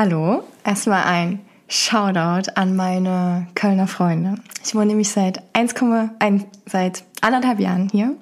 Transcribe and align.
Hallo, 0.00 0.44
erstmal 0.64 1.02
ein 1.06 1.40
Shoutout 1.66 2.52
an 2.54 2.76
meine 2.76 3.48
Kölner 3.56 3.88
Freunde. 3.88 4.36
Ich 4.64 4.76
wohne 4.76 4.86
nämlich 4.86 5.08
seit 5.08 5.42
1,1 5.56 6.44
seit 6.66 7.02
anderthalb 7.20 7.58
Jahren 7.58 7.88
hier 7.90 8.14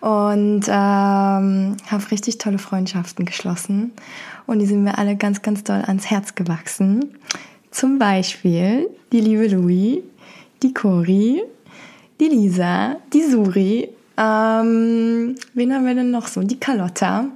und 0.00 0.62
ähm, 0.66 1.76
habe 1.90 2.10
richtig 2.10 2.38
tolle 2.38 2.56
Freundschaften 2.56 3.26
geschlossen 3.26 3.92
und 4.46 4.60
die 4.60 4.64
sind 4.64 4.82
mir 4.82 4.96
alle 4.96 5.14
ganz, 5.14 5.42
ganz 5.42 5.62
doll 5.62 5.82
ans 5.86 6.08
Herz 6.08 6.36
gewachsen. 6.36 7.18
Zum 7.70 7.98
Beispiel 7.98 8.88
die 9.12 9.20
liebe 9.20 9.46
Louis, 9.48 9.98
die 10.62 10.72
Cori, 10.72 11.42
die 12.18 12.28
Lisa, 12.28 12.96
die 13.12 13.24
Suri. 13.24 13.90
Ähm, 14.16 15.34
wen 15.52 15.74
haben 15.74 15.84
wir 15.84 15.94
denn 15.94 16.12
noch 16.12 16.28
so? 16.28 16.42
Die 16.42 16.58
Carlotta. 16.58 17.26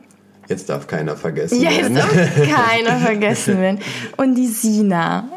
Jetzt 0.49 0.69
darf 0.69 0.87
keiner 0.87 1.17
vergessen 1.17 1.61
ja, 1.61 1.71
werden. 1.71 1.97
Jetzt 1.97 2.07
darf 2.07 2.55
keiner 2.55 2.99
vergessen 2.99 3.61
werden. 3.61 3.81
Und 4.17 4.35
die 4.35 4.47
Sina. 4.47 5.29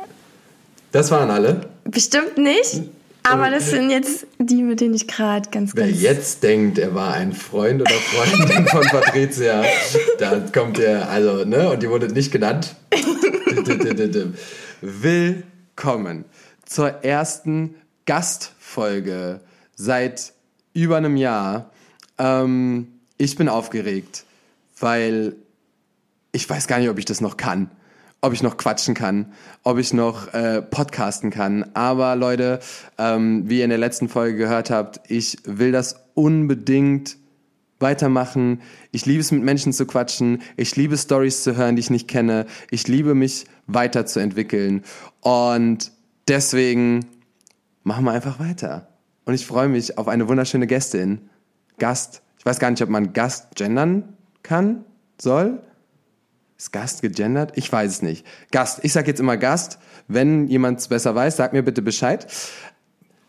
Das 0.92 1.12
waren 1.12 1.30
alle? 1.30 1.62
Bestimmt 1.86 2.38
nicht. 2.38 2.82
Aber 3.30 3.50
das 3.50 3.70
sind 3.72 3.90
jetzt 3.90 4.26
die, 4.40 4.64
mit 4.64 4.80
denen 4.80 4.94
ich 4.94 5.08
gerade 5.08 5.50
ganz, 5.50 5.76
Wer 5.76 5.88
ganz... 5.88 6.02
jetzt 6.02 6.44
denkt, 6.44 6.78
er 6.78 6.96
war 6.96 7.14
ein 7.14 7.34
Freund 7.34 7.82
oder 7.82 7.92
Freundin 7.92 8.68
von 8.68 8.82
Patricia, 8.84 9.66
da 10.18 10.40
kommt 10.54 10.80
er, 10.80 11.10
also, 11.10 11.44
ne, 11.44 11.70
und 11.70 11.84
die 11.84 11.90
wurde 11.90 12.08
nicht 12.08 12.32
genannt. 12.32 12.76
Willkommen 14.82 16.24
zur 16.66 17.04
ersten 17.04 17.76
Gastfolge 18.06 19.42
seit 19.76 20.32
über 20.74 20.96
einem 20.96 21.18
Jahr. 21.18 21.72
Ähm, 22.18 22.88
ich 23.18 23.36
bin 23.36 23.50
aufgeregt, 23.50 24.24
weil 24.80 25.36
ich 26.32 26.50
weiß 26.50 26.68
gar 26.68 26.80
nicht, 26.80 26.90
ob 26.90 27.00
ich 27.00 27.06
das 27.06 27.22
noch 27.22 27.38
kann 27.38 27.72
ob 28.22 28.34
ich 28.34 28.44
noch 28.44 28.58
quatschen 28.58 28.94
kann, 28.94 29.34
ob 29.64 29.78
ich 29.78 29.94
noch 29.94 30.34
äh, 30.34 30.62
podcasten 30.62 31.30
kann. 31.30 31.66
Aber 31.74 32.16
Leute, 32.16 32.60
ähm, 32.98 33.48
wie 33.48 33.60
ihr 33.60 33.64
in 33.64 33.70
der 33.70 33.80
letzten 33.80 34.10
Folge 34.10 34.38
gehört 34.38 34.70
habt, 34.70 35.10
ich 35.10 35.38
will 35.46 35.72
das 35.72 36.04
unbedingt 36.16 37.18
weitermachen. 37.80 38.62
Ich 38.92 39.06
liebe 39.06 39.22
es, 39.22 39.32
mit 39.32 39.44
Menschen 39.44 39.72
zu 39.72 39.86
quatschen. 39.86 40.42
Ich 40.56 40.76
liebe 40.76 40.98
Stories 40.98 41.44
zu 41.44 41.56
hören, 41.56 41.76
die 41.76 41.82
ich 41.82 41.92
nicht 41.92 42.08
kenne. 42.08 42.48
Ich 42.72 42.88
liebe 42.88 43.14
mich 43.14 43.46
weiterzuentwickeln. 43.68 44.84
Und 45.22 45.92
deswegen 46.28 47.06
machen 47.84 48.06
wir 48.06 48.14
einfach 48.14 48.40
weiter. 48.40 48.88
Und 49.26 49.36
ich 49.36 49.46
freue 49.46 49.68
mich 49.68 50.00
auf 50.00 50.08
eine 50.08 50.28
wunderschöne 50.28 50.66
Gästin. 50.66 51.30
Gast. 51.78 52.24
Ich 52.40 52.46
weiß 52.46 52.58
gar 52.58 52.72
nicht, 52.72 52.82
ob 52.82 52.90
man 52.90 53.14
Gast 53.14 53.56
gendern 53.56 54.17
kann, 54.48 54.86
soll. 55.22 55.60
Ist 56.58 56.72
Gast 56.72 57.02
gegendert? 57.02 57.52
Ich 57.56 57.72
weiß 57.72 57.92
es 57.92 58.02
nicht. 58.02 58.26
Gast. 58.52 58.80
Ich 58.84 58.94
sage 58.94 59.08
jetzt 59.08 59.20
immer 59.20 59.38
Gast. 59.38 59.78
Wenn 60.08 60.48
jemand 60.48 60.80
es 60.80 60.88
besser 60.88 61.14
weiß, 61.14 61.36
sag 61.36 61.54
mir 61.54 61.64
bitte 61.64 61.82
Bescheid. 61.82 62.26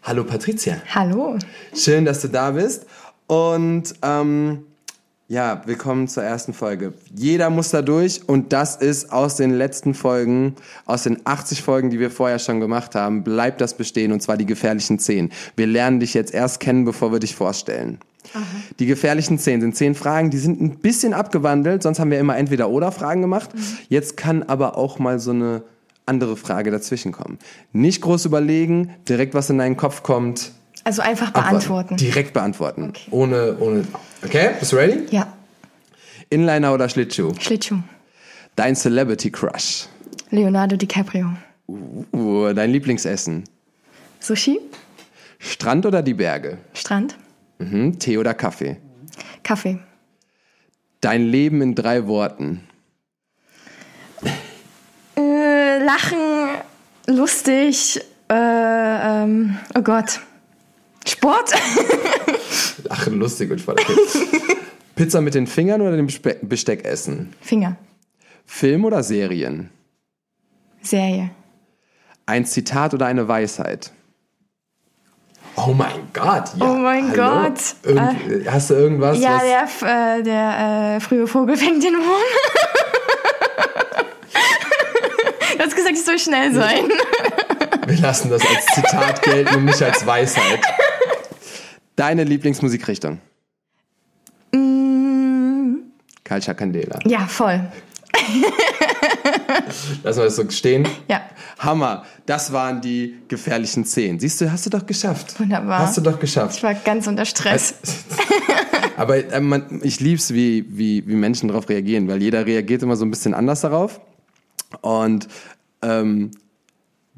Hallo 0.02 0.24
Patricia. 0.24 0.76
Hallo. 0.94 1.36
Schön, 1.74 2.04
dass 2.04 2.22
du 2.22 2.28
da 2.28 2.52
bist. 2.52 2.86
Und 3.26 3.94
ähm, 4.02 4.64
ja, 5.26 5.60
willkommen 5.66 6.08
zur 6.08 6.22
ersten 6.22 6.54
Folge. 6.54 6.94
Jeder 7.14 7.50
muss 7.50 7.70
da 7.70 7.82
durch 7.82 8.26
und 8.26 8.54
das 8.54 8.76
ist 8.76 9.12
aus 9.12 9.36
den 9.36 9.50
letzten 9.50 9.92
Folgen, 9.92 10.54
aus 10.86 11.02
den 11.02 11.20
80 11.24 11.62
Folgen, 11.62 11.90
die 11.90 12.00
wir 12.00 12.10
vorher 12.10 12.38
schon 12.38 12.60
gemacht 12.60 12.94
haben, 12.94 13.24
bleibt 13.24 13.60
das 13.60 13.76
bestehen 13.76 14.12
und 14.12 14.22
zwar 14.22 14.38
die 14.38 14.46
gefährlichen 14.46 14.98
10. 14.98 15.30
Wir 15.56 15.66
lernen 15.66 16.00
dich 16.00 16.14
jetzt 16.14 16.32
erst 16.32 16.60
kennen, 16.60 16.86
bevor 16.86 17.12
wir 17.12 17.18
dich 17.18 17.34
vorstellen. 17.34 17.98
Aha. 18.34 18.44
Die 18.78 18.86
gefährlichen 18.86 19.38
zehn 19.38 19.60
sind 19.60 19.76
zehn 19.76 19.94
Fragen, 19.94 20.30
die 20.30 20.38
sind 20.38 20.60
ein 20.60 20.78
bisschen 20.78 21.14
abgewandelt, 21.14 21.82
sonst 21.82 21.98
haben 21.98 22.10
wir 22.10 22.18
immer 22.18 22.36
entweder 22.36 22.68
oder 22.68 22.92
Fragen 22.92 23.22
gemacht. 23.22 23.54
Mhm. 23.54 23.60
Jetzt 23.88 24.16
kann 24.16 24.42
aber 24.42 24.76
auch 24.76 24.98
mal 24.98 25.18
so 25.18 25.30
eine 25.30 25.62
andere 26.06 26.36
Frage 26.36 26.70
dazwischen 26.70 27.12
kommen. 27.12 27.38
Nicht 27.72 28.02
groß 28.02 28.24
überlegen, 28.24 28.94
direkt 29.08 29.34
was 29.34 29.50
in 29.50 29.58
deinen 29.58 29.76
Kopf 29.76 30.02
kommt. 30.02 30.52
Also 30.84 31.02
einfach 31.02 31.30
beantworten. 31.30 31.96
Direkt 31.96 32.32
beantworten. 32.32 32.90
Okay. 32.90 33.08
Ohne, 33.10 33.56
ohne. 33.58 33.84
Okay, 34.24 34.50
bist 34.58 34.72
du 34.72 34.76
ready? 34.76 35.06
Ja. 35.10 35.32
Inliner 36.30 36.72
oder 36.72 36.88
Schlittschuh? 36.88 37.32
Schlittschuh. 37.38 37.78
Dein 38.56 38.74
Celebrity 38.74 39.30
Crush? 39.30 39.86
Leonardo 40.30 40.76
DiCaprio. 40.76 41.30
Uh, 42.12 42.52
dein 42.52 42.70
Lieblingsessen? 42.70 43.44
Sushi. 44.20 44.60
Strand 45.38 45.86
oder 45.86 46.02
die 46.02 46.14
Berge? 46.14 46.58
Strand. 46.74 47.16
Mhm. 47.58 47.98
Tee 47.98 48.18
oder 48.18 48.34
Kaffee? 48.34 48.76
Kaffee. 49.42 49.78
Dein 51.00 51.24
Leben 51.24 51.62
in 51.62 51.74
drei 51.74 52.06
Worten. 52.06 52.66
Äh, 55.16 55.78
lachen, 55.84 56.18
lustig, 57.06 58.00
äh, 58.28 58.34
ähm, 58.34 59.58
oh 59.74 59.82
Gott. 59.82 60.20
Sport? 61.06 61.52
lachen, 62.84 63.18
lustig 63.18 63.50
und 63.50 63.60
Sport. 63.60 63.80
Okay. 63.80 63.96
Pizza 64.94 65.20
mit 65.20 65.34
den 65.34 65.46
Fingern 65.46 65.80
oder 65.80 65.96
dem 65.96 66.08
Besteck 66.42 66.84
essen? 66.84 67.32
Finger. 67.40 67.76
Film 68.44 68.84
oder 68.84 69.02
Serien? 69.02 69.70
Serie. 70.82 71.30
Ein 72.26 72.44
Zitat 72.44 72.94
oder 72.94 73.06
eine 73.06 73.28
Weisheit? 73.28 73.92
Oh 75.66 75.72
mein 75.72 76.08
Gott, 76.12 76.44
ja. 76.56 76.70
Oh 76.70 76.74
mein 76.74 77.10
Hallo. 77.10 77.42
Gott. 77.42 77.58
Irgend, 77.82 78.46
äh, 78.46 78.48
hast 78.48 78.70
du 78.70 78.74
irgendwas? 78.74 79.18
Ja, 79.18 79.40
der, 79.40 80.18
äh, 80.18 80.22
der 80.22 80.96
äh, 80.96 81.00
frühe 81.00 81.26
Vogel 81.26 81.56
fängt 81.56 81.82
den 81.82 81.94
Wurm. 81.94 82.22
du 85.56 85.64
hast 85.64 85.74
gesagt, 85.74 85.94
ich 85.94 86.04
soll 86.04 86.18
schnell 86.18 86.54
sein. 86.54 86.84
Wir 87.86 87.98
lassen 87.98 88.30
das 88.30 88.42
als 88.46 88.66
Zitat 88.66 89.22
gelten 89.22 89.56
und 89.56 89.64
nicht 89.64 89.82
als 89.82 90.06
Weisheit. 90.06 90.60
Deine 91.96 92.22
Lieblingsmusikrichtung? 92.22 93.18
Mm. 94.52 95.78
Calcia 96.22 96.54
Candela. 96.54 97.00
Ja, 97.04 97.26
voll. 97.26 97.68
Lassen 100.02 100.18
wir 100.18 100.24
das 100.24 100.36
so 100.36 100.48
stehen? 100.50 100.86
Ja. 101.08 101.22
Hammer. 101.58 102.04
Das 102.26 102.52
waren 102.52 102.80
die 102.80 103.16
gefährlichen 103.28 103.84
zehn. 103.84 104.18
Siehst 104.20 104.40
du, 104.40 104.50
hast 104.50 104.66
du 104.66 104.70
doch 104.70 104.86
geschafft. 104.86 105.38
Wunderbar. 105.40 105.80
Hast 105.80 105.96
du 105.96 106.00
doch 106.00 106.18
geschafft. 106.18 106.56
Ich 106.56 106.62
war 106.62 106.74
ganz 106.74 107.06
unter 107.06 107.24
Stress. 107.24 107.74
Aber 108.96 109.16
äh, 109.32 109.40
man, 109.40 109.80
ich 109.82 110.00
lieb's, 110.00 110.32
wie, 110.32 110.64
wie, 110.68 111.06
wie 111.06 111.14
Menschen 111.14 111.48
darauf 111.48 111.68
reagieren, 111.68 112.08
weil 112.08 112.22
jeder 112.22 112.46
reagiert 112.46 112.82
immer 112.82 112.96
so 112.96 113.04
ein 113.04 113.10
bisschen 113.10 113.34
anders 113.34 113.60
darauf. 113.60 114.00
Und 114.80 115.28
ähm, 115.82 116.30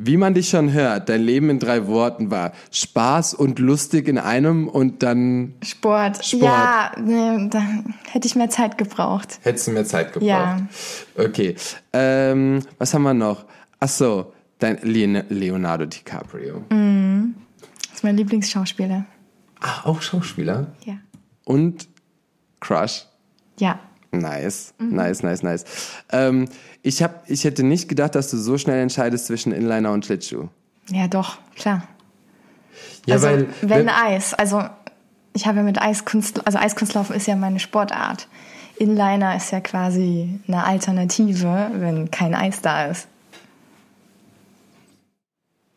wie 0.03 0.16
man 0.16 0.33
dich 0.33 0.49
schon 0.49 0.72
hört, 0.72 1.11
dein 1.11 1.21
Leben 1.22 1.50
in 1.50 1.59
drei 1.59 1.87
Worten 1.87 2.31
war 2.31 2.53
Spaß 2.71 3.34
und 3.34 3.59
lustig 3.59 4.09
in 4.09 4.16
einem 4.16 4.66
und 4.66 5.03
dann 5.03 5.55
Sport. 5.62 6.25
Sport. 6.25 6.43
Ja, 6.43 6.93
nee, 6.99 7.49
dann 7.50 7.94
hätte 8.11 8.27
ich 8.27 8.34
mehr 8.34 8.49
Zeit 8.49 8.78
gebraucht. 8.78 9.41
Hättest 9.43 9.66
du 9.66 9.72
mehr 9.72 9.84
Zeit 9.84 10.15
gebraucht? 10.15 10.27
Ja. 10.27 10.66
Okay. 11.16 11.55
Ähm, 11.93 12.61
was 12.78 12.94
haben 12.94 13.03
wir 13.03 13.12
noch? 13.12 13.44
Ach 13.78 13.88
so, 13.88 14.33
dein 14.59 14.78
Leonardo 14.83 15.84
DiCaprio. 15.84 16.65
Mhm. 16.71 17.34
Das 17.61 17.97
ist 17.97 18.05
mein 18.05 18.17
Lieblingsschauspieler. 18.17 19.05
Ach, 19.61 19.84
auch 19.84 20.00
Schauspieler? 20.00 20.69
Ja. 20.87 20.94
Und 21.44 21.88
Crush? 22.61 23.05
Ja. 23.59 23.78
Nice, 24.12 24.75
mhm. 24.78 24.97
nice, 24.97 25.22
nice, 25.22 25.43
nice. 25.43 25.65
Ähm, 26.10 26.47
ich, 26.82 27.03
hab, 27.03 27.28
ich 27.31 27.44
hätte 27.44 27.62
nicht 27.62 27.88
gedacht, 27.88 28.15
dass 28.15 28.31
du 28.31 28.37
so 28.37 28.59
schnell 28.59 28.82
entscheidest 28.82 29.26
zwischen 29.26 29.53
Inliner 29.53 29.93
und 29.93 30.04
Schlittschuh. 30.04 30.48
Ja, 30.91 31.06
doch, 31.06 31.38
klar. 31.54 31.82
Ja, 33.06 33.15
also, 33.15 33.26
weil, 33.28 33.47
wenn, 33.62 33.70
wenn 33.70 33.88
Eis, 33.88 34.34
also 34.34 34.62
ich 35.32 35.47
habe 35.47 35.59
ja 35.59 35.62
mit 35.62 35.81
Eiskunst, 35.81 36.44
also 36.47 36.59
Eiskunstlaufen 36.59 37.15
ist 37.15 37.26
ja 37.26 37.37
meine 37.37 37.60
Sportart. 37.60 38.28
Inliner 38.78 39.37
ist 39.37 39.53
ja 39.53 39.60
quasi 39.60 40.41
eine 40.49 40.65
Alternative, 40.65 41.70
wenn 41.75 42.10
kein 42.10 42.34
Eis 42.34 42.62
da 42.62 42.87
ist. 42.87 43.09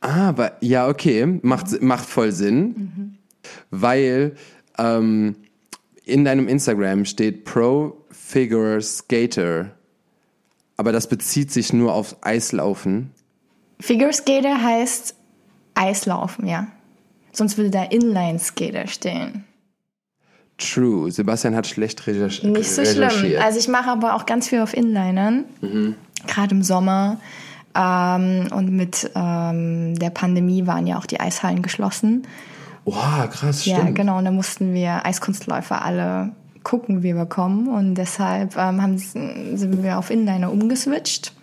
Ah, 0.01 0.29
aber 0.29 0.53
ja, 0.59 0.87
okay, 0.87 1.39
macht, 1.43 1.81
macht 1.81 2.05
voll 2.05 2.31
Sinn, 2.31 2.63
mhm. 2.65 3.17
weil 3.71 4.35
ähm, 4.77 5.35
in 6.05 6.25
deinem 6.25 6.47
Instagram 6.47 7.05
steht 7.05 7.45
Pro 7.45 8.02
Figure 8.33 8.81
Skater, 8.81 9.69
aber 10.75 10.91
das 10.91 11.05
bezieht 11.05 11.51
sich 11.51 11.71
nur 11.71 11.93
auf 11.93 12.15
Eislaufen. 12.21 13.11
Figure 13.79 14.11
Skater 14.11 14.59
heißt 14.59 15.13
Eislaufen, 15.75 16.47
ja. 16.47 16.65
Sonst 17.31 17.57
würde 17.57 17.69
da 17.69 17.83
Inline 17.83 18.39
Skater 18.39 18.87
stehen. 18.87 19.43
True. 20.57 21.11
Sebastian 21.11 21.55
hat 21.55 21.67
schlecht 21.67 22.07
recherchiert. 22.07 22.51
Nicht 22.51 22.71
so 22.71 22.83
schlimm. 22.83 23.39
Also 23.39 23.59
ich 23.59 23.67
mache 23.67 23.91
aber 23.91 24.15
auch 24.15 24.25
ganz 24.25 24.49
viel 24.49 24.61
auf 24.61 24.73
Inlinern, 24.73 25.45
mhm. 25.61 25.93
gerade 26.25 26.55
im 26.55 26.63
Sommer. 26.63 27.19
Ähm, 27.75 28.47
und 28.51 28.71
mit 28.71 29.11
ähm, 29.13 29.93
der 29.99 30.09
Pandemie 30.09 30.65
waren 30.65 30.87
ja 30.87 30.97
auch 30.97 31.05
die 31.05 31.19
Eishallen 31.19 31.61
geschlossen. 31.61 32.25
Wow, 32.85 33.29
krass, 33.29 33.61
stimmt. 33.61 33.77
Ja, 33.77 33.89
genau. 33.91 34.17
Und 34.17 34.25
da 34.25 34.31
mussten 34.31 34.73
wir 34.73 35.05
Eiskunstläufer 35.05 35.85
alle 35.85 36.31
gucken, 36.63 37.03
wie 37.03 37.13
wir 37.15 37.25
kommen. 37.25 37.67
Und 37.67 37.95
deshalb 37.95 38.55
ähm, 38.57 38.81
haben, 38.81 38.97
sind 38.97 39.83
wir 39.83 39.97
auf 39.97 40.09
Inliner 40.09 40.51
umgeswitcht. 40.51 41.33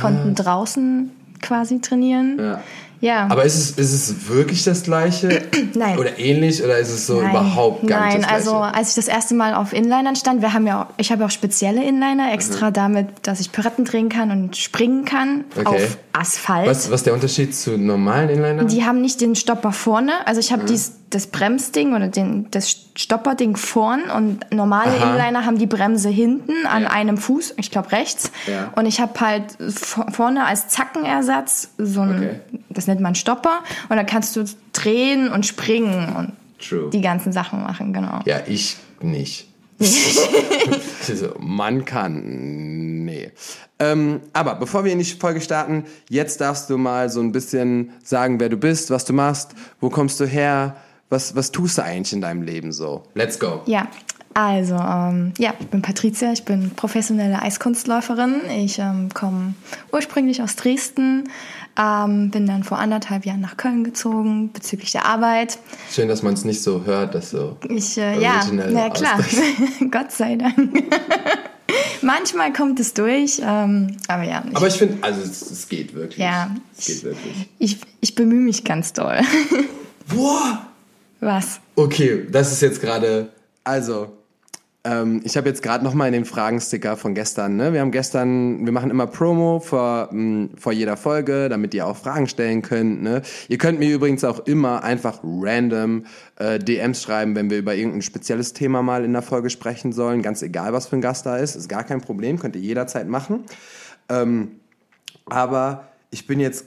konnten 0.00 0.34
draußen 0.34 1.10
quasi 1.42 1.80
trainieren. 1.80 2.36
Ja. 2.38 2.60
Ja. 3.02 3.26
Aber 3.28 3.44
ist 3.44 3.56
es, 3.56 3.70
ist 3.72 3.92
es 3.92 4.28
wirklich 4.30 4.64
das 4.64 4.84
Gleiche? 4.84 5.42
Nein. 5.74 5.98
Oder 5.98 6.18
ähnlich? 6.18 6.64
Oder 6.64 6.78
ist 6.78 6.88
es 6.90 7.06
so 7.06 7.20
Nein, 7.20 7.30
überhaupt 7.30 7.86
gar 7.86 8.00
Nein, 8.00 8.08
nicht 8.16 8.22
das 8.22 8.26
Gleiche? 8.44 8.50
also 8.56 8.56
als 8.56 8.88
ich 8.90 8.94
das 8.94 9.08
erste 9.08 9.34
Mal 9.34 9.54
auf 9.54 9.74
Inlinern 9.74 10.16
stand, 10.16 10.40
wir 10.40 10.54
haben 10.54 10.66
ja 10.66 10.82
auch, 10.84 10.86
ich 10.96 11.12
habe 11.12 11.20
ja 11.20 11.26
auch 11.26 11.30
spezielle 11.30 11.84
Inliner, 11.84 12.32
extra 12.32 12.70
damit, 12.70 13.08
dass 13.22 13.40
ich 13.40 13.52
Pirouetten 13.52 13.84
drehen 13.84 14.08
kann 14.08 14.30
und 14.30 14.56
springen 14.56 15.04
kann 15.04 15.44
Okay. 15.54 15.66
auf 15.66 15.98
Asphalt. 16.14 16.70
was, 16.70 16.90
was 16.90 17.00
ist 17.00 17.06
der 17.06 17.12
Unterschied 17.12 17.54
zu 17.54 17.76
normalen 17.76 18.30
Inlinern? 18.30 18.66
Die 18.66 18.82
haben 18.86 19.02
nicht 19.02 19.20
den 19.20 19.34
Stopper 19.36 19.72
vorne, 19.72 20.12
also 20.26 20.40
ich 20.40 20.50
habe 20.50 20.62
Mhm. 20.62 20.66
dies, 20.68 20.92
das 21.10 21.28
Bremsding 21.28 21.94
oder 21.94 22.08
den, 22.08 22.50
das 22.50 22.86
Stopperding 22.96 23.56
vorn 23.56 24.02
und 24.10 24.52
normale 24.52 24.90
Aha. 25.00 25.10
Inliner 25.16 25.46
haben 25.46 25.56
die 25.58 25.66
Bremse 25.66 26.08
hinten 26.08 26.66
an 26.66 26.82
Ja. 26.84 26.90
einem 26.90 27.16
Fuß, 27.16 27.54
ich 27.58 27.70
glaube 27.70 27.92
rechts. 27.92 28.32
Ja. 28.46 28.72
Und 28.74 28.86
ich 28.86 29.00
habe 29.00 29.18
halt 29.20 29.56
vorne 30.12 30.44
als 30.46 30.68
Zackenersatz 30.68 31.70
so 31.78 32.00
ein, 32.00 32.16
Okay. 32.16 32.40
das 32.70 32.86
nennt 32.88 33.00
man 33.00 33.14
Stopper 33.14 33.60
und 33.88 33.96
dann 33.96 34.06
kannst 34.06 34.34
du 34.36 34.44
drehen 34.72 35.30
und 35.30 35.46
springen 35.46 36.14
und 36.16 36.32
True. 36.58 36.90
die 36.90 37.00
ganzen 37.02 37.32
Sachen 37.32 37.62
machen, 37.62 37.92
genau. 37.92 38.20
Ja, 38.24 38.40
ich 38.46 38.76
nicht. 39.00 39.48
also, 41.08 41.34
man 41.38 41.84
kann. 41.84 43.04
Nee. 43.04 43.30
Ähm, 43.78 44.20
aber 44.32 44.54
bevor 44.54 44.84
wir 44.84 44.92
in 44.92 44.98
die 44.98 45.04
Folge 45.04 45.40
starten, 45.40 45.84
jetzt 46.08 46.40
darfst 46.40 46.70
du 46.70 46.78
mal 46.78 47.10
so 47.10 47.20
ein 47.20 47.30
bisschen 47.32 47.90
sagen, 48.02 48.40
wer 48.40 48.48
du 48.48 48.56
bist, 48.56 48.90
was 48.90 49.04
du 49.04 49.12
machst, 49.12 49.50
wo 49.80 49.90
kommst 49.90 50.18
du 50.18 50.24
her, 50.24 50.76
was, 51.08 51.36
was 51.36 51.52
tust 51.52 51.78
du 51.78 51.82
eigentlich 51.82 52.12
in 52.12 52.20
deinem 52.20 52.42
Leben 52.42 52.72
so? 52.72 53.04
Let's 53.14 53.38
go. 53.38 53.62
Ja, 53.66 53.88
also, 54.36 54.74
ähm, 54.74 55.32
ja, 55.38 55.54
ich 55.58 55.68
bin 55.68 55.80
Patricia, 55.80 56.30
ich 56.30 56.44
bin 56.44 56.70
professionelle 56.76 57.40
Eiskunstläuferin. 57.40 58.42
Ich 58.50 58.78
ähm, 58.78 59.08
komme 59.14 59.54
ursprünglich 59.92 60.42
aus 60.42 60.56
Dresden, 60.56 61.30
ähm, 61.78 62.30
bin 62.30 62.46
dann 62.46 62.62
vor 62.62 62.78
anderthalb 62.78 63.24
Jahren 63.24 63.40
nach 63.40 63.56
Köln 63.56 63.82
gezogen 63.82 64.52
bezüglich 64.52 64.92
der 64.92 65.06
Arbeit. 65.06 65.58
Schön, 65.90 66.08
dass 66.08 66.22
man 66.22 66.34
es 66.34 66.44
nicht 66.44 66.62
so 66.62 66.84
hört, 66.84 67.14
dass 67.14 67.30
so. 67.30 67.56
Ich, 67.70 67.96
äh, 67.96 68.20
ja, 68.20 68.40
Originell 68.40 68.72
na 68.72 68.90
klar. 68.90 69.18
Gott 69.90 70.12
sei 70.12 70.36
Dank. 70.36 70.84
Manchmal 72.02 72.52
kommt 72.52 72.78
es 72.78 72.92
durch, 72.92 73.40
ähm, 73.42 73.96
aber 74.06 74.24
ja, 74.24 74.44
ich, 74.50 74.54
Aber 74.54 74.66
ich 74.66 74.74
finde, 74.74 75.02
also 75.02 75.22
es, 75.22 75.50
es 75.50 75.66
geht 75.66 75.94
wirklich. 75.94 76.18
Ja. 76.18 76.50
Es 76.76 76.84
geht 76.84 77.04
wirklich. 77.04 77.48
ich, 77.58 77.78
ich 78.02 78.14
bemühe 78.14 78.42
mich 78.42 78.64
ganz 78.64 78.92
doll. 78.92 79.18
Boah! 80.14 80.66
Was? 81.26 81.60
Okay, 81.74 82.24
das 82.30 82.52
ist 82.52 82.62
jetzt 82.62 82.80
gerade. 82.80 83.30
Also, 83.64 84.12
ähm, 84.84 85.22
ich 85.24 85.36
habe 85.36 85.48
jetzt 85.48 85.60
gerade 85.60 85.82
noch 85.82 85.92
mal 85.92 86.06
in 86.06 86.12
den 86.12 86.24
Fragensticker 86.24 86.96
von 86.96 87.16
gestern. 87.16 87.56
Ne? 87.56 87.72
Wir 87.72 87.80
haben 87.80 87.90
gestern, 87.90 88.64
wir 88.64 88.72
machen 88.72 88.90
immer 88.92 89.08
Promo 89.08 89.58
vor, 89.58 90.08
mh, 90.12 90.50
vor 90.56 90.70
jeder 90.70 90.96
Folge, 90.96 91.48
damit 91.48 91.74
ihr 91.74 91.84
auch 91.84 91.96
Fragen 91.96 92.28
stellen 92.28 92.62
könnt. 92.62 93.02
Ne? 93.02 93.22
Ihr 93.48 93.58
könnt 93.58 93.80
mir 93.80 93.92
übrigens 93.92 94.22
auch 94.22 94.46
immer 94.46 94.84
einfach 94.84 95.18
random 95.24 96.06
äh, 96.36 96.60
DMs 96.60 97.02
schreiben, 97.02 97.34
wenn 97.34 97.50
wir 97.50 97.58
über 97.58 97.74
irgendein 97.74 98.02
spezielles 98.02 98.52
Thema 98.52 98.82
mal 98.82 99.04
in 99.04 99.12
der 99.12 99.22
Folge 99.22 99.50
sprechen 99.50 99.92
sollen. 99.92 100.22
Ganz 100.22 100.42
egal, 100.42 100.72
was 100.74 100.86
für 100.86 100.94
ein 100.94 101.02
Gast 101.02 101.26
da 101.26 101.38
ist, 101.38 101.56
ist 101.56 101.68
gar 101.68 101.82
kein 101.82 102.00
Problem, 102.00 102.38
könnt 102.38 102.54
ihr 102.54 102.62
jederzeit 102.62 103.08
machen. 103.08 103.46
Aber 105.28 105.88
ich 106.10 106.28
bin 106.28 106.38
jetzt 106.38 106.66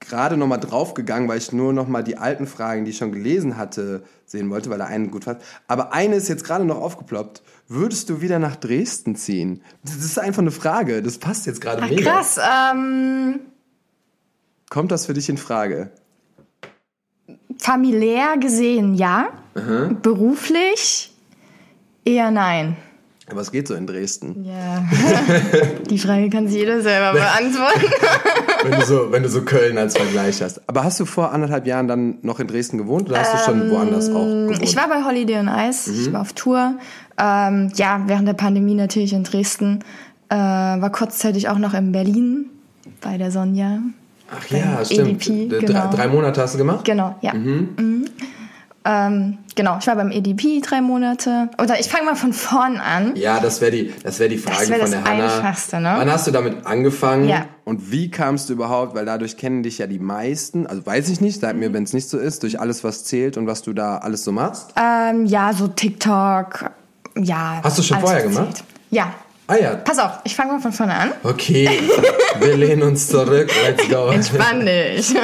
gerade 0.00 0.36
noch 0.36 0.46
mal 0.46 0.58
draufgegangen, 0.58 1.28
weil 1.28 1.38
ich 1.38 1.52
nur 1.52 1.72
noch 1.72 1.88
mal 1.88 2.02
die 2.02 2.16
alten 2.16 2.46
Fragen, 2.46 2.84
die 2.84 2.92
ich 2.92 2.98
schon 2.98 3.12
gelesen 3.12 3.56
hatte, 3.56 4.02
sehen 4.26 4.50
wollte, 4.50 4.70
weil 4.70 4.78
da 4.78 4.86
einen 4.86 5.10
gut 5.10 5.24
fand. 5.24 5.40
Aber 5.66 5.92
eine 5.92 6.16
ist 6.16 6.28
jetzt 6.28 6.44
gerade 6.44 6.64
noch 6.64 6.78
aufgeploppt. 6.78 7.42
Würdest 7.68 8.08
du 8.08 8.20
wieder 8.20 8.38
nach 8.38 8.56
Dresden 8.56 9.16
ziehen? 9.16 9.62
Das 9.84 9.96
ist 9.96 10.18
einfach 10.18 10.42
eine 10.42 10.50
Frage. 10.50 11.02
Das 11.02 11.18
passt 11.18 11.46
jetzt 11.46 11.60
gerade 11.60 11.82
mega. 11.82 12.10
krass. 12.12 12.38
Ähm, 12.38 13.40
Kommt 14.70 14.92
das 14.92 15.06
für 15.06 15.14
dich 15.14 15.28
in 15.28 15.38
Frage? 15.38 15.90
familiär 17.58 18.36
gesehen 18.38 18.94
ja, 18.94 19.28
beruflich 20.02 21.12
eher 22.04 22.30
nein. 22.30 22.76
Aber 23.30 23.40
es 23.42 23.52
geht 23.52 23.68
so 23.68 23.74
in 23.74 23.86
Dresden. 23.86 24.44
Ja, 24.44 24.84
die 25.90 25.98
Frage 25.98 26.30
kann 26.30 26.48
sich 26.48 26.56
jeder 26.58 26.80
selber 26.80 27.12
beantworten. 27.12 27.86
Wenn 28.64 28.80
du 28.80 28.86
so, 28.86 29.12
wenn 29.12 29.22
du 29.22 29.28
so 29.28 29.42
Köln 29.42 29.78
als 29.78 29.96
Vergleich 29.96 30.42
hast. 30.42 30.60
Aber 30.68 30.82
hast 30.82 30.98
du 30.98 31.04
vor 31.04 31.30
anderthalb 31.32 31.64
Jahren 31.66 31.86
dann 31.86 32.18
noch 32.22 32.40
in 32.40 32.48
Dresden 32.48 32.76
gewohnt 32.76 33.08
oder 33.08 33.20
hast 33.20 33.32
du 33.34 33.38
schon 33.38 33.70
woanders 33.70 34.08
auch 34.10 34.14
gewohnt? 34.24 34.56
Ähm, 34.56 34.62
Ich 34.62 34.74
war 34.76 34.88
bei 34.88 35.04
Holiday 35.04 35.36
on 35.38 35.48
Ice, 35.48 35.88
Mhm. 35.90 36.00
ich 36.00 36.12
war 36.12 36.22
auf 36.22 36.32
Tour. 36.32 36.74
Ähm, 37.18 37.70
ja, 37.76 38.02
während 38.06 38.26
der 38.26 38.32
Pandemie 38.34 38.74
natürlich 38.74 39.12
in 39.12 39.22
Dresden. 39.24 39.80
Äh, 40.28 40.34
war 40.36 40.90
kurzzeitig 40.90 41.48
auch 41.48 41.58
noch 41.58 41.72
in 41.74 41.92
Berlin 41.92 42.46
bei 43.00 43.16
der 43.16 43.30
Sonja. 43.30 43.78
Ach 44.30 44.46
ja, 44.48 44.84
stimmt. 44.84 45.26
EDP, 45.28 45.60
genau. 45.66 45.88
drei, 45.88 45.96
drei 45.96 46.08
Monate 46.08 46.42
hast 46.42 46.54
du 46.54 46.58
gemacht? 46.58 46.84
Genau, 46.84 47.14
ja. 47.22 47.34
Mhm. 47.34 48.06
Ähm, 48.90 49.36
genau, 49.54 49.76
ich 49.78 49.86
war 49.86 49.96
beim 49.96 50.10
EDP 50.10 50.62
drei 50.62 50.80
Monate. 50.80 51.50
Oder 51.62 51.78
ich 51.78 51.88
fange 51.90 52.06
mal 52.06 52.14
von 52.16 52.32
vorn 52.32 52.78
an. 52.78 53.14
Ja, 53.16 53.38
das 53.38 53.60
wäre 53.60 53.70
die, 53.70 53.92
das 54.02 54.18
wär 54.18 54.30
die 54.30 54.38
Frage 54.38 54.60
wär 54.70 54.78
von 54.78 54.80
das 54.80 54.90
der 54.92 55.04
Hanna. 55.04 55.24
Einfachste, 55.24 55.80
ne? 55.80 55.94
Wann 55.98 56.10
hast 56.10 56.26
du 56.26 56.30
damit 56.30 56.64
angefangen? 56.64 57.28
Ja. 57.28 57.44
Und 57.64 57.90
wie 57.90 58.10
kamst 58.10 58.48
du 58.48 58.54
überhaupt, 58.54 58.94
weil 58.94 59.04
dadurch 59.04 59.36
kennen 59.36 59.62
dich 59.62 59.76
ja 59.76 59.86
die 59.86 59.98
meisten, 59.98 60.66
also 60.66 60.86
weiß 60.86 61.10
ich 61.10 61.20
nicht, 61.20 61.38
sag 61.40 61.52
Mhm. 61.54 61.60
mir, 61.60 61.72
wenn 61.74 61.82
es 61.82 61.92
nicht 61.92 62.08
so 62.08 62.16
ist, 62.18 62.44
durch 62.44 62.58
alles, 62.60 62.82
was 62.82 63.04
zählt 63.04 63.36
und 63.36 63.46
was 63.46 63.60
du 63.60 63.74
da 63.74 63.98
alles 63.98 64.24
so 64.24 64.32
machst. 64.32 64.72
Ähm, 64.76 65.26
ja, 65.26 65.52
so 65.52 65.68
TikTok. 65.68 66.70
Ja. 67.16 67.60
Hast 67.62 67.78
du 67.78 67.82
schon 67.82 67.98
vorher 68.00 68.22
gemacht? 68.22 68.64
Ja. 68.90 69.12
Ah 69.50 69.56
ja, 69.56 69.76
Pass 69.76 69.98
auf, 69.98 70.10
ich 70.24 70.36
fange 70.36 70.52
mal 70.52 70.60
von 70.60 70.72
vorne 70.72 70.92
an. 70.94 71.10
okay, 71.22 71.70
wir 72.38 72.54
lehnen 72.58 72.82
uns 72.82 73.08
zurück, 73.08 73.50
let's 73.64 73.88
go. 73.88 74.08
Entspann 74.12 74.66
dich. 74.66 75.14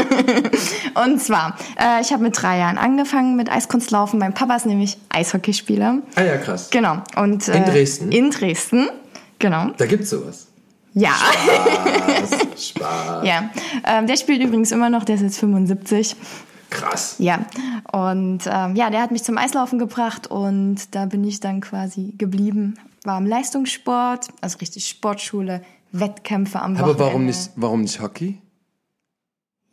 Und 0.94 1.20
zwar, 1.20 1.56
äh, 1.78 2.00
ich 2.00 2.10
habe 2.10 2.22
mit 2.22 2.40
drei 2.40 2.58
Jahren 2.58 2.78
angefangen 2.78 3.36
mit 3.36 3.50
Eiskunstlaufen. 3.52 4.18
Mein 4.18 4.32
Papa 4.32 4.56
ist 4.56 4.64
nämlich 4.64 4.96
Eishockeyspieler. 5.10 5.98
Ah 6.14 6.22
ja, 6.22 6.38
krass. 6.38 6.70
Genau. 6.70 7.02
Und, 7.16 7.48
äh, 7.48 7.56
In 7.58 7.64
Dresden? 7.64 8.12
In 8.12 8.30
Dresden. 8.30 8.88
Genau. 9.38 9.66
Da 9.76 9.84
gibt's 9.84 10.08
sowas. 10.08 10.46
Ja. 10.94 11.10
Spaß, 11.10 12.40
Spaß. 12.68 13.26
ja. 13.26 13.50
Ähm, 13.86 14.06
der 14.06 14.16
spielt 14.16 14.42
übrigens 14.42 14.72
immer 14.72 14.88
noch, 14.88 15.04
der 15.04 15.16
ist 15.16 15.20
jetzt 15.22 15.38
75. 15.38 16.16
Krass. 16.70 17.16
Ja. 17.18 17.40
Und 17.92 18.40
ähm, 18.50 18.74
ja, 18.74 18.88
der 18.88 19.02
hat 19.02 19.10
mich 19.10 19.22
zum 19.22 19.36
Eislaufen 19.36 19.78
gebracht 19.78 20.28
und 20.30 20.76
da 20.94 21.04
bin 21.04 21.24
ich 21.24 21.40
dann 21.40 21.60
quasi 21.60 22.14
geblieben. 22.16 22.78
War 23.04 23.18
im 23.18 23.26
Leistungssport, 23.26 24.28
also 24.40 24.58
richtig 24.58 24.88
Sportschule, 24.88 25.62
Wettkämpfe 25.92 26.60
am 26.60 26.72
Aber 26.76 26.80
Wochenende. 26.88 27.04
warum 27.04 27.26
nicht, 27.26 27.50
warum 27.56 27.80
nicht 27.82 28.00
Hockey? 28.00 28.40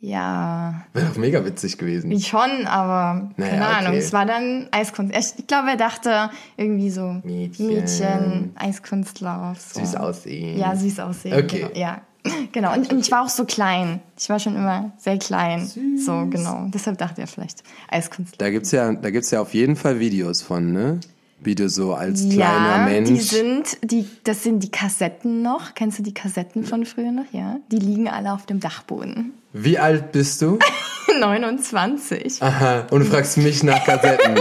Ja, 0.04 0.82
Wäre 0.94 1.06
doch 1.06 1.16
mega 1.16 1.44
witzig 1.44 1.78
gewesen. 1.78 2.20
schon, 2.20 2.66
aber 2.66 3.30
Naja, 3.36 3.50
keine 3.50 3.64
okay. 3.66 3.74
Ahnung. 3.86 3.94
Es 3.94 4.12
war 4.12 4.26
dann 4.26 4.66
Eiskunst. 4.72 5.14
Ich, 5.16 5.38
ich 5.38 5.46
glaube, 5.46 5.68
er 5.70 5.76
dachte 5.76 6.28
irgendwie 6.56 6.90
so 6.90 7.20
Mädchen. 7.22 7.66
Mädchen 7.68 8.52
Eiskunstlauf. 8.56 9.60
So. 9.60 9.78
Süß 9.80 9.94
aussehen. 9.94 10.58
Ja, 10.58 10.74
süß 10.74 10.98
aussehen. 10.98 11.34
Okay. 11.44 11.60
Genau, 11.68 11.78
ja. 11.78 12.00
Genau. 12.52 12.72
Und, 12.74 12.92
und 12.92 12.98
ich 13.00 13.10
war 13.12 13.22
auch 13.24 13.28
so 13.28 13.44
klein. 13.44 14.00
Ich 14.18 14.28
war 14.28 14.38
schon 14.40 14.54
immer 14.56 14.92
sehr 14.98 15.18
klein. 15.18 15.66
So, 15.96 16.26
genau. 16.28 16.66
Deshalb 16.68 16.98
dachte 16.98 17.20
er 17.20 17.26
vielleicht 17.28 17.62
Eiskunstlauf. 17.88 18.38
Da 18.38 18.50
gibt's 18.50 18.70
ja, 18.72 18.92
da 18.92 19.10
gibt's 19.10 19.30
ja 19.30 19.40
auf 19.40 19.54
jeden 19.54 19.74
Fall 19.76 19.98
Videos 20.00 20.42
von, 20.42 20.72
ne? 20.72 21.00
Wie 21.44 21.54
du 21.54 21.68
so 21.68 21.94
als 21.94 22.20
kleiner 22.28 22.36
Ja, 22.36 22.84
Mensch. 22.88 23.08
die 23.08 23.18
sind, 23.20 23.76
die, 23.82 24.08
das 24.24 24.42
sind 24.44 24.60
die 24.60 24.70
Kassetten 24.70 25.42
noch. 25.42 25.74
Kennst 25.74 25.98
du 25.98 26.02
die 26.02 26.14
Kassetten 26.14 26.64
von 26.64 26.84
früher 26.86 27.10
noch? 27.12 27.24
Ja. 27.32 27.56
Die 27.70 27.78
liegen 27.78 28.08
alle 28.08 28.32
auf 28.32 28.46
dem 28.46 28.60
Dachboden. 28.60 29.32
Wie 29.52 29.78
alt 29.78 30.12
bist 30.12 30.40
du? 30.42 30.58
29. 31.20 32.42
Aha. 32.42 32.86
Und 32.90 33.00
du 33.00 33.06
fragst 33.06 33.38
mich 33.38 33.62
nach 33.62 33.84
Kassetten. 33.84 34.38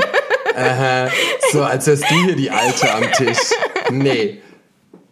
Aha. 0.55 1.07
So, 1.51 1.63
als 1.63 1.87
wärst 1.87 2.03
du 2.09 2.15
hier 2.25 2.35
die 2.35 2.51
Alte 2.51 2.93
am 2.93 3.03
Tisch. 3.13 3.37
Nee. 3.91 4.41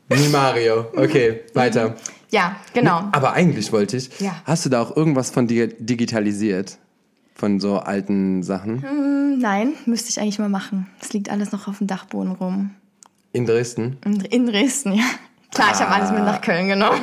Nie 0.10 0.27
Mario. 0.29 0.88
Okay, 0.96 1.41
weiter. 1.53 1.96
Ja, 2.31 2.55
genau. 2.74 3.03
Aber 3.12 3.34
eigentlich 3.34 3.72
wollte 3.72 3.98
ich, 3.98 4.10
Ja. 4.19 4.36
hast 4.46 4.65
du 4.65 4.69
da 4.69 4.81
auch 4.81 4.96
irgendwas 4.96 5.31
von 5.31 5.48
dig 5.48 5.75
digitalisiert? 5.79 6.77
Von 7.39 7.62
so 7.62 7.77
alten 7.77 8.43
Sachen? 8.43 8.81
Hm, 8.84 9.39
Nein, 9.39 9.74
müsste 9.86 10.10
ich 10.10 10.19
eigentlich 10.19 10.39
mal 10.39 10.50
machen. 10.50 10.88
Es 11.00 11.13
liegt 11.13 11.29
alles 11.29 11.53
noch 11.53 11.69
auf 11.69 11.77
dem 11.77 11.88
Dachboden 11.88 12.34
rum. 12.34 12.72
In 13.31 13.46
Dresden? 13.46 13.98
In, 14.03 14.19
in 14.19 14.46
Dresden, 14.46 14.91
ja. 14.93 15.05
Klar, 15.53 15.69
ich 15.74 15.79
habe 15.79 15.91
alles 15.91 16.12
mit 16.12 16.19
nach 16.19 16.41
Köln 16.41 16.67
genommen. 16.67 17.00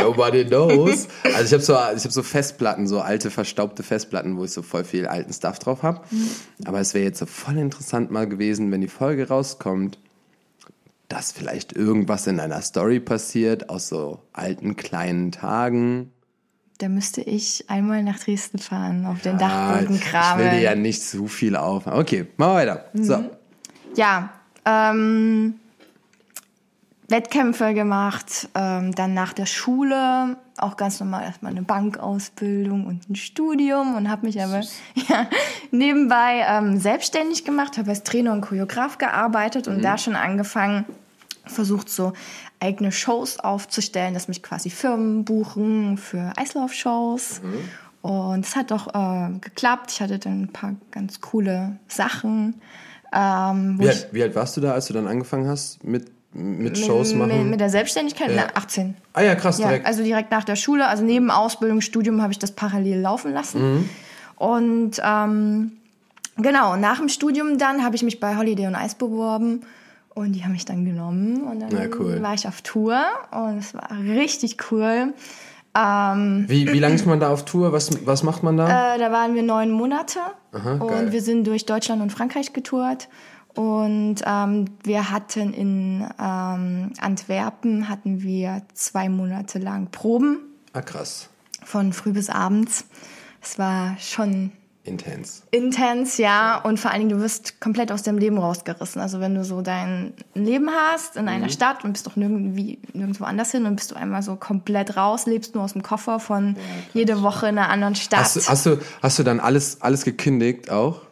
Nobody 0.00 0.44
knows. 0.44 1.06
Also 1.22 1.44
ich 1.44 1.52
habe 1.52 1.62
so, 1.62 1.74
ich 1.96 2.04
hab 2.04 2.12
so 2.12 2.24
Festplatten, 2.24 2.88
so 2.88 3.00
alte 3.00 3.30
verstaubte 3.30 3.84
Festplatten, 3.84 4.36
wo 4.36 4.44
ich 4.44 4.50
so 4.50 4.62
voll 4.62 4.82
viel 4.82 5.06
alten 5.06 5.32
Stuff 5.32 5.60
drauf 5.60 5.84
habe. 5.84 6.00
Aber 6.64 6.80
es 6.80 6.92
wäre 6.92 7.04
jetzt 7.04 7.20
so 7.20 7.26
voll 7.26 7.56
interessant 7.56 8.10
mal 8.10 8.28
gewesen, 8.28 8.72
wenn 8.72 8.80
die 8.80 8.88
Folge 8.88 9.28
rauskommt, 9.28 9.98
dass 11.08 11.30
vielleicht 11.30 11.72
irgendwas 11.72 12.26
in 12.26 12.40
einer 12.40 12.62
Story 12.62 12.98
passiert 12.98 13.70
aus 13.70 13.88
so 13.88 14.18
alten 14.32 14.74
kleinen 14.74 15.30
Tagen. 15.30 16.10
Da 16.78 16.88
müsste 16.88 17.22
ich 17.22 17.64
einmal 17.68 18.02
nach 18.02 18.18
Dresden 18.18 18.58
fahren, 18.58 19.06
auf 19.06 19.22
den 19.22 19.36
Ah, 19.36 19.72
Dachboden 19.72 19.96
ich 19.96 20.02
will 20.02 20.10
kramen. 20.10 20.50
dir 20.50 20.60
ja 20.60 20.74
nicht 20.74 21.02
zu 21.02 21.26
viel 21.26 21.56
auf. 21.56 21.86
Okay, 21.86 22.26
machen 22.36 22.50
wir 22.50 22.54
weiter. 22.54 22.84
So. 22.94 23.24
Ja, 23.94 24.30
ähm, 24.66 25.54
Wettkämpfe 27.08 27.72
gemacht, 27.72 28.48
ähm, 28.54 28.94
dann 28.94 29.14
nach 29.14 29.32
der 29.32 29.46
Schule 29.46 30.36
auch 30.58 30.76
ganz 30.76 30.98
normal 31.00 31.22
erstmal 31.24 31.52
eine 31.52 31.62
Bankausbildung 31.62 32.86
und 32.86 33.08
ein 33.08 33.16
Studium 33.16 33.94
und 33.94 34.10
habe 34.10 34.26
mich 34.26 34.42
aber 34.42 34.60
ja, 35.08 35.26
nebenbei 35.70 36.44
ähm, 36.48 36.78
selbstständig 36.78 37.44
gemacht, 37.44 37.78
habe 37.78 37.90
als 37.90 38.02
Trainer 38.02 38.32
und 38.32 38.40
Choreograf 38.40 38.98
gearbeitet 38.98 39.68
und 39.68 39.78
mhm. 39.78 39.82
da 39.82 39.98
schon 39.98 40.16
angefangen, 40.16 40.84
versucht 41.44 41.88
so 41.88 42.12
eigene 42.60 42.92
Shows 42.92 43.38
aufzustellen, 43.38 44.14
dass 44.14 44.28
mich 44.28 44.42
quasi 44.42 44.70
Firmen 44.70 45.24
buchen 45.24 45.98
für 45.98 46.32
Eislaufshows. 46.36 47.42
Mhm. 47.42 48.08
Und 48.08 48.46
es 48.46 48.54
hat 48.56 48.70
doch 48.70 48.94
äh, 48.94 49.38
geklappt. 49.40 49.90
Ich 49.90 50.00
hatte 50.00 50.18
dann 50.18 50.42
ein 50.42 50.52
paar 50.52 50.74
ganz 50.90 51.20
coole 51.20 51.76
Sachen. 51.88 52.54
Ähm, 53.12 53.76
wie, 53.78 53.88
alt, 53.88 54.08
wie 54.12 54.22
alt 54.22 54.34
warst 54.34 54.56
du 54.56 54.60
da, 54.60 54.72
als 54.72 54.86
du 54.86 54.92
dann 54.92 55.06
angefangen 55.06 55.48
hast 55.48 55.82
mit 55.84 56.10
mit 56.32 56.76
Shows 56.76 57.14
machen? 57.14 57.48
Mit, 57.48 57.60
der 57.60 57.70
Selbstständigkeit? 57.70 58.30
Ja. 58.30 58.48
Na, 58.48 58.60
18. 58.60 58.94
Ah 59.14 59.22
ja, 59.22 59.34
krass, 59.34 59.56
direkt. 59.56 59.84
Ja, 59.84 59.88
also 59.88 60.02
direkt 60.02 60.30
nach 60.30 60.44
der 60.44 60.56
Schule, 60.56 60.86
also 60.86 61.02
neben 61.02 61.30
Ausbildung, 61.30 61.80
Studium 61.80 62.20
habe 62.20 62.32
ich 62.32 62.38
das 62.38 62.52
parallel 62.52 63.00
laufen 63.00 63.32
lassen. 63.32 63.60
Mhm. 63.60 63.88
Und 64.36 65.00
ähm, 65.02 65.72
genau, 66.36 66.76
nach 66.76 66.98
dem 66.98 67.08
Studium 67.08 67.56
dann 67.56 67.82
habe 67.82 67.96
ich 67.96 68.02
mich 68.02 68.20
bei 68.20 68.36
Holiday 68.36 68.66
on 68.66 68.74
Ice 68.74 68.96
beworben 68.96 69.62
und 70.16 70.32
die 70.32 70.44
haben 70.44 70.52
mich 70.52 70.64
dann 70.64 70.86
genommen 70.86 71.42
und 71.42 71.60
dann 71.60 71.70
ja, 71.70 71.88
cool. 71.98 72.22
war 72.22 72.32
ich 72.32 72.48
auf 72.48 72.62
Tour 72.62 72.98
und 73.32 73.58
es 73.58 73.74
war 73.74 73.90
richtig 73.90 74.56
cool. 74.70 75.12
Ähm, 75.76 76.46
wie, 76.48 76.72
wie 76.72 76.78
lange 76.78 76.94
ist 76.94 77.04
man 77.04 77.20
da 77.20 77.30
auf 77.30 77.44
Tour? 77.44 77.72
Was, 77.72 78.06
was 78.06 78.22
macht 78.22 78.42
man 78.42 78.56
da? 78.56 78.94
Äh, 78.94 78.98
da 78.98 79.12
waren 79.12 79.34
wir 79.34 79.42
neun 79.42 79.70
Monate 79.70 80.20
Aha, 80.52 80.72
und 80.72 80.88
geil. 80.88 81.12
wir 81.12 81.20
sind 81.20 81.46
durch 81.46 81.66
Deutschland 81.66 82.00
und 82.00 82.10
Frankreich 82.10 82.54
getourt. 82.54 83.08
Und 83.54 84.16
ähm, 84.24 84.64
wir 84.84 85.10
hatten 85.10 85.52
in 85.52 86.06
ähm, 86.18 86.92
Antwerpen 86.98 87.90
hatten 87.90 88.22
wir 88.22 88.62
zwei 88.72 89.10
Monate 89.10 89.58
lang 89.58 89.90
Proben. 89.90 90.38
Ah, 90.72 90.80
krass. 90.80 91.28
Von 91.62 91.92
früh 91.92 92.12
bis 92.12 92.30
abends. 92.30 92.86
Es 93.42 93.58
war 93.58 93.96
schon 93.98 94.52
Intens. 94.86 95.42
Intens, 95.50 96.16
ja. 96.18 96.60
Und 96.62 96.78
vor 96.78 96.90
allen 96.90 97.00
Dingen, 97.00 97.18
du 97.18 97.20
wirst 97.20 97.60
komplett 97.60 97.90
aus 97.90 98.02
deinem 98.02 98.18
Leben 98.18 98.38
rausgerissen. 98.38 99.00
Also 99.00 99.20
wenn 99.20 99.34
du 99.34 99.44
so 99.44 99.60
dein 99.60 100.14
Leben 100.34 100.70
hast 100.70 101.16
in 101.16 101.22
mhm. 101.22 101.28
einer 101.28 101.48
Stadt 101.48 101.84
und 101.84 101.92
bist 101.92 102.06
doch 102.06 102.16
nirgendwie, 102.16 102.78
nirgendwo 102.92 103.24
anders 103.24 103.50
hin 103.50 103.66
und 103.66 103.76
bist 103.76 103.90
du 103.90 103.96
einmal 103.96 104.22
so 104.22 104.36
komplett 104.36 104.96
raus, 104.96 105.26
lebst 105.26 105.54
nur 105.54 105.64
aus 105.64 105.72
dem 105.72 105.82
Koffer 105.82 106.20
von 106.20 106.54
ja, 106.54 106.60
jede 106.94 107.22
Woche 107.22 107.48
in 107.48 107.58
einer 107.58 107.68
anderen 107.68 107.94
Stadt. 107.94 108.20
Hast 108.20 108.36
du, 108.36 108.40
hast 108.46 108.66
du, 108.66 108.78
hast 109.02 109.18
du 109.18 109.22
dann 109.22 109.40
alles, 109.40 109.82
alles 109.82 110.04
gekündigt 110.04 110.70
auch? 110.70 111.02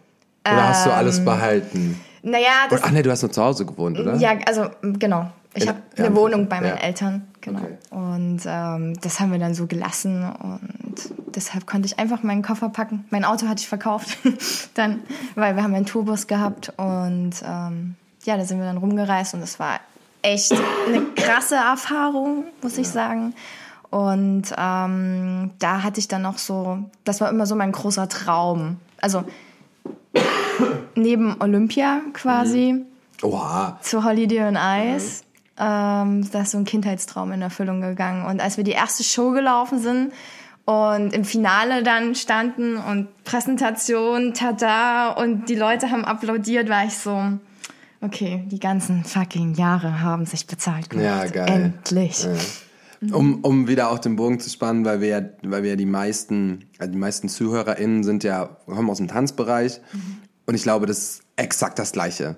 Oder 0.46 0.58
ähm, 0.58 0.68
hast 0.68 0.86
du 0.86 0.92
alles 0.92 1.18
ähm, 1.18 1.24
behalten? 1.24 2.00
Naja, 2.22 2.66
das, 2.70 2.82
Ach 2.82 2.90
nee, 2.90 3.02
du 3.02 3.10
hast 3.10 3.22
nur 3.22 3.32
zu 3.32 3.42
Hause 3.42 3.66
gewohnt, 3.66 3.98
oder? 3.98 4.14
Ja, 4.16 4.36
also 4.46 4.70
genau. 4.82 5.30
Ich 5.54 5.68
habe 5.68 5.78
eine 5.96 6.14
Wohnung 6.16 6.48
bei 6.48 6.60
meinen 6.60 6.76
ja. 6.76 6.82
Eltern, 6.82 7.28
genau. 7.40 7.60
Okay. 7.60 7.76
Und 7.90 8.42
ähm, 8.46 9.00
das 9.00 9.20
haben 9.20 9.30
wir 9.30 9.38
dann 9.38 9.54
so 9.54 9.66
gelassen 9.66 10.24
und 10.24 10.94
deshalb 11.34 11.66
konnte 11.66 11.86
ich 11.86 11.98
einfach 11.98 12.22
meinen 12.22 12.42
Koffer 12.42 12.68
packen. 12.68 13.04
Mein 13.10 13.24
Auto 13.24 13.46
hatte 13.46 13.60
ich 13.60 13.68
verkauft, 13.68 14.18
dann, 14.74 15.00
weil 15.34 15.54
wir 15.56 15.62
haben 15.62 15.74
einen 15.74 15.86
Tourbus 15.86 16.26
gehabt 16.26 16.72
und 16.76 17.34
ähm, 17.46 17.94
ja, 18.24 18.36
da 18.36 18.44
sind 18.44 18.58
wir 18.58 18.66
dann 18.66 18.78
rumgereist 18.78 19.34
und 19.34 19.42
es 19.42 19.60
war 19.60 19.80
echt 20.22 20.52
eine 20.86 21.04
krasse 21.14 21.56
Erfahrung, 21.56 22.44
muss 22.62 22.76
ja. 22.76 22.82
ich 22.82 22.88
sagen. 22.88 23.34
Und 23.90 24.52
ähm, 24.58 25.50
da 25.60 25.82
hatte 25.84 26.00
ich 26.00 26.08
dann 26.08 26.22
noch 26.22 26.38
so, 26.38 26.78
das 27.04 27.20
war 27.20 27.30
immer 27.30 27.46
so 27.46 27.54
mein 27.54 27.70
großer 27.70 28.08
Traum. 28.08 28.78
Also 29.00 29.24
neben 30.96 31.40
Olympia 31.40 32.00
quasi. 32.12 32.72
Mhm. 32.72 32.86
Oha. 33.22 33.78
Zu 33.82 34.04
Holiday 34.04 34.42
on 34.42 34.56
Ice. 34.56 35.22
Mhm. 35.22 35.33
Ähm, 35.58 36.28
da 36.32 36.42
ist 36.42 36.50
so 36.50 36.58
ein 36.58 36.64
Kindheitstraum 36.64 37.32
in 37.32 37.42
Erfüllung 37.42 37.80
gegangen. 37.80 38.26
Und 38.26 38.40
als 38.40 38.56
wir 38.56 38.64
die 38.64 38.72
erste 38.72 39.04
Show 39.04 39.30
gelaufen 39.30 39.78
sind 39.78 40.12
und 40.64 41.12
im 41.12 41.24
Finale 41.24 41.82
dann 41.82 42.14
standen 42.14 42.76
und 42.76 43.08
Präsentation, 43.24 44.34
tada, 44.34 45.10
und 45.10 45.48
die 45.48 45.54
Leute 45.54 45.90
haben 45.90 46.04
applaudiert, 46.04 46.68
war 46.68 46.84
ich 46.84 46.96
so, 46.96 47.38
okay, 48.00 48.44
die 48.46 48.58
ganzen 48.58 49.04
fucking 49.04 49.54
Jahre 49.54 50.00
haben 50.00 50.26
sich 50.26 50.46
bezahlt 50.46 50.90
gemacht. 50.90 51.06
Ja, 51.06 51.26
geil. 51.26 51.72
Endlich. 51.76 52.24
Ja. 52.24 53.14
Um, 53.14 53.40
um 53.44 53.68
wieder 53.68 53.90
auch 53.90 53.98
den 53.98 54.16
Bogen 54.16 54.40
zu 54.40 54.48
spannen, 54.48 54.84
weil 54.84 55.00
wir 55.02 55.08
ja, 55.08 55.20
weil 55.42 55.62
wir 55.62 55.70
ja 55.70 55.76
die 55.76 55.84
meisten, 55.84 56.64
also 56.78 56.90
die 56.90 56.98
meisten 56.98 57.28
ZuhörerInnen 57.28 58.02
sind 58.02 58.24
ja, 58.24 58.46
kommen 58.66 58.88
aus 58.88 58.96
dem 58.96 59.08
Tanzbereich. 59.08 59.80
Mhm. 59.92 60.16
Und 60.46 60.54
ich 60.54 60.62
glaube, 60.62 60.86
das 60.86 60.98
ist 60.98 61.22
exakt 61.36 61.78
das 61.78 61.92
Gleiche. 61.92 62.36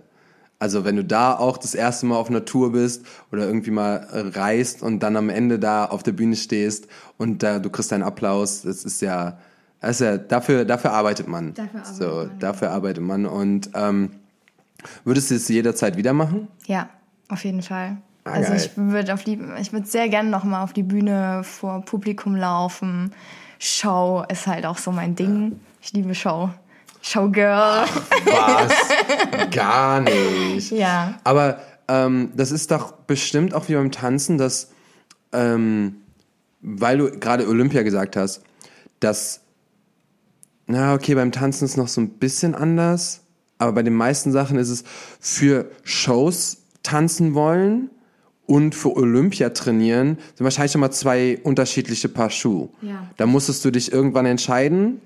Also 0.59 0.85
wenn 0.85 0.97
du 0.97 1.05
da 1.05 1.35
auch 1.35 1.59
das 1.59 1.75
erste 1.75 2.07
Mal 2.07 2.17
auf 2.17 2.31
einer 2.31 2.45
Tour 2.45 2.73
bist 2.73 3.05
oder 3.31 3.47
irgendwie 3.47 3.71
mal 3.71 4.07
reist 4.11 4.83
und 4.83 5.01
dann 5.01 5.17
am 5.17 5.29
Ende 5.29 5.59
da 5.59 5.85
auf 5.85 6.03
der 6.03 6.13
Bühne 6.13 6.37
stehst 6.37 6.89
und 7.19 7.43
da, 7.43 7.59
du 7.59 7.69
kriegst 7.69 7.93
deinen 7.93 8.03
Applaus, 8.03 8.63
das 8.63 8.85
ist 8.85 9.03
ja, 9.03 9.39
das 9.81 10.01
ist 10.01 10.01
ja 10.01 10.17
dafür, 10.17 10.65
dafür 10.65 10.93
arbeitet 10.93 11.29
man. 11.29 11.53
Dafür 11.53 11.81
arbeitet 11.81 11.97
so, 11.97 12.07
man. 12.07 12.39
Dafür 12.39 12.71
arbeitet 12.71 13.05
man. 13.05 13.27
Und 13.27 13.71
ähm, 13.75 14.11
würdest 15.05 15.31
du 15.31 15.35
es 15.35 15.49
jederzeit 15.49 15.99
wieder 15.99 16.15
machen? 16.15 16.49
Ja, 16.67 16.89
auf 17.29 17.45
jeden 17.45 17.63
Fall. 17.63 17.99
Ah, 18.25 18.33
also 18.33 18.53
geil. 18.53 18.57
ich 18.57 18.77
würde 18.77 19.13
auf 19.13 19.25
die, 19.25 19.39
ich 19.61 19.73
würde 19.73 19.87
sehr 19.87 20.09
gerne 20.09 20.31
noch 20.31 20.45
mal 20.45 20.63
auf 20.63 20.73
die 20.73 20.83
Bühne 20.83 21.43
vor 21.45 21.83
Publikum 21.85 22.35
laufen. 22.35 23.13
Show 23.59 24.25
ist 24.29 24.47
halt 24.47 24.65
auch 24.65 24.79
so 24.79 24.91
mein 24.91 25.15
Ding. 25.15 25.61
Ich 25.83 25.93
liebe 25.93 26.15
Show. 26.15 26.51
Showgirl. 27.03 27.87
was? 28.25 29.51
Gar 29.51 30.01
nicht. 30.01 30.71
Ja. 30.71 31.19
Aber 31.25 31.61
ähm, 31.89 32.33
das 32.35 32.51
ist 32.51 32.71
doch 32.71 32.93
bestimmt 32.93 33.55
auch 33.55 33.69
wie 33.69 33.75
beim 33.75 33.93
Tanzen, 33.93 34.39
dass, 34.39 34.71
ähm, 35.33 35.97
weil 36.61 36.99
du 36.99 37.11
gerade 37.11 37.49
Olympia 37.49 37.83
gesagt 37.83 38.17
hast, 38.17 38.43
dass, 39.01 39.41
na 40.67 40.95
okay, 40.95 41.15
beim 41.15 41.33
Tanzen 41.33 41.65
ist 41.65 41.77
noch 41.77 41.89
so 41.89 42.01
ein 42.01 42.11
bisschen 42.11 42.55
anders, 42.55 43.21
aber 43.59 43.73
bei 43.73 43.83
den 43.83 43.95
meisten 43.95 44.33
Sachen 44.33 44.59
ist 44.59 44.69
es 44.69 44.85
für 45.21 45.71
Shows 45.85 46.59
tanzen 46.83 47.35
wollen 47.35 47.91
und 48.47 48.75
für 48.75 48.97
Olympia 48.97 49.51
trainieren, 49.51 50.19
sind 50.35 50.45
wahrscheinlich 50.45 50.73
schon 50.73 50.81
mal 50.81 50.91
zwei 50.91 51.39
unterschiedliche 51.43 52.09
Paar 52.09 52.31
Schuhe. 52.31 52.69
Ja. 52.83 53.11
Da 53.17 53.27
musstest 53.27 53.65
du 53.65 53.71
dich 53.71 53.93
irgendwann 53.93 54.27
entscheiden. 54.27 55.01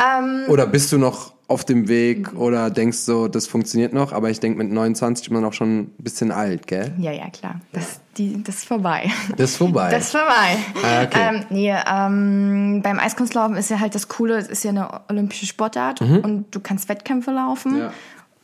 Ähm, 0.00 0.44
Oder 0.48 0.66
bist 0.66 0.92
du 0.92 0.98
noch 0.98 1.32
auf 1.48 1.64
dem 1.64 1.88
Weg 1.88 2.34
oder 2.34 2.68
denkst 2.68 2.98
so, 2.98 3.26
das 3.26 3.46
funktioniert 3.46 3.94
noch, 3.94 4.12
aber 4.12 4.28
ich 4.28 4.38
denke 4.38 4.58
mit 4.58 4.70
29 4.70 5.26
ist 5.26 5.32
man 5.32 5.46
auch 5.46 5.54
schon 5.54 5.78
ein 5.78 5.94
bisschen 5.96 6.30
alt, 6.30 6.66
gell? 6.66 6.92
Ja, 6.98 7.10
ja, 7.10 7.30
klar. 7.30 7.62
Das, 7.72 8.00
die, 8.18 8.42
das 8.42 8.56
ist 8.56 8.64
vorbei. 8.66 9.10
Das 9.38 9.52
ist 9.52 9.56
vorbei. 9.56 9.88
Das 9.90 10.04
ist 10.04 10.10
vorbei. 10.10 10.58
Ah, 10.82 11.04
okay. 11.04 11.18
Ähm, 11.18 11.44
nee, 11.48 11.74
ähm, 11.90 12.82
beim 12.82 12.98
Eiskunstlaufen 12.98 13.56
ist 13.56 13.70
ja 13.70 13.80
halt 13.80 13.94
das 13.94 14.08
Coole, 14.08 14.36
es 14.36 14.48
ist 14.48 14.62
ja 14.62 14.70
eine 14.70 15.00
olympische 15.08 15.46
Sportart 15.46 16.02
mhm. 16.02 16.18
und 16.18 16.54
du 16.54 16.60
kannst 16.60 16.90
Wettkämpfe 16.90 17.30
laufen. 17.30 17.78
Ja. 17.78 17.92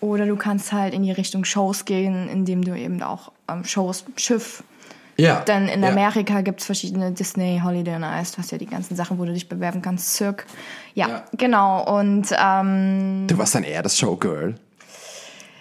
Oder 0.00 0.24
du 0.26 0.36
kannst 0.36 0.72
halt 0.72 0.94
in 0.94 1.02
die 1.02 1.12
Richtung 1.12 1.44
Shows 1.44 1.84
gehen, 1.84 2.28
indem 2.28 2.64
du 2.64 2.76
eben 2.76 3.02
auch 3.02 3.32
ähm, 3.48 3.64
Shows, 3.64 4.04
Schiff, 4.16 4.64
ja. 5.16 5.42
Dann 5.44 5.68
in 5.68 5.84
Amerika 5.84 6.34
ja. 6.34 6.40
gibt 6.40 6.60
es 6.60 6.66
verschiedene 6.66 7.12
Disney, 7.12 7.60
Holiday 7.62 7.94
on 7.94 8.02
Ice, 8.02 8.32
du 8.32 8.38
hast 8.38 8.50
ja 8.52 8.58
die 8.58 8.66
ganzen 8.66 8.96
Sachen, 8.96 9.18
wo 9.18 9.24
du 9.24 9.32
dich 9.32 9.48
bewerben 9.48 9.82
kannst, 9.82 10.14
Cirque. 10.14 10.44
Ja, 10.94 11.08
ja. 11.08 11.24
genau. 11.36 11.98
Und 11.98 12.28
ähm, 12.36 13.26
du 13.26 13.38
warst 13.38 13.54
dann 13.54 13.64
eher 13.64 13.82
das 13.82 13.98
Showgirl. 13.98 14.54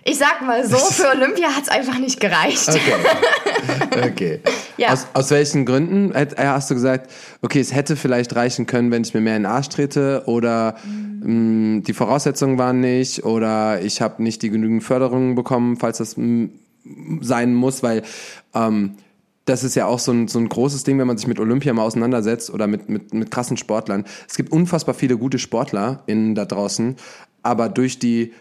Ich 0.05 0.17
sag 0.17 0.41
mal 0.45 0.67
so, 0.67 0.77
für 0.91 1.09
Olympia 1.09 1.49
hat 1.49 1.63
es 1.63 1.69
einfach 1.69 1.97
nicht 1.97 2.19
gereicht. 2.19 2.67
Okay. 2.67 4.01
okay. 4.11 4.39
ja. 4.77 4.89
aus, 4.91 5.07
aus 5.13 5.31
welchen 5.31 5.65
Gründen 5.65 6.11
äh, 6.13 6.27
hast 6.37 6.69
du 6.69 6.75
gesagt, 6.75 7.09
okay, 7.41 7.59
es 7.59 7.73
hätte 7.73 7.95
vielleicht 7.95 8.35
reichen 8.35 8.65
können, 8.65 8.91
wenn 8.91 9.03
ich 9.03 9.13
mir 9.13 9.21
mehr 9.21 9.37
in 9.37 9.43
den 9.43 9.51
Arsch 9.51 9.69
trete 9.69 10.23
oder 10.25 10.75
mhm. 10.83 11.77
mh, 11.77 11.81
die 11.81 11.93
Voraussetzungen 11.93 12.57
waren 12.57 12.81
nicht 12.81 13.23
oder 13.23 13.81
ich 13.81 14.01
habe 14.01 14.21
nicht 14.21 14.41
die 14.41 14.49
genügend 14.49 14.83
Förderungen 14.83 15.35
bekommen, 15.35 15.77
falls 15.77 15.99
das 15.99 16.17
mh, 16.17 16.49
sein 17.21 17.53
muss, 17.53 17.81
weil 17.81 18.03
ähm, 18.53 18.97
das 19.45 19.63
ist 19.63 19.75
ja 19.75 19.85
auch 19.85 19.99
so 19.99 20.11
ein, 20.11 20.27
so 20.27 20.39
ein 20.39 20.47
großes 20.47 20.83
Ding, 20.83 20.99
wenn 20.99 21.07
man 21.07 21.17
sich 21.17 21.27
mit 21.27 21.39
Olympia 21.39 21.73
mal 21.73 21.83
auseinandersetzt 21.83 22.49
oder 22.49 22.67
mit, 22.67 22.89
mit, 22.89 23.13
mit 23.13 23.31
krassen 23.31 23.57
Sportlern. 23.57 24.05
Es 24.27 24.37
gibt 24.37 24.51
unfassbar 24.51 24.95
viele 24.95 25.17
gute 25.17 25.39
Sportler 25.39 26.03
in 26.05 26.35
da 26.35 26.45
draußen, 26.45 26.95
aber 27.41 27.69
durch 27.69 27.99
die 27.99 28.33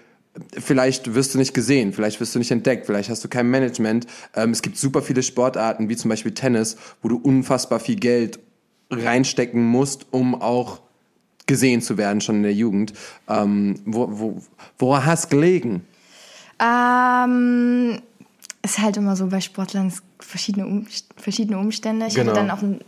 Vielleicht 0.59 1.15
wirst 1.15 1.35
du 1.35 1.39
nicht 1.39 1.53
gesehen, 1.53 1.93
vielleicht 1.93 2.19
wirst 2.19 2.35
du 2.35 2.39
nicht 2.39 2.51
entdeckt, 2.51 2.87
vielleicht 2.87 3.11
hast 3.11 3.23
du 3.23 3.29
kein 3.29 3.51
Management. 3.51 4.07
Ähm, 4.35 4.53
es 4.53 4.63
gibt 4.63 4.79
super 4.79 5.03
viele 5.03 5.23
Sportarten, 5.23 5.91
wie 5.91 5.97
zum 5.97 6.09
Beispiel 6.09 6.33
Tennis, 6.33 6.79
wo 7.03 7.09
du 7.09 7.19
unfassbar 7.19 7.81
viel 7.81 7.97
Geld 7.97 8.41
reinstecken 8.89 9.63
musst, 9.63 10.07
um 10.11 10.35
auch 10.35 10.81
gesehen 11.47 11.83
zu 11.83 11.99
werden, 11.99 12.23
schon 12.23 12.37
in 12.37 12.43
der 12.45 12.55
Jugend. 12.55 12.95
Ähm, 13.29 13.81
wo, 13.85 14.09
wo, 14.11 14.43
woran 14.79 15.05
hast 15.05 15.27
du 15.27 15.37
gelegen? 15.37 15.85
Ähm, 16.59 18.01
ist 18.63 18.79
halt 18.79 18.97
immer 18.97 19.17
so 19.17 19.27
bei 19.27 19.41
Sportlern 19.43 19.93
verschiedene, 20.23 20.67
um, 20.67 20.87
verschiedene 21.17 21.59
Umstände. 21.59 22.07
Ich 22.07 22.15
genau. 22.15 22.31
hatte 22.31 22.41
dann 22.41 22.51
auch 22.51 22.63
einen 22.63 22.81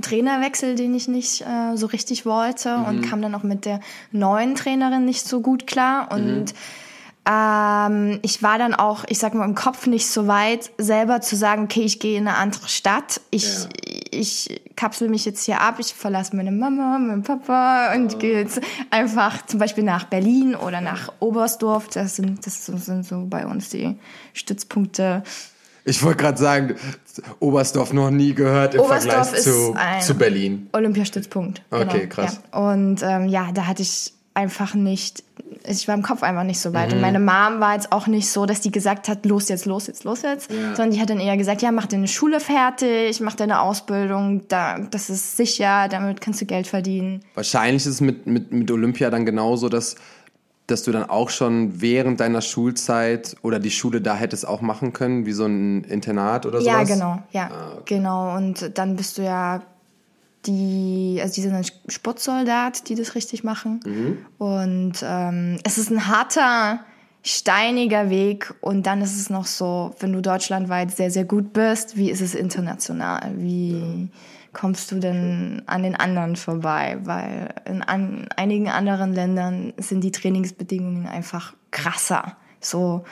Trainerwechsel, 0.00 0.74
den 0.74 0.94
ich 0.94 1.08
nicht 1.08 1.42
äh, 1.42 1.76
so 1.76 1.86
richtig 1.86 2.26
wollte 2.26 2.76
mhm. 2.76 2.84
und 2.84 3.02
kam 3.02 3.22
dann 3.22 3.34
auch 3.34 3.42
mit 3.42 3.64
der 3.64 3.80
neuen 4.12 4.54
Trainerin 4.54 5.04
nicht 5.04 5.26
so 5.26 5.40
gut 5.40 5.66
klar 5.66 6.12
und 6.12 6.44
mhm. 6.44 6.52
ähm, 7.26 8.18
ich 8.22 8.42
war 8.42 8.58
dann 8.58 8.74
auch, 8.74 9.04
ich 9.08 9.18
sag 9.18 9.34
mal, 9.34 9.44
im 9.44 9.54
Kopf 9.54 9.86
nicht 9.86 10.06
so 10.06 10.26
weit, 10.26 10.70
selber 10.76 11.22
zu 11.22 11.34
sagen, 11.34 11.64
okay, 11.64 11.82
ich 11.82 11.98
gehe 11.98 12.18
in 12.18 12.28
eine 12.28 12.36
andere 12.36 12.68
Stadt. 12.68 13.22
Ich, 13.30 13.44
Ja. 13.44 13.68
ich 14.10 14.60
kapsel 14.76 15.08
mich 15.08 15.24
jetzt 15.24 15.44
hier 15.44 15.62
ab, 15.62 15.76
ich 15.78 15.94
verlasse 15.94 16.36
meine 16.36 16.52
Mama, 16.52 16.98
meinen 16.98 17.22
Papa 17.22 17.94
und 17.94 18.20
gehe 18.20 18.38
jetzt 18.40 18.60
einfach 18.90 19.46
zum 19.46 19.58
Beispiel 19.58 19.84
nach 19.84 20.04
Berlin 20.04 20.54
oder 20.54 20.82
nach 20.82 21.10
Oberstdorf. 21.20 21.88
Das 21.88 22.16
sind, 22.16 22.46
das 22.46 22.66
sind 22.66 23.06
so 23.06 23.24
bei 23.26 23.46
uns 23.46 23.70
die 23.70 23.96
Stützpunkte. 24.34 25.22
Ich 25.88 26.02
wollte 26.02 26.18
gerade 26.18 26.36
sagen, 26.36 26.74
Oberstdorf 27.38 27.92
noch 27.92 28.10
nie 28.10 28.34
gehört 28.34 28.74
im 28.74 28.80
Oberstdorf 28.80 29.30
Vergleich 29.30 29.42
zu, 29.42 29.76
zu 30.00 30.14
Berlin. 30.18 30.68
Olympiastützpunkt. 30.72 31.62
Okay, 31.70 32.08
krass. 32.08 32.40
Ja. 32.52 32.70
Und 32.70 33.02
ähm, 33.04 33.28
ja, 33.28 33.52
da 33.54 33.66
hatte 33.68 33.82
ich 33.82 34.12
einfach 34.34 34.74
nicht, 34.74 35.22
ich 35.64 35.86
war 35.86 35.94
im 35.94 36.02
Kopf 36.02 36.24
einfach 36.24 36.42
nicht 36.42 36.60
so 36.60 36.74
weit. 36.74 36.88
Mhm. 36.88 36.96
Und 36.96 37.00
meine 37.02 37.20
Mom 37.20 37.60
war 37.60 37.74
jetzt 37.74 37.92
auch 37.92 38.08
nicht 38.08 38.28
so, 38.28 38.46
dass 38.46 38.60
die 38.60 38.72
gesagt 38.72 39.08
hat, 39.08 39.24
los 39.24 39.48
jetzt, 39.48 39.64
los 39.64 39.86
jetzt, 39.86 40.02
los 40.02 40.22
jetzt. 40.22 40.50
Ja. 40.50 40.74
Sondern 40.74 40.90
die 40.90 41.00
hat 41.00 41.08
dann 41.08 41.20
eher 41.20 41.36
gesagt, 41.36 41.62
ja, 41.62 41.70
mach 41.70 41.86
deine 41.86 42.08
Schule 42.08 42.40
fertig, 42.40 43.20
mach 43.20 43.36
deine 43.36 43.60
Ausbildung, 43.60 44.46
da, 44.48 44.80
das 44.80 45.08
ist 45.08 45.36
sicher, 45.36 45.86
damit 45.88 46.20
kannst 46.20 46.40
du 46.40 46.46
Geld 46.46 46.66
verdienen. 46.66 47.22
Wahrscheinlich 47.34 47.86
ist 47.86 47.94
es 47.94 48.00
mit, 48.00 48.26
mit, 48.26 48.52
mit 48.52 48.70
Olympia 48.72 49.08
dann 49.08 49.24
genauso, 49.24 49.68
dass, 49.68 49.94
dass 50.66 50.82
du 50.82 50.90
dann 50.92 51.08
auch 51.08 51.30
schon 51.30 51.80
während 51.80 52.18
deiner 52.20 52.40
Schulzeit 52.40 53.36
oder 53.42 53.58
die 53.60 53.70
Schule 53.70 54.00
da 54.00 54.16
hättest 54.16 54.46
auch 54.48 54.60
machen 54.60 54.92
können, 54.92 55.24
wie 55.26 55.32
so 55.32 55.44
ein 55.46 55.84
Internat 55.84 56.44
oder 56.44 56.60
Ja, 56.60 56.74
sowas. 56.84 56.88
genau, 56.88 57.22
ja, 57.30 57.50
Ah, 57.52 57.78
genau. 57.84 58.36
Und 58.36 58.72
dann 58.76 58.96
bist 58.96 59.18
du 59.18 59.22
ja 59.22 59.62
die, 60.46 61.18
also 61.22 61.34
die 61.34 61.40
sind 61.42 61.54
ein 61.54 61.64
Sportsoldat, 61.88 62.88
die 62.88 62.94
das 62.94 63.14
richtig 63.14 63.44
machen. 63.44 63.80
Mhm. 63.84 64.18
Und 64.38 64.94
ähm, 65.02 65.58
es 65.64 65.78
ist 65.78 65.90
ein 65.90 66.06
harter, 66.06 66.80
steiniger 67.22 68.10
Weg. 68.10 68.54
Und 68.60 68.86
dann 68.86 69.02
ist 69.02 69.16
es 69.20 69.30
noch 69.30 69.46
so, 69.46 69.94
wenn 69.98 70.12
du 70.12 70.20
deutschlandweit 70.22 70.96
sehr, 70.96 71.10
sehr 71.10 71.24
gut 71.24 71.52
bist, 71.52 71.96
wie 71.96 72.10
ist 72.10 72.20
es 72.20 72.34
international? 72.34 73.32
Wie 73.36 74.08
kommst 74.56 74.90
du 74.90 74.96
denn 74.98 75.62
an 75.66 75.82
den 75.82 75.94
anderen 75.96 76.34
vorbei? 76.36 76.96
Weil 77.04 77.54
in 77.66 77.82
an, 77.82 78.26
einigen 78.36 78.68
anderen 78.70 79.12
Ländern 79.12 79.74
sind 79.76 80.02
die 80.02 80.12
Trainingsbedingungen 80.12 81.06
einfach 81.06 81.52
krasser. 81.70 82.36
So, 82.60 83.04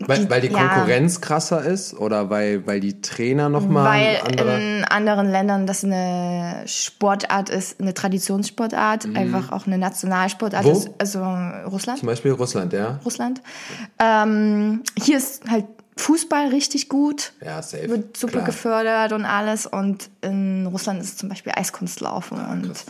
Weil, 0.00 0.28
weil 0.28 0.40
die 0.40 0.48
Ja. 0.48 0.58
Konkurrenz 0.58 1.20
krasser 1.20 1.64
ist 1.64 1.94
oder 1.94 2.28
weil, 2.28 2.66
weil 2.66 2.80
die 2.80 3.00
Trainer 3.02 3.48
nochmal 3.48 3.84
Weil 3.86 4.16
andere. 4.26 4.60
in 4.60 4.84
anderen 4.84 5.30
Ländern 5.30 5.64
das 5.68 5.84
eine 5.84 6.64
Sportart 6.66 7.48
ist, 7.50 7.80
eine 7.80 7.94
Traditionssportart, 7.94 9.06
einfach 9.14 9.52
auch 9.52 9.68
eine 9.68 9.78
Nationalsportart 9.78 10.64
Mhm. 10.64 10.68
Wo? 10.68 10.72
ist, 10.72 10.90
also 10.98 11.20
Russland. 11.70 12.00
Zum 12.00 12.08
Beispiel 12.08 12.32
Russland, 12.32 12.72
ja? 12.72 12.98
Russland. 13.04 13.42
Ähm, 14.00 14.82
hier 14.98 15.18
ist 15.18 15.48
halt 15.48 15.66
Fußball 15.96 16.48
richtig 16.48 16.88
gut, 16.88 17.32
Ja, 17.44 17.62
safe. 17.62 17.88
wird 17.88 18.16
super 18.16 18.32
Klar. 18.34 18.44
gefördert 18.46 19.12
und 19.12 19.24
alles. 19.24 19.66
Und 19.66 20.08
in 20.22 20.66
Russland 20.66 21.00
ist 21.02 21.18
zum 21.18 21.28
Beispiel 21.28 21.52
Eiskunstlaufen. 21.54 22.38
Ah, 22.38 22.52
und 22.52 22.84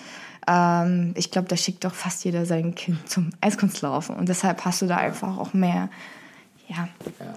ähm, 0.47 1.15
ich 1.17 1.31
glaube, 1.31 1.49
da 1.49 1.57
schickt 1.57 1.85
doch 1.85 1.95
fast 1.95 2.25
jeder 2.25 2.47
sein 2.47 2.75
Kind 2.75 3.09
zum 3.09 3.31
Eiskunstlaufen. 3.41 4.15
Und 4.15 4.29
deshalb 4.29 4.65
hast 4.65 4.83
du 4.83 4.87
da 4.87 4.97
einfach 4.99 5.37
auch 5.39 5.53
mehr, 5.53 5.89
ja, 6.69 6.89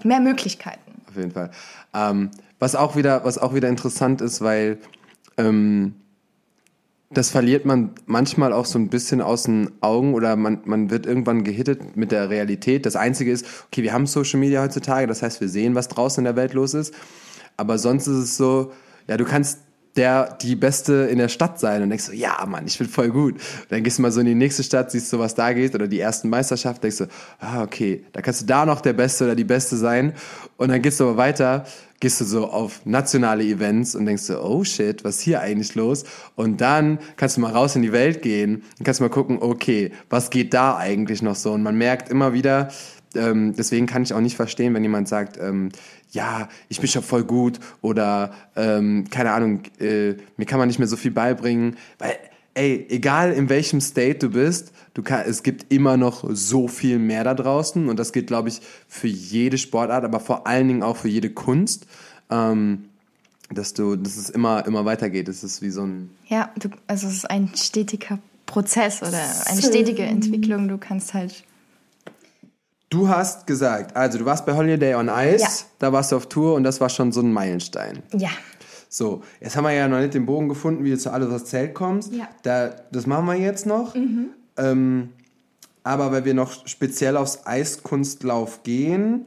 mehr 0.04 0.20
Möglichkeiten. 0.20 1.02
Auf 1.08 1.16
jeden 1.16 1.32
Fall. 1.32 1.50
Ähm, 1.94 2.30
was, 2.58 2.74
auch 2.76 2.94
wieder, 2.96 3.24
was 3.24 3.38
auch 3.38 3.52
wieder 3.54 3.68
interessant 3.68 4.20
ist, 4.20 4.40
weil 4.40 4.78
ähm, 5.36 5.94
das 7.10 7.30
verliert 7.30 7.64
man 7.64 7.90
manchmal 8.06 8.52
auch 8.52 8.64
so 8.64 8.78
ein 8.78 8.88
bisschen 8.88 9.20
aus 9.20 9.44
den 9.44 9.70
Augen 9.80 10.14
oder 10.14 10.34
man, 10.34 10.60
man 10.64 10.90
wird 10.90 11.06
irgendwann 11.06 11.44
gehittet 11.44 11.96
mit 11.96 12.10
der 12.10 12.30
Realität. 12.30 12.84
Das 12.84 12.96
Einzige 12.96 13.30
ist, 13.30 13.46
okay, 13.66 13.82
wir 13.82 13.92
haben 13.92 14.06
Social 14.06 14.40
Media 14.40 14.62
heutzutage, 14.62 15.06
das 15.06 15.22
heißt, 15.22 15.40
wir 15.40 15.48
sehen, 15.48 15.74
was 15.74 15.88
draußen 15.88 16.20
in 16.20 16.24
der 16.24 16.36
Welt 16.36 16.52
los 16.52 16.74
ist. 16.74 16.92
Aber 17.56 17.78
sonst 17.78 18.06
ist 18.08 18.16
es 18.16 18.36
so, 18.36 18.72
ja, 19.06 19.16
du 19.16 19.24
kannst 19.24 19.60
der 19.96 20.36
die 20.42 20.56
Beste 20.56 20.92
in 21.10 21.18
der 21.18 21.28
Stadt 21.28 21.58
sein 21.58 21.82
und 21.82 21.90
denkst 21.90 22.06
so, 22.06 22.12
ja, 22.12 22.44
Mann, 22.46 22.66
ich 22.66 22.78
bin 22.78 22.88
voll 22.88 23.08
gut. 23.08 23.34
Und 23.34 23.66
dann 23.70 23.82
gehst 23.82 23.98
du 23.98 24.02
mal 24.02 24.12
so 24.12 24.20
in 24.20 24.26
die 24.26 24.34
nächste 24.34 24.62
Stadt, 24.62 24.90
siehst 24.90 25.12
du, 25.12 25.18
was 25.18 25.34
da 25.34 25.52
geht 25.52 25.74
oder 25.74 25.88
die 25.88 26.00
ersten 26.00 26.28
Meisterschaften, 26.28 26.82
denkst 26.82 26.98
du, 26.98 27.06
ah, 27.40 27.62
okay, 27.62 28.04
da 28.12 28.20
kannst 28.20 28.42
du 28.42 28.46
da 28.46 28.66
noch 28.66 28.80
der 28.80 28.92
Beste 28.92 29.24
oder 29.24 29.34
die 29.34 29.44
Beste 29.44 29.76
sein. 29.76 30.12
Und 30.56 30.68
dann 30.68 30.82
gehst 30.82 31.00
du 31.00 31.04
aber 31.04 31.16
weiter, 31.16 31.64
gehst 32.00 32.20
du 32.20 32.24
so 32.24 32.48
auf 32.48 32.84
nationale 32.84 33.44
Events 33.44 33.94
und 33.94 34.06
denkst 34.06 34.24
so, 34.24 34.42
oh 34.42 34.64
shit, 34.64 35.04
was 35.04 35.16
ist 35.16 35.22
hier 35.22 35.40
eigentlich 35.40 35.74
los? 35.74 36.04
Und 36.34 36.60
dann 36.60 36.98
kannst 37.16 37.36
du 37.36 37.40
mal 37.40 37.52
raus 37.52 37.76
in 37.76 37.82
die 37.82 37.92
Welt 37.92 38.22
gehen 38.22 38.62
und 38.78 38.84
kannst 38.84 39.00
mal 39.00 39.08
gucken, 39.08 39.38
okay, 39.40 39.92
was 40.10 40.30
geht 40.30 40.52
da 40.52 40.76
eigentlich 40.76 41.22
noch 41.22 41.36
so? 41.36 41.52
Und 41.52 41.62
man 41.62 41.76
merkt 41.76 42.10
immer 42.10 42.32
wieder, 42.32 42.68
ähm, 43.14 43.54
deswegen 43.56 43.86
kann 43.86 44.02
ich 44.02 44.12
auch 44.12 44.20
nicht 44.20 44.36
verstehen, 44.36 44.74
wenn 44.74 44.82
jemand 44.82 45.08
sagt, 45.08 45.38
ähm, 45.38 45.70
ja, 46.16 46.48
ich 46.68 46.80
bin 46.80 46.88
schon 46.88 47.02
voll 47.02 47.24
gut 47.24 47.60
oder 47.82 48.32
ähm, 48.56 49.04
keine 49.10 49.32
Ahnung, 49.32 49.60
äh, 49.78 50.14
mir 50.36 50.46
kann 50.46 50.58
man 50.58 50.66
nicht 50.66 50.78
mehr 50.78 50.88
so 50.88 50.96
viel 50.96 51.10
beibringen, 51.10 51.76
weil 51.98 52.16
ey, 52.54 52.86
egal 52.88 53.32
in 53.32 53.48
welchem 53.50 53.80
State 53.80 54.18
du 54.18 54.30
bist, 54.30 54.72
du 54.94 55.02
kann, 55.02 55.24
es 55.26 55.42
gibt 55.42 55.70
immer 55.70 55.98
noch 55.98 56.24
so 56.30 56.68
viel 56.68 56.98
mehr 56.98 57.22
da 57.22 57.34
draußen 57.34 57.88
und 57.88 57.98
das 57.98 58.12
gilt, 58.12 58.28
glaube 58.28 58.48
ich, 58.48 58.62
für 58.88 59.08
jede 59.08 59.58
Sportart, 59.58 60.04
aber 60.04 60.20
vor 60.20 60.46
allen 60.46 60.66
Dingen 60.66 60.82
auch 60.82 60.96
für 60.96 61.08
jede 61.08 61.30
Kunst, 61.30 61.86
ähm, 62.30 62.86
dass 63.50 63.74
du, 63.74 63.94
dass 63.94 64.16
es 64.16 64.30
immer, 64.30 64.66
immer 64.66 64.86
weitergeht. 64.86 65.28
Es 65.28 65.44
ist 65.44 65.60
wie 65.60 65.70
so 65.70 65.82
ein 65.82 66.10
Ja, 66.28 66.50
du, 66.58 66.70
also 66.86 67.06
es 67.06 67.18
ist 67.18 67.30
ein 67.30 67.50
stetiger 67.54 68.18
Prozess 68.46 69.02
oder 69.02 69.20
eine 69.44 69.62
stetige 69.62 70.02
Entwicklung. 70.02 70.66
Du 70.66 70.78
kannst 70.78 71.14
halt. 71.14 71.44
Du 72.88 73.08
hast 73.08 73.46
gesagt, 73.46 73.96
also 73.96 74.18
du 74.18 74.24
warst 74.24 74.46
bei 74.46 74.54
Holiday 74.54 74.94
on 74.94 75.08
Ice, 75.08 75.42
Ja. 75.42 75.48
da 75.80 75.92
warst 75.92 76.12
du 76.12 76.16
auf 76.16 76.28
Tour 76.28 76.54
und 76.54 76.62
das 76.62 76.80
war 76.80 76.88
schon 76.88 77.10
so 77.12 77.20
ein 77.20 77.32
Meilenstein. 77.32 78.02
Ja. 78.12 78.30
So, 78.88 79.22
jetzt 79.40 79.56
haben 79.56 79.64
wir 79.64 79.72
ja 79.72 79.88
noch 79.88 79.98
nicht 79.98 80.14
den 80.14 80.24
Bogen 80.24 80.48
gefunden, 80.48 80.84
wie 80.84 80.90
du 80.92 80.98
zu 80.98 81.10
alles 81.10 81.30
was 81.30 81.44
Zelt 81.46 81.74
kommst. 81.74 82.12
Ja. 82.12 82.28
Da, 82.44 82.70
das 82.92 83.06
machen 83.06 83.26
wir 83.26 83.34
jetzt 83.34 83.66
noch. 83.66 83.94
Ähm, 84.56 85.08
aber 85.82 86.12
weil 86.12 86.24
wir 86.24 86.34
noch 86.34 86.66
speziell 86.66 87.16
aufs 87.16 87.40
Eiskunstlauf 87.44 88.62
gehen, 88.62 89.24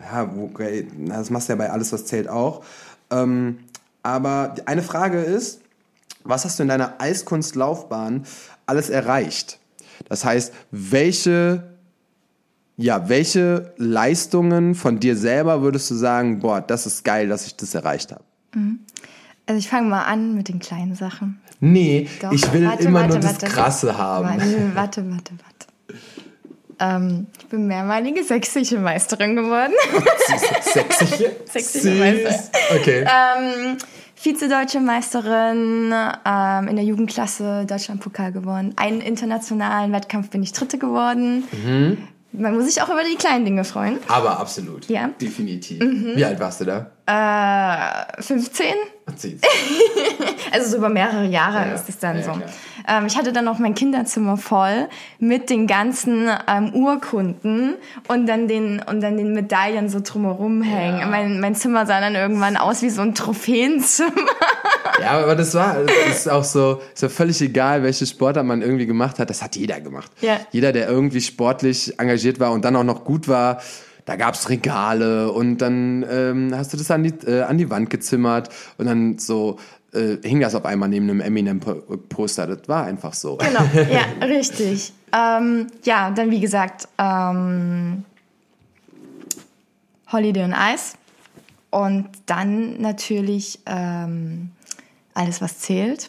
ja, 0.00 0.28
okay, 0.42 0.88
das 1.06 1.30
machst 1.30 1.48
du 1.48 1.52
ja 1.52 1.56
bei 1.56 1.70
alles 1.70 1.92
was 1.92 2.06
zählt 2.06 2.28
auch. 2.28 2.64
Ähm, 3.10 3.58
aber 4.02 4.54
eine 4.64 4.82
Frage 4.82 5.20
ist, 5.20 5.60
was 6.24 6.44
hast 6.46 6.58
du 6.58 6.62
in 6.62 6.68
deiner 6.70 6.94
Eiskunstlaufbahn 7.00 8.24
alles 8.66 8.88
erreicht? 8.88 9.58
Das 10.08 10.24
heißt, 10.24 10.52
welche 10.70 11.73
ja, 12.76 13.08
welche 13.08 13.72
Leistungen 13.76 14.74
von 14.74 14.98
dir 14.98 15.16
selber 15.16 15.62
würdest 15.62 15.90
du 15.90 15.94
sagen, 15.94 16.40
boah, 16.40 16.60
das 16.60 16.86
ist 16.86 17.04
geil, 17.04 17.28
dass 17.28 17.46
ich 17.46 17.56
das 17.56 17.74
erreicht 17.74 18.12
habe? 18.12 18.24
Also 19.46 19.58
ich 19.58 19.68
fange 19.68 19.88
mal 19.88 20.02
an 20.04 20.34
mit 20.34 20.48
den 20.48 20.58
kleinen 20.58 20.94
Sachen. 20.94 21.40
Nee, 21.60 22.08
Doch. 22.20 22.32
ich 22.32 22.52
will 22.52 22.66
Warte, 22.66 22.84
immer 22.84 23.00
warte, 23.00 23.12
nur 23.12 23.20
das 23.20 23.32
warte. 23.32 23.46
Krasse 23.46 23.96
haben. 23.96 24.28
Warte, 24.74 25.10
warte, 25.10 25.32
warte. 25.32 25.64
Ähm, 26.80 27.26
ich 27.38 27.46
bin 27.46 27.66
mehrmalige 27.66 28.24
sächsische 28.24 28.78
Meisterin 28.78 29.36
geworden. 29.36 29.72
Sächsische? 30.72 31.32
Sächsische 31.50 31.90
Süß. 31.90 31.98
Meister. 31.98 32.50
Okay. 32.74 33.04
ähm, 33.04 33.78
Vize-Deutsche 34.16 34.80
Meisterin, 34.80 35.92
ähm, 36.24 36.68
in 36.68 36.76
der 36.76 36.84
Jugendklasse 36.84 37.66
Deutschlandpokal 37.66 38.32
gewonnen. 38.32 38.72
Einen 38.76 39.00
internationalen 39.00 39.92
Wettkampf 39.92 40.30
bin 40.30 40.42
ich 40.42 40.52
Dritte 40.52 40.78
geworden. 40.78 41.44
Mhm. 41.52 41.98
Man 42.36 42.56
muss 42.56 42.66
sich 42.66 42.82
auch 42.82 42.88
über 42.88 43.04
die 43.08 43.16
kleinen 43.16 43.44
Dinge 43.44 43.64
freuen. 43.64 43.98
Aber 44.08 44.38
absolut. 44.40 44.88
Ja. 44.88 45.06
Mhm. 45.08 45.18
Definitiv. 45.20 45.80
Wie 45.80 46.24
alt 46.24 46.40
warst 46.40 46.60
du 46.60 46.64
da? 46.64 46.90
Äh, 47.06 48.22
15? 48.22 48.66
Erzähl's. 49.06 49.40
Also 50.52 50.70
so 50.70 50.76
über 50.76 50.88
mehrere 50.88 51.24
Jahre 51.24 51.68
Ja, 51.68 51.74
ist 51.74 51.88
es 51.88 51.98
dann 51.98 52.18
ja, 52.18 52.22
so. 52.22 52.30
Ähm, 52.86 53.06
ich 53.06 53.16
hatte 53.16 53.32
dann 53.32 53.44
noch 53.44 53.58
mein 53.58 53.74
Kinderzimmer 53.74 54.36
voll 54.36 54.88
mit 55.18 55.50
den 55.50 55.66
ganzen 55.66 56.30
ähm, 56.46 56.72
Urkunden 56.72 57.74
und 58.06 58.26
dann 58.26 58.46
den 58.46 58.80
und 58.80 59.00
dann 59.00 59.16
den 59.16 59.32
Medaillen 59.32 59.88
so 59.88 60.00
drumherum 60.00 60.62
hängen. 60.62 61.00
Ja. 61.00 61.06
Mein, 61.06 61.40
mein 61.40 61.56
Zimmer 61.56 61.86
sah 61.86 62.00
dann 62.00 62.14
irgendwann 62.14 62.56
aus 62.56 62.82
wie 62.82 62.90
so 62.90 63.02
ein 63.02 63.14
Trophäenzimmer. 63.14 64.12
Ja, 65.00 65.10
aber 65.22 65.34
das 65.34 65.54
war, 65.54 65.78
das 65.82 66.18
ist 66.18 66.30
auch 66.30 66.44
so, 66.44 66.80
ist 66.94 67.02
ja 67.02 67.08
völlig 67.08 67.40
egal, 67.40 67.82
welche 67.82 68.06
Sportart 68.06 68.46
man 68.46 68.62
irgendwie 68.62 68.86
gemacht 68.86 69.18
hat. 69.18 69.28
Das 69.28 69.42
hat 69.42 69.56
jeder 69.56 69.80
gemacht. 69.80 70.10
Jeder, 70.52 70.72
der 70.72 70.88
irgendwie 70.88 71.20
sportlich 71.20 71.98
engagiert 71.98 72.38
war 72.38 72.52
und 72.52 72.64
dann 72.64 72.76
auch 72.76 72.84
noch 72.84 73.04
gut 73.04 73.26
war, 73.26 73.60
da 74.04 74.16
gab's 74.16 74.48
Regale 74.48 75.32
und 75.32 75.58
dann 75.58 76.04
ähm, 76.10 76.52
hast 76.54 76.72
du 76.72 76.76
das 76.76 76.90
an 76.90 77.04
die, 77.04 77.14
äh, 77.26 77.42
an 77.42 77.58
die 77.58 77.70
Wand 77.70 77.90
gezimmert 77.90 78.50
und 78.76 78.86
dann 78.86 79.18
so 79.18 79.58
äh, 79.92 80.16
hing 80.22 80.40
das 80.40 80.54
auf 80.54 80.64
einmal 80.64 80.88
neben 80.88 81.08
einem 81.08 81.20
Eminem-Poster. 81.20 82.46
Das 82.46 82.68
war 82.68 82.84
einfach 82.84 83.14
so. 83.14 83.36
Genau, 83.36 83.64
ja, 83.90 84.26
richtig. 84.26 84.92
Ähm, 85.12 85.68
ja, 85.84 86.10
dann 86.10 86.30
wie 86.30 86.40
gesagt, 86.40 86.88
ähm, 86.98 88.04
Holiday 90.10 90.44
on 90.44 90.54
Ice 90.74 90.96
und 91.70 92.08
dann 92.26 92.80
natürlich 92.80 93.60
ähm, 93.66 94.50
alles, 95.14 95.40
was 95.40 95.60
zählt. 95.60 96.08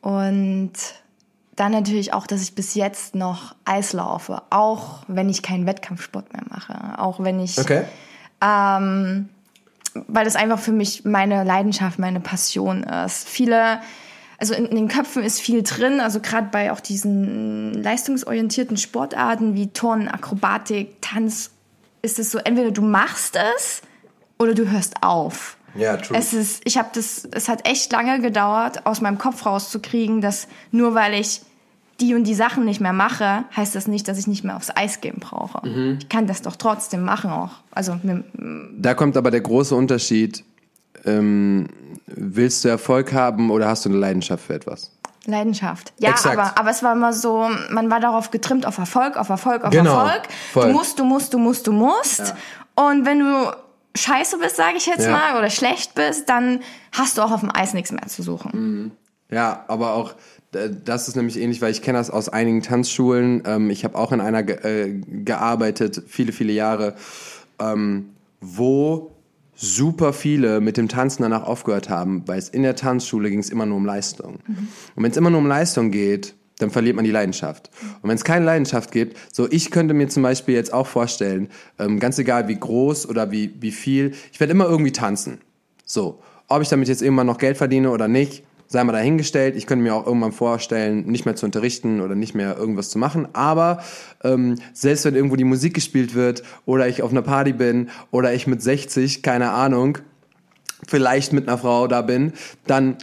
Und 0.00 0.72
dann 1.60 1.72
natürlich 1.72 2.14
auch, 2.14 2.26
dass 2.26 2.40
ich 2.42 2.54
bis 2.54 2.74
jetzt 2.74 3.14
noch 3.14 3.54
Eis 3.66 3.92
laufe, 3.92 4.42
auch 4.48 5.00
wenn 5.08 5.28
ich 5.28 5.42
keinen 5.42 5.66
Wettkampfsport 5.66 6.32
mehr 6.32 6.42
mache, 6.48 6.98
auch 6.98 7.20
wenn 7.22 7.38
ich, 7.38 7.58
Okay. 7.58 7.84
ähm, 8.42 9.28
weil 10.08 10.24
das 10.24 10.36
einfach 10.36 10.58
für 10.58 10.72
mich 10.72 11.04
meine 11.04 11.44
Leidenschaft, 11.44 11.98
meine 11.98 12.20
Passion 12.20 12.82
ist. 12.84 13.28
Viele, 13.28 13.80
also 14.38 14.54
in, 14.54 14.66
in 14.66 14.76
den 14.76 14.88
Köpfen 14.88 15.22
ist 15.22 15.40
viel 15.40 15.62
drin, 15.62 16.00
also 16.00 16.20
gerade 16.20 16.48
bei 16.50 16.72
auch 16.72 16.80
diesen 16.80 17.74
leistungsorientierten 17.74 18.78
Sportarten 18.78 19.54
wie 19.54 19.68
Turnen, 19.68 20.08
Akrobatik, 20.08 21.02
Tanz, 21.02 21.50
ist 22.02 22.18
es 22.18 22.30
so, 22.30 22.38
entweder 22.38 22.70
du 22.70 22.80
machst 22.80 23.36
es 23.56 23.82
oder 24.38 24.54
du 24.54 24.70
hörst 24.70 25.02
auf. 25.02 25.58
Ja, 25.74 25.98
true. 25.98 26.16
Es 26.16 26.32
ist, 26.32 26.62
ich 26.64 26.78
habe 26.78 26.88
das, 26.94 27.28
es 27.30 27.48
hat 27.48 27.68
echt 27.68 27.92
lange 27.92 28.20
gedauert, 28.20 28.86
aus 28.86 29.02
meinem 29.02 29.18
Kopf 29.18 29.44
rauszukriegen, 29.44 30.20
dass 30.22 30.48
nur 30.72 30.94
weil 30.94 31.14
ich 31.14 31.42
die 32.00 32.14
und 32.14 32.24
die 32.24 32.34
Sachen 32.34 32.64
nicht 32.64 32.80
mehr 32.80 32.92
mache, 32.92 33.44
heißt 33.56 33.74
das 33.74 33.86
nicht, 33.86 34.08
dass 34.08 34.18
ich 34.18 34.26
nicht 34.26 34.44
mehr 34.44 34.56
aufs 34.56 34.70
Eis 34.74 35.00
gehen 35.00 35.18
brauche. 35.20 35.66
Mhm. 35.66 35.98
Ich 36.00 36.08
kann 36.08 36.26
das 36.26 36.42
doch 36.42 36.56
trotzdem 36.56 37.02
machen 37.04 37.30
auch. 37.30 37.50
Also 37.70 37.96
mit, 38.02 38.24
Da 38.78 38.94
kommt 38.94 39.16
aber 39.16 39.30
der 39.30 39.40
große 39.40 39.74
Unterschied. 39.74 40.44
Ähm, 41.04 41.68
willst 42.06 42.64
du 42.64 42.68
Erfolg 42.68 43.12
haben 43.12 43.50
oder 43.50 43.68
hast 43.68 43.84
du 43.84 43.88
eine 43.88 43.98
Leidenschaft 43.98 44.44
für 44.44 44.54
etwas? 44.54 44.90
Leidenschaft. 45.26 45.92
Ja, 45.98 46.10
Exakt. 46.10 46.38
aber, 46.38 46.58
aber 46.58 46.70
es 46.70 46.82
war 46.82 46.92
immer 46.94 47.12
so, 47.12 47.48
man 47.70 47.90
war 47.90 48.00
darauf 48.00 48.30
getrimmt 48.30 48.66
auf 48.66 48.78
Erfolg, 48.78 49.16
auf 49.16 49.28
Erfolg, 49.28 49.64
auf 49.64 49.70
Genau, 49.70 49.98
Erfolg. 50.04 50.22
voll. 50.52 50.66
Du 50.66 50.72
musst, 50.72 50.98
du 50.98 51.04
musst, 51.04 51.34
du 51.34 51.38
musst, 51.38 51.66
du 51.66 51.72
musst. 51.72 52.34
Und 52.74 53.04
wenn 53.06 53.20
du 53.20 53.52
scheiße 53.94 54.38
bist, 54.38 54.56
sage 54.56 54.76
ich 54.76 54.86
jetzt 54.86 55.04
Ja. 55.06 55.12
mal, 55.12 55.38
oder 55.38 55.50
schlecht 55.50 55.94
bist, 55.94 56.28
dann 56.28 56.60
hast 56.92 57.18
du 57.18 57.22
auch 57.22 57.30
auf 57.32 57.40
dem 57.40 57.54
Eis 57.54 57.74
nichts 57.74 57.92
mehr 57.92 58.06
zu 58.06 58.22
suchen. 58.22 58.92
Ja, 59.30 59.64
aber 59.68 59.94
auch 59.94 60.14
das 60.52 61.08
ist 61.08 61.16
nämlich 61.16 61.38
ähnlich, 61.38 61.62
weil 61.62 61.70
ich 61.70 61.82
kenne 61.82 61.98
das 61.98 62.10
aus 62.10 62.28
einigen 62.28 62.62
Tanzschulen. 62.62 63.42
Ähm, 63.46 63.70
ich 63.70 63.84
habe 63.84 63.96
auch 63.96 64.12
in 64.12 64.20
einer 64.20 64.42
ge 64.42 64.56
äh, 64.56 65.00
gearbeitet, 65.24 66.02
viele, 66.08 66.32
viele 66.32 66.52
Jahre, 66.52 66.94
ähm, 67.60 68.10
wo 68.40 69.12
super 69.54 70.12
viele 70.12 70.60
mit 70.60 70.76
dem 70.76 70.88
Tanzen 70.88 71.22
danach 71.22 71.44
aufgehört 71.44 71.90
haben, 71.90 72.22
weil 72.26 72.38
es 72.38 72.48
in 72.48 72.62
der 72.62 72.76
Tanzschule 72.76 73.30
ging 73.30 73.40
es 73.40 73.50
immer 73.50 73.66
nur 73.66 73.76
um 73.76 73.84
Leistung. 73.84 74.38
Und 74.96 75.02
wenn 75.02 75.10
es 75.10 75.16
immer 75.16 75.30
nur 75.30 75.40
um 75.40 75.46
Leistung 75.46 75.90
geht, 75.90 76.34
dann 76.58 76.70
verliert 76.70 76.96
man 76.96 77.04
die 77.04 77.10
Leidenschaft. 77.10 77.70
Und 78.02 78.08
wenn 78.08 78.16
es 78.16 78.24
keine 78.24 78.44
Leidenschaft 78.44 78.90
gibt, 78.90 79.16
so 79.32 79.46
ich 79.50 79.70
könnte 79.70 79.94
mir 79.94 80.08
zum 80.08 80.22
Beispiel 80.22 80.54
jetzt 80.54 80.72
auch 80.72 80.86
vorstellen, 80.86 81.48
ähm, 81.78 82.00
ganz 82.00 82.18
egal 82.18 82.48
wie 82.48 82.56
groß 82.56 83.08
oder 83.08 83.30
wie, 83.30 83.54
wie 83.60 83.70
viel, 83.70 84.12
ich 84.32 84.40
werde 84.40 84.52
immer 84.52 84.66
irgendwie 84.66 84.92
tanzen. 84.92 85.38
So, 85.84 86.20
ob 86.48 86.62
ich 86.62 86.68
damit 86.68 86.88
jetzt 86.88 87.02
irgendwann 87.02 87.26
noch 87.26 87.38
Geld 87.38 87.56
verdiene 87.56 87.90
oder 87.90 88.08
nicht, 88.08 88.44
sei 88.70 88.84
mal 88.84 88.92
dahingestellt. 88.92 89.56
Ich 89.56 89.66
könnte 89.66 89.82
mir 89.82 89.94
auch 89.96 90.06
irgendwann 90.06 90.30
vorstellen, 90.30 91.04
nicht 91.06 91.24
mehr 91.24 91.34
zu 91.34 91.44
unterrichten 91.44 92.00
oder 92.00 92.14
nicht 92.14 92.36
mehr 92.36 92.56
irgendwas 92.56 92.88
zu 92.88 92.98
machen. 92.98 93.26
Aber 93.32 93.82
ähm, 94.22 94.54
selbst 94.72 95.04
wenn 95.04 95.16
irgendwo 95.16 95.34
die 95.34 95.44
Musik 95.44 95.74
gespielt 95.74 96.14
wird 96.14 96.44
oder 96.66 96.86
ich 96.86 97.02
auf 97.02 97.10
einer 97.10 97.22
Party 97.22 97.52
bin 97.52 97.90
oder 98.12 98.32
ich 98.32 98.46
mit 98.46 98.62
60, 98.62 99.24
keine 99.24 99.50
Ahnung, 99.50 99.98
vielleicht 100.86 101.32
mit 101.32 101.48
einer 101.48 101.58
Frau 101.58 101.88
da 101.88 102.00
bin, 102.00 102.32
dann 102.64 102.96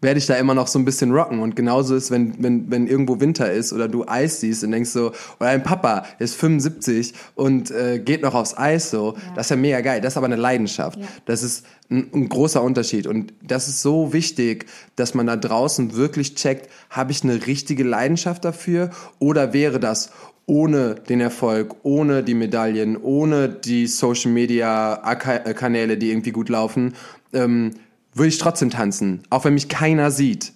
werde 0.00 0.18
ich 0.18 0.26
da 0.26 0.34
immer 0.36 0.54
noch 0.54 0.68
so 0.68 0.78
ein 0.78 0.84
bisschen 0.84 1.12
rocken. 1.12 1.40
Und 1.40 1.56
genauso 1.56 1.96
ist, 1.96 2.10
wenn, 2.10 2.40
wenn, 2.42 2.70
wenn 2.70 2.86
irgendwo 2.86 3.20
Winter 3.20 3.50
ist 3.52 3.72
oder 3.72 3.88
du 3.88 4.06
Eis 4.06 4.40
siehst 4.40 4.62
und 4.62 4.70
denkst 4.70 4.90
so, 4.90 5.12
oder 5.40 5.50
ein 5.50 5.62
Papa 5.62 6.04
ist 6.18 6.36
75 6.36 7.14
und 7.34 7.70
äh, 7.70 7.98
geht 7.98 8.22
noch 8.22 8.34
aufs 8.34 8.56
Eis 8.56 8.90
so, 8.90 9.16
das 9.34 9.46
ist 9.46 9.50
ja 9.50 9.56
mega 9.56 9.80
geil. 9.80 10.00
Das 10.00 10.12
ist 10.12 10.16
aber 10.16 10.26
eine 10.26 10.36
Leidenschaft. 10.36 10.98
Das 11.26 11.42
ist 11.42 11.66
ein, 11.90 12.06
ein 12.14 12.28
großer 12.28 12.62
Unterschied. 12.62 13.06
Und 13.06 13.32
das 13.42 13.66
ist 13.68 13.82
so 13.82 14.12
wichtig, 14.12 14.66
dass 14.96 15.14
man 15.14 15.26
da 15.26 15.36
draußen 15.36 15.96
wirklich 15.96 16.34
checkt, 16.36 16.68
habe 16.90 17.10
ich 17.12 17.24
eine 17.24 17.46
richtige 17.46 17.82
Leidenschaft 17.84 18.44
dafür 18.44 18.90
oder 19.18 19.52
wäre 19.52 19.80
das 19.80 20.10
ohne 20.46 20.94
den 20.94 21.20
Erfolg, 21.20 21.74
ohne 21.82 22.22
die 22.22 22.32
Medaillen, 22.34 22.96
ohne 22.96 23.48
die 23.50 23.86
Social 23.86 24.30
Media 24.30 24.94
Aka- 25.02 25.44
äh, 25.44 25.52
Kanäle, 25.54 25.98
die 25.98 26.10
irgendwie 26.10 26.30
gut 26.30 26.48
laufen, 26.48 26.94
ähm, 27.34 27.72
würde 28.18 28.28
ich 28.28 28.38
trotzdem 28.38 28.70
tanzen, 28.70 29.22
auch 29.30 29.44
wenn 29.44 29.54
mich 29.54 29.68
keiner 29.68 30.10
sieht. 30.10 30.52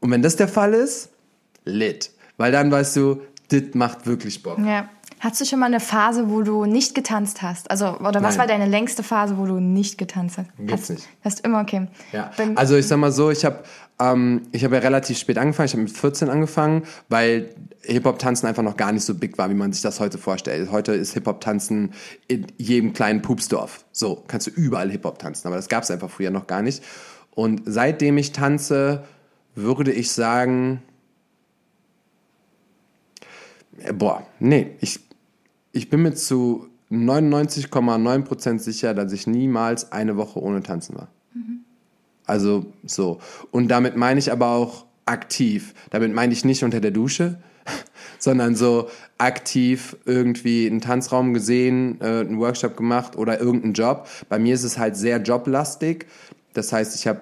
Und 0.00 0.10
wenn 0.10 0.22
das 0.22 0.36
der 0.36 0.48
Fall 0.48 0.74
ist, 0.74 1.08
lit. 1.64 2.10
Weil 2.36 2.52
dann 2.52 2.70
weißt 2.70 2.96
du, 2.96 3.22
das 3.48 3.62
macht 3.74 4.06
wirklich 4.06 4.42
Bock. 4.42 4.58
Ja. 4.58 4.88
Hattest 5.20 5.40
du 5.40 5.44
schon 5.46 5.60
mal 5.60 5.66
eine 5.66 5.80
Phase, 5.80 6.28
wo 6.28 6.42
du 6.42 6.66
nicht 6.66 6.94
getanzt 6.94 7.40
hast? 7.40 7.70
Also, 7.70 7.98
oder 7.98 8.22
was 8.22 8.36
Nein. 8.36 8.38
war 8.38 8.46
deine 8.46 8.66
längste 8.66 9.02
Phase, 9.02 9.38
wo 9.38 9.46
du 9.46 9.58
nicht 9.58 9.96
getanzt 9.96 10.36
hast? 10.36 10.50
Gibt's 10.58 10.82
hast, 10.82 10.90
nicht. 10.90 11.08
Hast 11.24 11.40
immer, 11.46 11.62
okay. 11.62 11.86
Ja. 12.12 12.30
Also 12.56 12.76
ich 12.76 12.86
sag 12.86 12.98
mal 12.98 13.10
so, 13.12 13.30
ich 13.30 13.42
habe 13.44 13.60
ähm, 14.00 14.42
ich 14.52 14.64
hab 14.64 14.72
ja 14.72 14.78
relativ 14.78 15.18
spät 15.18 15.38
angefangen, 15.38 15.66
ich 15.66 15.72
habe 15.72 15.82
mit 15.82 15.92
14 15.92 16.28
angefangen, 16.28 16.82
weil 17.08 17.50
Hip-Hop-Tanzen 17.82 18.48
einfach 18.48 18.62
noch 18.62 18.76
gar 18.76 18.92
nicht 18.92 19.04
so 19.04 19.14
big 19.14 19.38
war, 19.38 19.50
wie 19.50 19.54
man 19.54 19.72
sich 19.72 19.82
das 19.82 20.00
heute 20.00 20.18
vorstellt. 20.18 20.70
Heute 20.70 20.92
ist 20.92 21.14
Hip-Hop-Tanzen 21.14 21.92
in 22.26 22.46
jedem 22.56 22.92
kleinen 22.92 23.22
Pupsdorf. 23.22 23.84
So, 23.92 24.24
kannst 24.26 24.46
du 24.46 24.50
überall 24.50 24.90
Hip-Hop 24.90 25.18
tanzen, 25.18 25.46
aber 25.46 25.56
das 25.56 25.68
gab 25.68 25.84
es 25.84 25.90
einfach 25.90 26.10
früher 26.10 26.30
noch 26.30 26.46
gar 26.46 26.62
nicht. 26.62 26.82
Und 27.30 27.62
seitdem 27.66 28.16
ich 28.18 28.32
tanze, 28.32 29.04
würde 29.54 29.92
ich 29.92 30.12
sagen, 30.12 30.82
äh, 33.78 33.92
boah, 33.92 34.26
nee, 34.40 34.72
ich, 34.80 35.00
ich 35.72 35.90
bin 35.90 36.02
mir 36.02 36.14
zu 36.14 36.68
99,9% 36.90 38.58
sicher, 38.58 38.94
dass 38.94 39.12
ich 39.12 39.26
niemals 39.26 39.92
eine 39.92 40.16
Woche 40.16 40.40
ohne 40.40 40.62
Tanzen 40.62 40.96
war. 40.96 41.08
Also 42.26 42.66
so. 42.84 43.20
Und 43.50 43.68
damit 43.68 43.96
meine 43.96 44.18
ich 44.18 44.32
aber 44.32 44.48
auch 44.48 44.86
aktiv. 45.06 45.74
Damit 45.90 46.14
meine 46.14 46.32
ich 46.32 46.44
nicht 46.44 46.64
unter 46.64 46.80
der 46.80 46.90
Dusche, 46.90 47.38
sondern 48.18 48.56
so 48.56 48.88
aktiv 49.18 49.96
irgendwie 50.04 50.66
einen 50.66 50.80
Tanzraum 50.80 51.34
gesehen, 51.34 52.00
äh, 52.00 52.20
einen 52.20 52.38
Workshop 52.38 52.76
gemacht 52.76 53.16
oder 53.16 53.40
irgendeinen 53.40 53.74
Job. 53.74 54.08
Bei 54.28 54.38
mir 54.38 54.54
ist 54.54 54.64
es 54.64 54.78
halt 54.78 54.96
sehr 54.96 55.18
joblastig. 55.18 56.06
Das 56.54 56.72
heißt, 56.72 56.94
ich 56.94 57.06
habe 57.06 57.20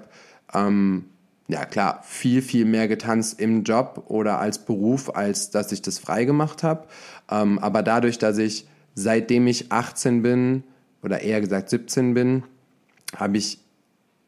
ähm, 0.54 1.06
ja 1.48 1.64
klar 1.64 2.02
viel, 2.04 2.42
viel 2.42 2.64
mehr 2.64 2.88
getanzt 2.88 3.40
im 3.40 3.64
Job 3.64 4.04
oder 4.08 4.38
als 4.38 4.64
Beruf, 4.64 5.14
als 5.14 5.50
dass 5.50 5.72
ich 5.72 5.82
das 5.82 5.98
frei 5.98 6.24
gemacht 6.24 6.62
habe. 6.62 6.86
Ähm, 7.30 7.58
aber 7.58 7.82
dadurch, 7.82 8.18
dass 8.18 8.38
ich 8.38 8.66
seitdem 8.94 9.46
ich 9.46 9.72
18 9.72 10.22
bin 10.22 10.64
oder 11.02 11.22
eher 11.22 11.40
gesagt 11.40 11.70
17 11.70 12.14
bin, 12.14 12.44
habe 13.16 13.38
ich 13.38 13.58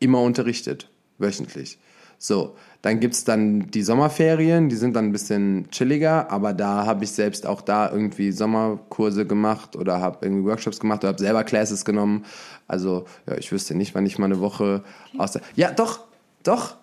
immer 0.04 0.20
unterrichtet, 0.20 0.90
wöchentlich. 1.18 1.78
So, 2.18 2.56
dann 2.80 3.00
gibt's 3.00 3.24
dann 3.24 3.70
die 3.70 3.82
Sommerferien, 3.82 4.68
die 4.68 4.76
sind 4.76 4.94
dann 4.94 5.06
ein 5.06 5.12
bisschen 5.12 5.68
chilliger, 5.70 6.30
aber 6.30 6.52
da 6.52 6.86
habe 6.86 7.04
ich 7.04 7.12
selbst 7.12 7.46
auch 7.46 7.60
da 7.60 7.90
irgendwie 7.90 8.32
Sommerkurse 8.32 9.26
gemacht 9.26 9.76
oder 9.76 10.00
habe 10.00 10.24
irgendwie 10.24 10.44
Workshops 10.44 10.80
gemacht 10.80 11.00
oder 11.00 11.08
habe 11.08 11.18
selber 11.18 11.44
Classes 11.44 11.84
genommen. 11.84 12.24
Also, 12.68 13.04
ja, 13.26 13.36
ich 13.36 13.50
wüsste 13.52 13.74
nicht, 13.74 13.94
wann 13.94 14.06
ich 14.06 14.18
mal 14.18 14.26
eine 14.26 14.40
Woche 14.40 14.82
aus 15.18 15.32
der. 15.32 15.42
Ja, 15.56 15.72
doch, 15.72 16.00
doch, 16.44 16.76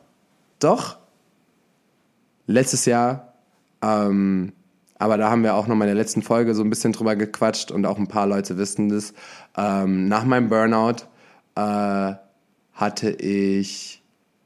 doch. 0.60 0.97
Letztes 2.45 2.86
Jahr, 2.86 3.34
ähm, 3.81 4.51
aber 5.01 5.17
da 5.17 5.31
haben 5.31 5.41
wir 5.41 5.55
auch 5.55 5.65
noch 5.65 5.75
mal 5.75 5.86
in 5.86 5.95
der 5.95 6.03
letzten 6.03 6.21
Folge 6.21 6.53
so 6.53 6.63
ein 6.63 6.69
bisschen 6.69 6.91
drüber 6.91 7.15
gequatscht 7.15 7.71
und 7.71 7.88
auch 7.88 7.97
ein 7.97 8.07
paar 8.07 8.27
Leute 8.27 8.57
wissen 8.57 8.89
das. 8.89 9.13
Ähm, 9.57 10.07
nach 10.07 10.25
meinem 10.25 10.49
Burnout 10.49 11.07
äh, 11.55 12.13
hatte 12.82 13.12
ich 13.12 14.02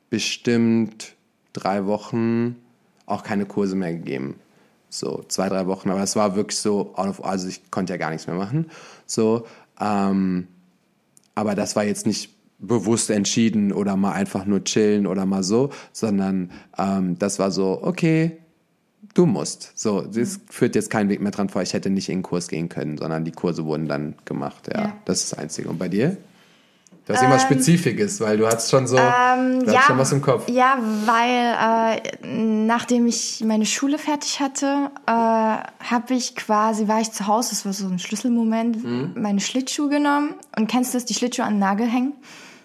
bestimmt 0.09 1.15
drei 1.53 1.85
Wochen 1.87 2.57
auch 3.05 3.23
keine 3.23 3.45
Kurse 3.45 3.75
mehr 3.75 3.93
gegeben. 3.93 4.35
So 4.89 5.23
zwei, 5.27 5.49
drei 5.49 5.67
Wochen, 5.67 5.89
aber 5.89 6.03
es 6.03 6.15
war 6.15 6.35
wirklich 6.35 6.59
so, 6.59 6.93
out 6.95 7.07
of, 7.07 7.25
also 7.25 7.47
ich 7.47 7.71
konnte 7.71 7.93
ja 7.93 7.97
gar 7.97 8.11
nichts 8.11 8.27
mehr 8.27 8.35
machen. 8.35 8.69
So, 9.05 9.45
ähm, 9.79 10.47
aber 11.33 11.55
das 11.55 11.75
war 11.75 11.83
jetzt 11.83 12.05
nicht 12.05 12.29
bewusst 12.59 13.09
entschieden 13.09 13.73
oder 13.73 13.97
mal 13.97 14.13
einfach 14.13 14.45
nur 14.45 14.63
chillen 14.63 15.05
oder 15.07 15.25
mal 15.25 15.43
so, 15.43 15.69
sondern 15.91 16.51
ähm, 16.77 17.17
das 17.19 17.39
war 17.39 17.51
so, 17.51 17.79
okay, 17.83 18.37
du 19.13 19.25
musst. 19.25 19.71
So, 19.75 20.01
das 20.01 20.39
führt 20.49 20.75
jetzt 20.75 20.89
keinen 20.89 21.09
Weg 21.09 21.21
mehr 21.21 21.31
dran 21.31 21.49
vor. 21.49 21.61
Ich 21.61 21.73
hätte 21.73 21.89
nicht 21.89 22.09
in 22.09 22.19
den 22.19 22.23
Kurs 22.23 22.47
gehen 22.47 22.69
können, 22.69 22.97
sondern 22.97 23.25
die 23.25 23.31
Kurse 23.31 23.65
wurden 23.65 23.87
dann 23.87 24.15
gemacht. 24.23 24.69
Ja, 24.73 24.81
Ja. 24.81 24.97
das 25.05 25.23
ist 25.23 25.33
das 25.33 25.39
Einzige. 25.39 25.69
Und 25.69 25.77
bei 25.77 25.89
dir? 25.89 26.15
Du 27.07 27.13
hast 27.13 27.21
immer 27.21 27.37
Spezifisches, 27.37 28.19
weil 28.19 28.37
du 28.37 28.47
hast 28.47 28.71
schon 28.71 28.87
so, 28.87 28.97
Ähm, 28.97 29.63
du 29.63 29.71
hast 29.77 29.85
schon 29.85 29.97
was 29.99 30.11
im 30.11 30.21
Kopf. 30.23 30.49
Ja, 30.49 30.79
weil 31.05 32.01
äh, 32.23 32.27
nachdem 32.27 33.05
ich 33.05 33.43
meine 33.45 33.67
Schule 33.67 33.99
fertig 33.99 34.39
hatte, 34.39 34.89
äh, 35.05 35.11
habe 35.11 36.13
ich 36.13 36.35
quasi, 36.35 36.87
war 36.87 37.01
ich 37.01 37.11
zu 37.11 37.27
Hause, 37.27 37.51
das 37.51 37.63
war 37.63 37.73
so 37.73 37.87
ein 37.87 37.99
Schlüsselmoment, 37.99 38.83
Mhm. 38.83 39.11
meine 39.21 39.39
Schlittschuhe 39.39 39.87
genommen. 39.89 40.33
Und 40.57 40.65
kennst 40.67 40.93
du 40.93 40.97
das, 40.97 41.05
die 41.05 41.13
Schlittschuhe 41.13 41.45
an 41.45 41.53
den 41.53 41.59
Nagel 41.59 41.85
hängen? 41.87 42.13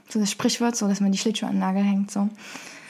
So 0.08 0.18
das 0.18 0.30
Sprichwort, 0.30 0.74
so 0.74 0.88
dass 0.88 1.00
man 1.00 1.12
die 1.12 1.18
Schlittschuhe 1.18 1.48
an 1.48 1.56
den 1.56 1.60
Nagel 1.60 1.82
hängt, 1.82 2.10
so. 2.10 2.28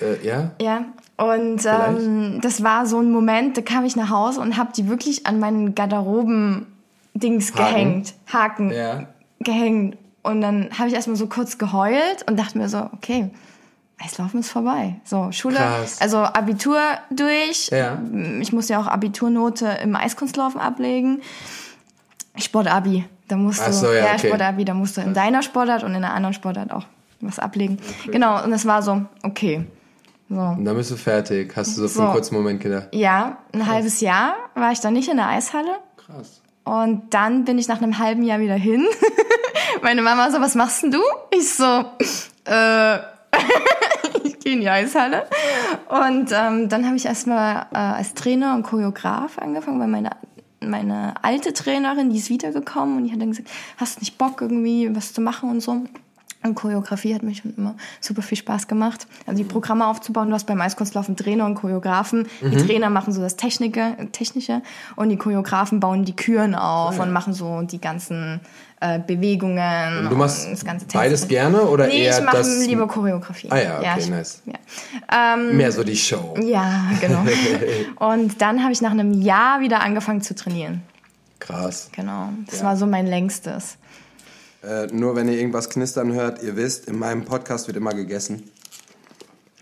Äh, 0.01 0.25
ja? 0.25 0.53
Ja, 0.61 0.85
und 1.17 1.63
ähm, 1.67 2.39
das 2.43 2.63
war 2.63 2.87
so 2.87 3.01
ein 3.01 3.11
Moment, 3.11 3.57
da 3.57 3.63
kam 3.63 3.85
ich 3.85 3.97
nach 3.97 4.09
Hause 4.11 4.41
und 4.41 4.57
habe 4.57 4.71
die 4.75 4.89
wirklich 4.89 5.27
an 5.27 5.41
meinen 5.41 5.75
Garderoben-Dings 5.75 7.55
gehängt. 7.55 8.15
Haken 8.33 8.71
Ja. 8.71 9.07
gehängt. 9.41 9.97
Und 10.23 10.41
dann 10.41 10.69
habe 10.79 10.89
ich 10.89 10.95
erstmal 10.95 11.17
so 11.17 11.27
kurz 11.27 11.57
geheult 11.59 12.29
und 12.29 12.39
dachte 12.39 12.59
mir 12.59 12.69
so, 12.69 12.89
okay, 12.93 13.31
Eislaufen 14.03 14.41
ist 14.41 14.51
vorbei. 14.51 14.97
So, 15.05 15.31
Schule, 15.33 15.57
Krass. 15.57 16.01
also 16.01 16.19
Abitur 16.19 16.81
durch. 17.11 17.69
Ja. 17.69 17.99
Ich 18.41 18.53
musste 18.53 18.75
ja 18.75 18.81
auch 18.81 18.87
Abiturnote 18.87 19.67
im 19.83 19.95
Eiskunstlaufen 19.97 20.61
ablegen. 20.61 21.21
Sportabi, 22.37 23.05
da 23.29 23.37
musst 23.37 23.67
du, 23.67 23.73
so, 23.73 23.93
ja, 23.93 24.15
okay. 24.15 24.29
Sportabi, 24.29 24.65
da 24.65 24.75
musst 24.75 24.97
du 24.97 25.01
in 25.03 25.15
deiner 25.15 25.43
Sportart 25.43 25.83
und 25.85 25.95
in 25.95 26.01
der 26.03 26.15
anderen 26.15 26.33
Sportart 26.35 26.71
auch 26.73 26.85
was 27.21 27.39
ablegen. 27.39 27.79
Genau, 28.07 28.43
und 28.43 28.53
es 28.53 28.65
war 28.65 28.83
so, 28.83 29.03
okay. 29.23 29.67
So. 30.29 30.37
Und 30.37 30.65
dann 30.65 30.77
bist 30.77 30.91
du 30.93 30.97
fertig. 30.97 31.53
Hast 31.57 31.77
du 31.77 31.83
so 31.83 31.89
für 31.89 31.95
So. 31.95 32.03
einen 32.03 32.13
kurzen 32.13 32.35
Moment 32.37 32.61
gedacht. 32.61 32.89
Ja, 32.93 33.39
ein 33.53 33.67
halbes 33.67 34.01
Jahr 34.01 34.35
war 34.55 34.71
ich 34.73 34.81
dann 34.81 34.93
nicht 34.93 35.09
in 35.09 35.17
der 35.17 35.27
Eishalle. 35.29 35.73
Krass. 35.97 36.40
Und 36.65 37.15
dann 37.15 37.45
bin 37.45 37.59
ich 37.59 37.69
nach 37.69 37.81
einem 37.81 37.99
halben 37.99 38.23
Jahr 38.23 38.41
wieder 38.41 38.55
hin. 38.55 38.87
Meine 39.83 40.03
Mama 40.03 40.31
so, 40.31 40.41
was 40.41 40.55
machst 40.55 40.83
denn 40.83 40.91
du? 40.91 41.01
Ich 41.31 41.55
so, 41.55 41.85
äh, 42.45 42.97
ich 44.25 44.39
gehe 44.39 44.55
in 44.55 44.61
die 44.61 44.69
Eishalle. 44.69 45.27
Und 45.89 46.33
ähm, 46.33 46.69
dann 46.69 46.87
habe 46.87 46.97
ich 46.97 47.07
erstmal 47.07 47.67
äh, 47.73 47.79
als 47.79 48.15
Trainer 48.15 48.55
und 48.55 48.63
Choreograf 48.63 49.39
angefangen, 49.39 49.81
weil 49.81 49.89
meine, 49.89 50.11
meine 50.61 51.15
alte 51.23 51.53
Trainerin, 51.53 52.11
die 52.11 52.19
ist 52.19 52.31
wiedergekommen 52.31 52.99
und 52.99 53.05
die 53.05 53.13
hat 53.13 53.21
dann 53.21 53.31
gesagt, 53.31 53.49
hast 53.79 53.97
du 53.97 54.01
nicht 54.01 54.19
Bock 54.19 54.41
irgendwie 54.43 54.95
was 54.95 55.13
zu 55.13 55.21
machen 55.21 55.51
und 55.51 55.61
so. 55.61 55.85
Und 56.43 56.55
Choreografie 56.55 57.15
hat 57.15 57.23
mir 57.23 57.35
schon 57.35 57.55
immer 57.57 57.75
super 58.01 58.23
viel 58.23 58.39
Spaß 58.39 58.67
gemacht. 58.67 59.07
Also 59.27 59.43
die 59.43 59.49
Programme 59.49 59.87
aufzubauen. 59.87 60.29
Du 60.29 60.35
hast 60.35 60.47
beim 60.47 60.61
Eiskunstlaufen 60.61 61.15
Trainer 61.15 61.45
und 61.45 61.55
Choreografen. 61.55 62.27
Die 62.41 62.57
Trainer 62.57 62.89
machen 62.89 63.13
so 63.13 63.21
das 63.21 63.37
Technische, 63.37 63.95
Technische 64.13 64.63
und 64.97 65.11
die 65.11 65.17
Choreografen 65.17 65.81
bauen 65.81 66.05
die 66.07 66.17
Küren 66.17 66.55
auf 66.55 66.99
und 66.99 67.13
machen 67.13 67.35
so 67.35 67.61
die 67.63 67.79
ganzen 67.79 68.41
äh, 68.81 68.99
Bewegungen. 68.99 70.09
Du 70.09 70.17
machst 70.17 70.47
und 70.47 70.53
das 70.53 70.65
ganze 70.65 70.87
beides 70.87 71.29
gerne 71.29 71.61
oder 71.61 71.87
Nee, 71.89 72.05
eher 72.05 72.19
ich 72.19 72.25
mache 72.25 72.39
das? 72.39 72.67
lieber 72.67 72.89
Choreografie. 72.89 73.49
Ah 73.51 73.59
ja, 73.59 73.79
okay, 73.79 73.95
ich, 73.99 74.09
nice. 74.09 74.43
Ja. 74.47 75.35
Ähm, 75.35 75.59
Mehr 75.59 75.71
so 75.73 75.85
die 75.85 75.97
Show. 75.97 76.37
ja, 76.43 76.85
genau. 77.03 77.23
und 78.13 78.41
dann 78.41 78.63
habe 78.63 78.73
ich 78.73 78.81
nach 78.81 78.93
einem 78.93 79.13
Jahr 79.21 79.61
wieder 79.61 79.83
angefangen 79.83 80.23
zu 80.23 80.35
trainieren. 80.35 80.83
Krass. 81.39 81.91
Genau. 81.93 82.31
Das 82.47 82.61
Ja. 82.61 82.67
war 82.67 82.77
so 82.79 82.87
mein 82.87 83.07
längstes. 83.07 83.77
Äh, 84.63 84.87
nur 84.89 85.17
wenn 85.17 85.29
ihr 85.29 85.39
irgendwas 85.39 85.71
knistern 85.71 86.13
hört, 86.13 86.43
ihr 86.43 86.57
wisst, 86.57 86.87
in 86.89 86.99
meinem 86.99 87.25
Podcast 87.25 87.67
wird 87.67 87.77
immer 87.77 87.95
gegessen. 87.95 88.51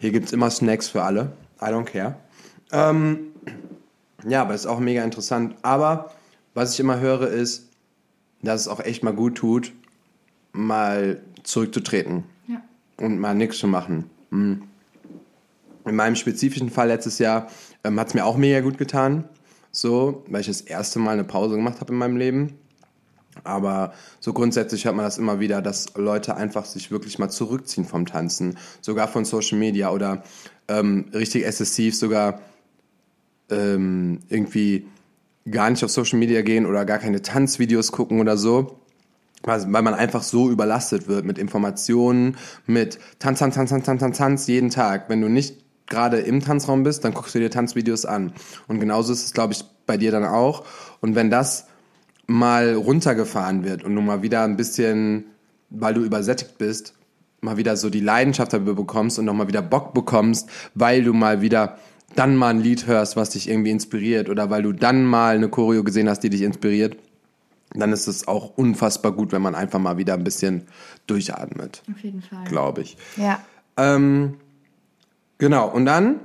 Hier 0.00 0.10
gibt 0.12 0.26
es 0.26 0.32
immer 0.32 0.50
Snacks 0.50 0.88
für 0.88 1.02
alle. 1.02 1.32
I 1.60 1.66
don't 1.66 1.84
care. 1.84 2.16
Ähm, 2.72 3.32
ja, 4.26 4.42
aber 4.42 4.54
ist 4.54 4.66
auch 4.66 4.80
mega 4.80 5.02
interessant. 5.04 5.54
Aber 5.62 6.12
was 6.54 6.74
ich 6.74 6.80
immer 6.80 6.98
höre, 7.00 7.28
ist, 7.28 7.68
dass 8.42 8.62
es 8.62 8.68
auch 8.68 8.80
echt 8.80 9.02
mal 9.02 9.12
gut 9.14 9.36
tut, 9.36 9.72
mal 10.52 11.20
zurückzutreten 11.42 12.24
Ja. 12.46 12.62
und 12.96 13.18
mal 13.18 13.34
nichts 13.34 13.58
zu 13.58 13.66
machen. 13.66 14.10
Mhm. 14.30 14.62
In 15.84 15.96
meinem 15.96 16.16
spezifischen 16.16 16.70
Fall 16.70 16.88
letztes 16.88 17.18
Jahr 17.18 17.48
ähm, 17.82 17.98
hat 17.98 18.08
es 18.08 18.14
mir 18.14 18.24
auch 18.24 18.36
mega 18.36 18.60
gut 18.60 18.78
getan. 18.78 19.24
So, 19.70 20.24
weil 20.28 20.40
ich 20.40 20.46
das 20.48 20.60
erste 20.60 20.98
Mal 20.98 21.12
eine 21.12 21.24
Pause 21.24 21.56
gemacht 21.56 21.80
habe 21.80 21.92
in 21.92 21.98
meinem 21.98 22.16
Leben. 22.16 22.58
Aber 23.44 23.92
so 24.20 24.32
grundsätzlich 24.32 24.84
hört 24.84 24.96
man 24.96 25.04
das 25.04 25.18
immer 25.18 25.40
wieder, 25.40 25.62
dass 25.62 25.94
Leute 25.96 26.36
einfach 26.36 26.64
sich 26.64 26.90
wirklich 26.90 27.18
mal 27.18 27.28
zurückziehen 27.28 27.84
vom 27.84 28.06
Tanzen, 28.06 28.58
sogar 28.80 29.08
von 29.08 29.24
Social 29.24 29.58
Media 29.58 29.90
oder 29.90 30.22
ähm, 30.68 31.06
richtig 31.12 31.46
exzessiv 31.46 31.96
sogar 31.96 32.40
ähm, 33.50 34.20
irgendwie 34.28 34.86
gar 35.50 35.70
nicht 35.70 35.84
auf 35.84 35.90
Social 35.90 36.18
Media 36.18 36.42
gehen 36.42 36.66
oder 36.66 36.84
gar 36.84 36.98
keine 36.98 37.22
Tanzvideos 37.22 37.92
gucken 37.92 38.20
oder 38.20 38.36
so. 38.36 38.80
Weil 39.44 39.66
man 39.66 39.94
einfach 39.94 40.24
so 40.24 40.50
überlastet 40.50 41.06
wird 41.06 41.24
mit 41.24 41.38
Informationen, 41.38 42.36
mit 42.66 42.98
Tanz, 43.20 43.38
Tanz, 43.38 43.54
Tanz, 43.54 43.70
Tanz, 43.70 43.84
Tanz, 43.84 44.00
Tanz, 44.00 44.18
Tanz 44.18 44.46
jeden 44.48 44.70
Tag. 44.70 45.08
Wenn 45.08 45.20
du 45.20 45.28
nicht 45.28 45.64
gerade 45.86 46.18
im 46.18 46.40
Tanzraum 46.40 46.82
bist, 46.82 47.04
dann 47.04 47.14
guckst 47.14 47.36
du 47.36 47.38
dir 47.38 47.48
Tanzvideos 47.48 48.04
an. 48.04 48.32
Und 48.66 48.80
genauso 48.80 49.12
ist 49.12 49.24
es, 49.24 49.32
glaube 49.32 49.52
ich, 49.52 49.64
bei 49.86 49.96
dir 49.96 50.10
dann 50.10 50.24
auch. 50.24 50.64
Und 51.00 51.14
wenn 51.14 51.30
das 51.30 51.67
mal 52.28 52.74
runtergefahren 52.74 53.64
wird 53.64 53.82
und 53.82 53.96
du 53.96 54.02
mal 54.02 54.22
wieder 54.22 54.44
ein 54.44 54.56
bisschen, 54.56 55.24
weil 55.70 55.94
du 55.94 56.02
übersättigt 56.02 56.58
bist, 56.58 56.94
mal 57.40 57.56
wieder 57.56 57.76
so 57.76 57.90
die 57.90 58.00
Leidenschaft 58.00 58.52
dafür 58.52 58.74
bekommst 58.74 59.18
und 59.18 59.24
nochmal 59.24 59.48
wieder 59.48 59.62
Bock 59.62 59.94
bekommst, 59.94 60.48
weil 60.74 61.02
du 61.02 61.12
mal 61.12 61.40
wieder 61.40 61.78
dann 62.14 62.36
mal 62.36 62.50
ein 62.50 62.60
Lied 62.60 62.86
hörst, 62.86 63.16
was 63.16 63.30
dich 63.30 63.48
irgendwie 63.48 63.70
inspiriert 63.70 64.28
oder 64.28 64.50
weil 64.50 64.62
du 64.62 64.72
dann 64.72 65.04
mal 65.04 65.34
eine 65.36 65.48
Choreo 65.48 65.82
gesehen 65.84 66.08
hast, 66.08 66.20
die 66.20 66.30
dich 66.30 66.42
inspiriert, 66.42 66.96
dann 67.74 67.92
ist 67.92 68.06
es 68.06 68.28
auch 68.28 68.56
unfassbar 68.56 69.12
gut, 69.12 69.32
wenn 69.32 69.42
man 69.42 69.54
einfach 69.54 69.78
mal 69.78 69.98
wieder 69.98 70.14
ein 70.14 70.24
bisschen 70.24 70.66
durchatmet, 71.06 71.82
Auf 71.90 72.02
jeden 72.02 72.22
Fall. 72.22 72.44
glaube 72.44 72.82
ich. 72.82 72.96
Ja. 73.16 73.40
Ähm, 73.76 74.34
genau, 75.38 75.68
und 75.68 75.86
dann 75.86 76.20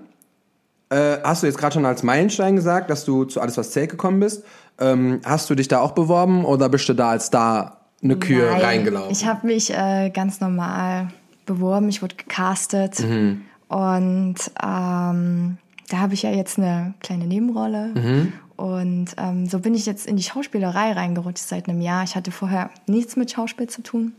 äh, 0.89 1.17
hast 1.23 1.43
du 1.43 1.47
jetzt 1.47 1.57
gerade 1.57 1.73
schon 1.73 1.85
als 1.85 2.03
Meilenstein 2.03 2.55
gesagt, 2.55 2.89
dass 2.89 3.03
du 3.03 3.25
zu 3.25 3.41
Alles, 3.41 3.57
was 3.57 3.71
zählt 3.71 3.89
gekommen 3.89 4.19
bist. 4.19 4.43
Ähm, 4.79 5.21
hast 5.23 5.49
du 5.49 5.55
dich 5.55 5.67
da 5.67 5.79
auch 5.81 5.91
beworben 5.91 6.45
oder 6.45 6.67
bist 6.69 6.87
du 6.89 6.93
da 6.93 7.09
als 7.09 7.29
da 7.29 7.77
eine 8.03 8.17
Kühe 8.17 8.45
Nein, 8.51 8.61
reingelaufen? 8.61 9.11
Ich 9.11 9.25
habe 9.25 9.45
mich 9.47 9.73
äh, 9.73 10.09
ganz 10.09 10.39
normal 10.41 11.09
beworben, 11.45 11.89
ich 11.89 12.01
wurde 12.01 12.15
gecastet 12.15 12.99
Mhm. 12.99 13.41
und 13.67 14.35
ähm, 14.61 15.57
da 15.89 15.97
habe 15.97 16.13
ich 16.13 16.23
ja 16.23 16.31
jetzt 16.31 16.57
eine 16.57 16.93
kleine 17.01 17.25
Nebenrolle 17.27 17.91
Mhm. 17.93 18.33
und 18.55 19.05
ähm, 19.17 19.45
so 19.47 19.59
bin 19.59 19.75
ich 19.75 19.85
jetzt 19.85 20.07
in 20.07 20.15
die 20.17 20.23
Schauspielerei 20.23 20.93
reingerutscht 20.93 21.45
seit 21.47 21.67
einem 21.69 21.81
Jahr. 21.81 22.03
Ich 22.03 22.15
hatte 22.15 22.31
vorher 22.31 22.69
nichts 22.87 23.15
mit 23.15 23.31
Schauspiel 23.31 23.67
zu 23.67 23.83
tun 23.83 24.13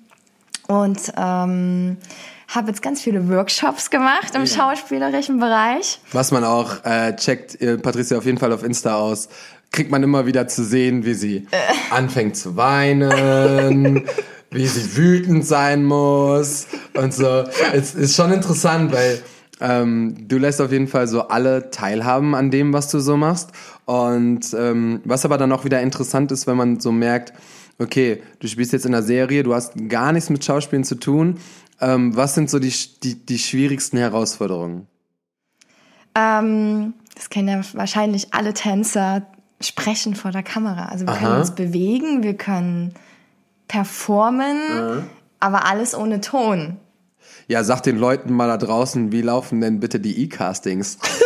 und 0.68 1.12
ähm, 1.16 1.96
habe 2.48 2.68
jetzt 2.68 2.82
ganz 2.82 3.00
viele 3.00 3.28
Workshops 3.28 3.90
gemacht 3.90 4.34
im 4.34 4.46
schauspielerischen 4.46 5.38
Bereich. 5.40 6.00
Was 6.12 6.30
man 6.30 6.44
auch 6.44 6.84
äh, 6.84 7.14
checkt, 7.16 7.60
äh, 7.60 7.78
Patricia 7.78 8.18
auf 8.18 8.26
jeden 8.26 8.38
Fall 8.38 8.52
auf 8.52 8.62
Insta 8.62 8.96
aus, 8.96 9.28
kriegt 9.72 9.90
man 9.90 10.02
immer 10.02 10.26
wieder 10.26 10.46
zu 10.46 10.64
sehen, 10.64 11.04
wie 11.04 11.14
sie 11.14 11.46
anfängt 11.90 12.36
zu 12.36 12.56
weinen, 12.56 14.04
wie 14.50 14.66
sie 14.68 14.96
wütend 14.96 15.44
sein 15.44 15.84
muss 15.84 16.68
und 16.94 17.12
so. 17.12 17.44
Es 17.72 17.94
ist 17.94 18.14
schon 18.14 18.32
interessant, 18.32 18.92
weil 18.92 19.20
ähm, 19.60 20.28
du 20.28 20.38
lässt 20.38 20.60
auf 20.60 20.70
jeden 20.70 20.86
Fall 20.86 21.08
so 21.08 21.28
alle 21.28 21.70
teilhaben 21.70 22.34
an 22.36 22.52
dem, 22.52 22.72
was 22.72 22.88
du 22.88 23.00
so 23.00 23.16
machst. 23.16 23.50
Und 23.84 24.54
ähm, 24.56 25.00
was 25.04 25.24
aber 25.24 25.38
dann 25.38 25.52
auch 25.52 25.64
wieder 25.64 25.80
interessant 25.80 26.30
ist, 26.32 26.46
wenn 26.46 26.56
man 26.56 26.80
so 26.80 26.92
merkt, 26.92 27.32
okay, 27.78 28.22
du 28.40 28.48
spielst 28.48 28.72
jetzt 28.72 28.86
in 28.86 28.94
einer 28.94 29.02
Serie, 29.02 29.42
du 29.42 29.54
hast 29.54 29.72
gar 29.88 30.12
nichts 30.12 30.30
mit 30.30 30.44
Schauspielen 30.44 30.84
zu 30.84 30.96
tun. 30.96 31.38
Ähm, 31.80 32.16
was 32.16 32.34
sind 32.34 32.50
so 32.50 32.58
die, 32.58 32.72
die, 33.02 33.14
die 33.14 33.38
schwierigsten 33.38 33.98
Herausforderungen? 33.98 34.86
Ähm, 36.14 36.94
das 37.14 37.30
kennen 37.30 37.48
ja 37.48 37.60
wahrscheinlich 37.74 38.32
alle 38.32 38.54
Tänzer, 38.54 39.26
sprechen 39.60 40.14
vor 40.14 40.30
der 40.30 40.42
Kamera. 40.42 40.86
Also 40.86 41.06
wir 41.06 41.12
Aha. 41.12 41.20
können 41.20 41.38
uns 41.40 41.54
bewegen, 41.54 42.22
wir 42.22 42.34
können 42.34 42.94
performen, 43.68 45.04
aber 45.40 45.66
alles 45.66 45.94
ohne 45.94 46.20
Ton. 46.20 46.76
Ja, 47.48 47.64
sag 47.64 47.82
den 47.82 47.98
Leuten 47.98 48.32
mal 48.32 48.48
da 48.48 48.56
draußen, 48.56 49.12
wie 49.12 49.22
laufen 49.22 49.60
denn 49.60 49.80
bitte 49.80 50.00
die 50.00 50.22
E-Castings? 50.22 50.98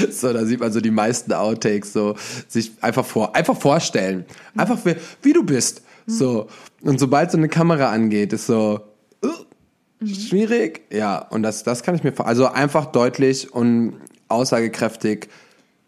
so, 0.10 0.32
da 0.32 0.44
sieht 0.44 0.60
man 0.60 0.72
so 0.72 0.80
die 0.80 0.90
meisten 0.90 1.32
Outtakes, 1.32 1.92
so 1.92 2.16
sich 2.48 2.72
einfach 2.80 3.04
vor, 3.04 3.34
einfach 3.34 3.56
vorstellen. 3.56 4.24
Einfach 4.56 4.78
wie, 4.84 4.96
wie 5.22 5.32
du 5.32 5.42
bist. 5.42 5.82
So. 6.06 6.48
Und 6.82 6.98
sobald 6.98 7.30
so 7.30 7.38
eine 7.38 7.48
Kamera 7.48 7.90
angeht, 7.90 8.32
ist 8.32 8.46
so, 8.46 8.80
uh, 9.24 10.06
schwierig. 10.06 10.82
Ja, 10.92 11.18
und 11.18 11.42
das, 11.42 11.62
das 11.62 11.82
kann 11.82 11.94
ich 11.94 12.04
mir 12.04 12.12
also 12.24 12.46
einfach 12.46 12.86
deutlich 12.86 13.52
und 13.52 13.94
aussagekräftig 14.28 15.28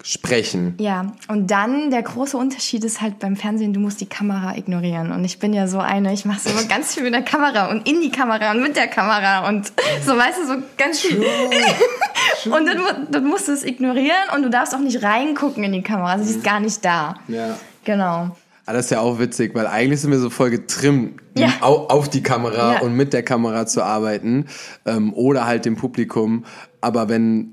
sprechen. 0.05 0.75
Ja, 0.79 1.13
und 1.29 1.49
dann 1.49 1.89
der 1.89 2.03
große 2.03 2.35
Unterschied 2.37 2.83
ist 2.83 3.01
halt 3.01 3.19
beim 3.19 3.35
Fernsehen, 3.37 3.73
du 3.73 3.79
musst 3.79 4.01
die 4.01 4.05
Kamera 4.05 4.55
ignorieren. 4.55 5.11
Und 5.13 5.23
ich 5.23 5.39
bin 5.39 5.53
ja 5.53 5.65
so 5.65 5.79
eine, 5.79 6.13
ich 6.13 6.25
mache 6.25 6.41
so 6.41 6.49
ganz 6.69 6.93
viel 6.93 7.03
mit 7.03 7.13
der 7.13 7.21
Kamera 7.23 7.71
und 7.71 7.87
in 7.87 8.01
die 8.01 8.11
Kamera 8.11 8.51
und 8.51 8.61
mit 8.61 8.75
der 8.75 8.87
Kamera 8.87 9.47
und 9.47 9.71
so, 10.05 10.15
weißt 10.17 10.39
du, 10.39 10.47
so 10.47 10.53
ganz 10.77 10.99
viel. 10.99 11.23
und 12.45 12.65
dann, 12.67 13.07
dann 13.09 13.25
musst 13.25 13.47
du 13.47 13.53
es 13.53 13.63
ignorieren 13.63 14.11
und 14.35 14.43
du 14.43 14.49
darfst 14.49 14.75
auch 14.75 14.79
nicht 14.79 15.01
reingucken 15.03 15.63
in 15.63 15.71
die 15.71 15.81
Kamera. 15.81 16.11
Also 16.11 16.25
sie 16.25 16.35
ist 16.35 16.43
gar 16.43 16.59
nicht 16.59 16.83
da. 16.83 17.15
Ja. 17.27 17.57
Genau. 17.85 18.35
Ah, 18.65 18.71
das 18.73 18.85
ist 18.85 18.91
ja 18.91 18.99
auch 19.01 19.19
witzig, 19.19 19.53
weil 19.55 19.67
eigentlich 19.67 19.99
sind 20.01 20.11
wir 20.11 20.19
so 20.19 20.29
voll 20.29 20.49
getrimmt, 20.49 21.19
Ja. 21.35 21.49
au- 21.61 21.87
auf 21.87 22.07
die 22.09 22.23
Kamera 22.23 22.75
Ja. 22.75 22.79
und 22.81 22.93
mit 22.93 23.11
der 23.13 23.23
Kamera 23.23 23.65
zu 23.65 23.83
arbeiten 23.83 24.45
ähm, 24.85 25.13
oder 25.13 25.45
halt 25.45 25.65
dem 25.65 25.75
Publikum. 25.75 26.45
Aber 26.79 27.09
wenn, 27.09 27.52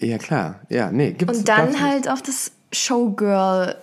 ja 0.00 0.18
klar, 0.18 0.60
ja, 0.68 0.90
nee, 0.92 1.12
gibt's 1.12 1.38
Und 1.38 1.48
dann 1.48 1.80
halt 1.82 2.08
auch 2.08 2.20
das 2.20 2.50
Showgirl 2.72 3.76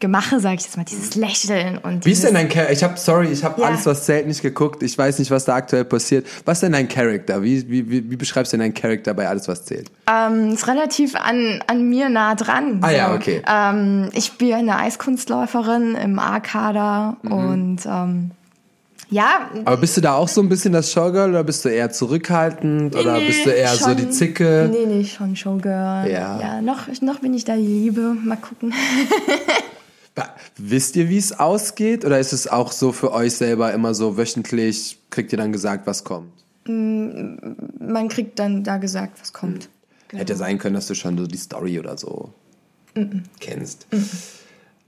Gemache, 0.00 0.40
sag 0.40 0.54
ich 0.54 0.62
jetzt 0.62 0.76
mal, 0.76 0.82
dieses 0.82 1.14
Lächeln 1.14 1.78
und 1.78 2.04
Wie 2.04 2.10
ist 2.10 2.24
denn 2.24 2.34
dein 2.34 2.48
Charakter? 2.48 2.72
Ich 2.72 2.82
habe, 2.82 2.98
sorry, 2.98 3.28
ich 3.28 3.44
habe 3.44 3.60
Ja. 3.60 3.68
alles, 3.68 3.86
was 3.86 4.04
zählt, 4.04 4.26
nicht 4.26 4.42
geguckt. 4.42 4.82
Ich 4.82 4.98
weiß 4.98 5.20
nicht, 5.20 5.30
was 5.30 5.44
da 5.44 5.54
aktuell 5.54 5.84
passiert. 5.84 6.26
Was 6.44 6.58
ist 6.58 6.62
denn 6.64 6.72
dein 6.72 6.88
Charakter? 6.88 7.40
Wie, 7.44 7.70
wie, 7.70 7.88
wie, 7.88 8.10
wie 8.10 8.16
beschreibst 8.16 8.52
du 8.52 8.56
denn 8.56 8.66
deinen 8.72 8.74
Charakter 8.74 9.14
bei 9.14 9.28
alles, 9.28 9.46
was 9.46 9.64
zählt? 9.64 9.92
ähm, 10.10 10.52
ist 10.52 10.66
relativ 10.66 11.14
an, 11.14 11.62
an 11.68 11.88
mir 11.88 12.08
nah 12.08 12.34
dran. 12.34 12.80
Ah 12.82 12.90
ja, 12.90 13.14
okay. 13.14 13.40
Ähm, 13.48 14.10
ich 14.14 14.32
bin 14.36 14.52
eine 14.54 14.76
Eiskunstläuferin 14.78 15.94
im 15.94 16.18
A-Kader 16.18 17.16
Mhm. 17.22 17.32
und 17.32 17.78
ähm, 17.86 18.30
Ja, 19.14 19.48
Aber 19.64 19.76
bist 19.76 19.96
du 19.96 20.00
da 20.00 20.14
auch 20.14 20.26
so 20.26 20.40
ein 20.40 20.48
bisschen 20.48 20.72
das 20.72 20.90
Showgirl 20.90 21.30
oder 21.30 21.44
bist 21.44 21.64
du 21.64 21.68
eher 21.68 21.92
zurückhaltend 21.92 22.96
oder 22.96 23.18
nee, 23.18 23.28
bist 23.28 23.46
du 23.46 23.50
eher 23.50 23.68
so 23.68 23.84
schon- 23.84 23.96
die 23.96 24.10
Zicke? 24.10 24.68
Nee, 24.72 24.86
nee, 24.86 25.04
schon 25.04 25.36
Showgirl. 25.36 26.10
Ja. 26.10 26.40
ja 26.40 26.60
noch, 26.60 26.88
noch 27.00 27.20
bin 27.20 27.32
ich 27.32 27.44
da 27.44 27.54
die 27.54 27.62
Liebe. 27.62 28.16
Mal 28.24 28.36
gucken. 28.36 28.74
Wisst 30.56 30.96
ihr, 30.96 31.08
wie 31.08 31.18
es 31.18 31.38
ausgeht? 31.38 32.04
Oder 32.04 32.18
ist 32.18 32.32
es 32.32 32.48
auch 32.48 32.72
so 32.72 32.90
für 32.90 33.12
euch 33.12 33.34
selber 33.34 33.72
immer 33.72 33.94
so 33.94 34.16
wöchentlich, 34.16 34.98
kriegt 35.10 35.30
ihr 35.32 35.38
dann 35.38 35.52
gesagt, 35.52 35.86
was 35.86 36.02
kommt? 36.02 36.32
Man 36.66 38.08
kriegt 38.08 38.38
dann 38.40 38.64
da 38.64 38.78
gesagt, 38.78 39.20
was 39.20 39.32
kommt. 39.32 39.68
Hätte 40.12 40.34
sein 40.34 40.58
können, 40.58 40.74
dass 40.74 40.88
du 40.88 40.94
schon 40.94 41.16
so 41.18 41.26
die 41.26 41.36
Story 41.38 41.78
oder 41.78 41.96
so 41.96 42.30
kennst. 43.38 43.86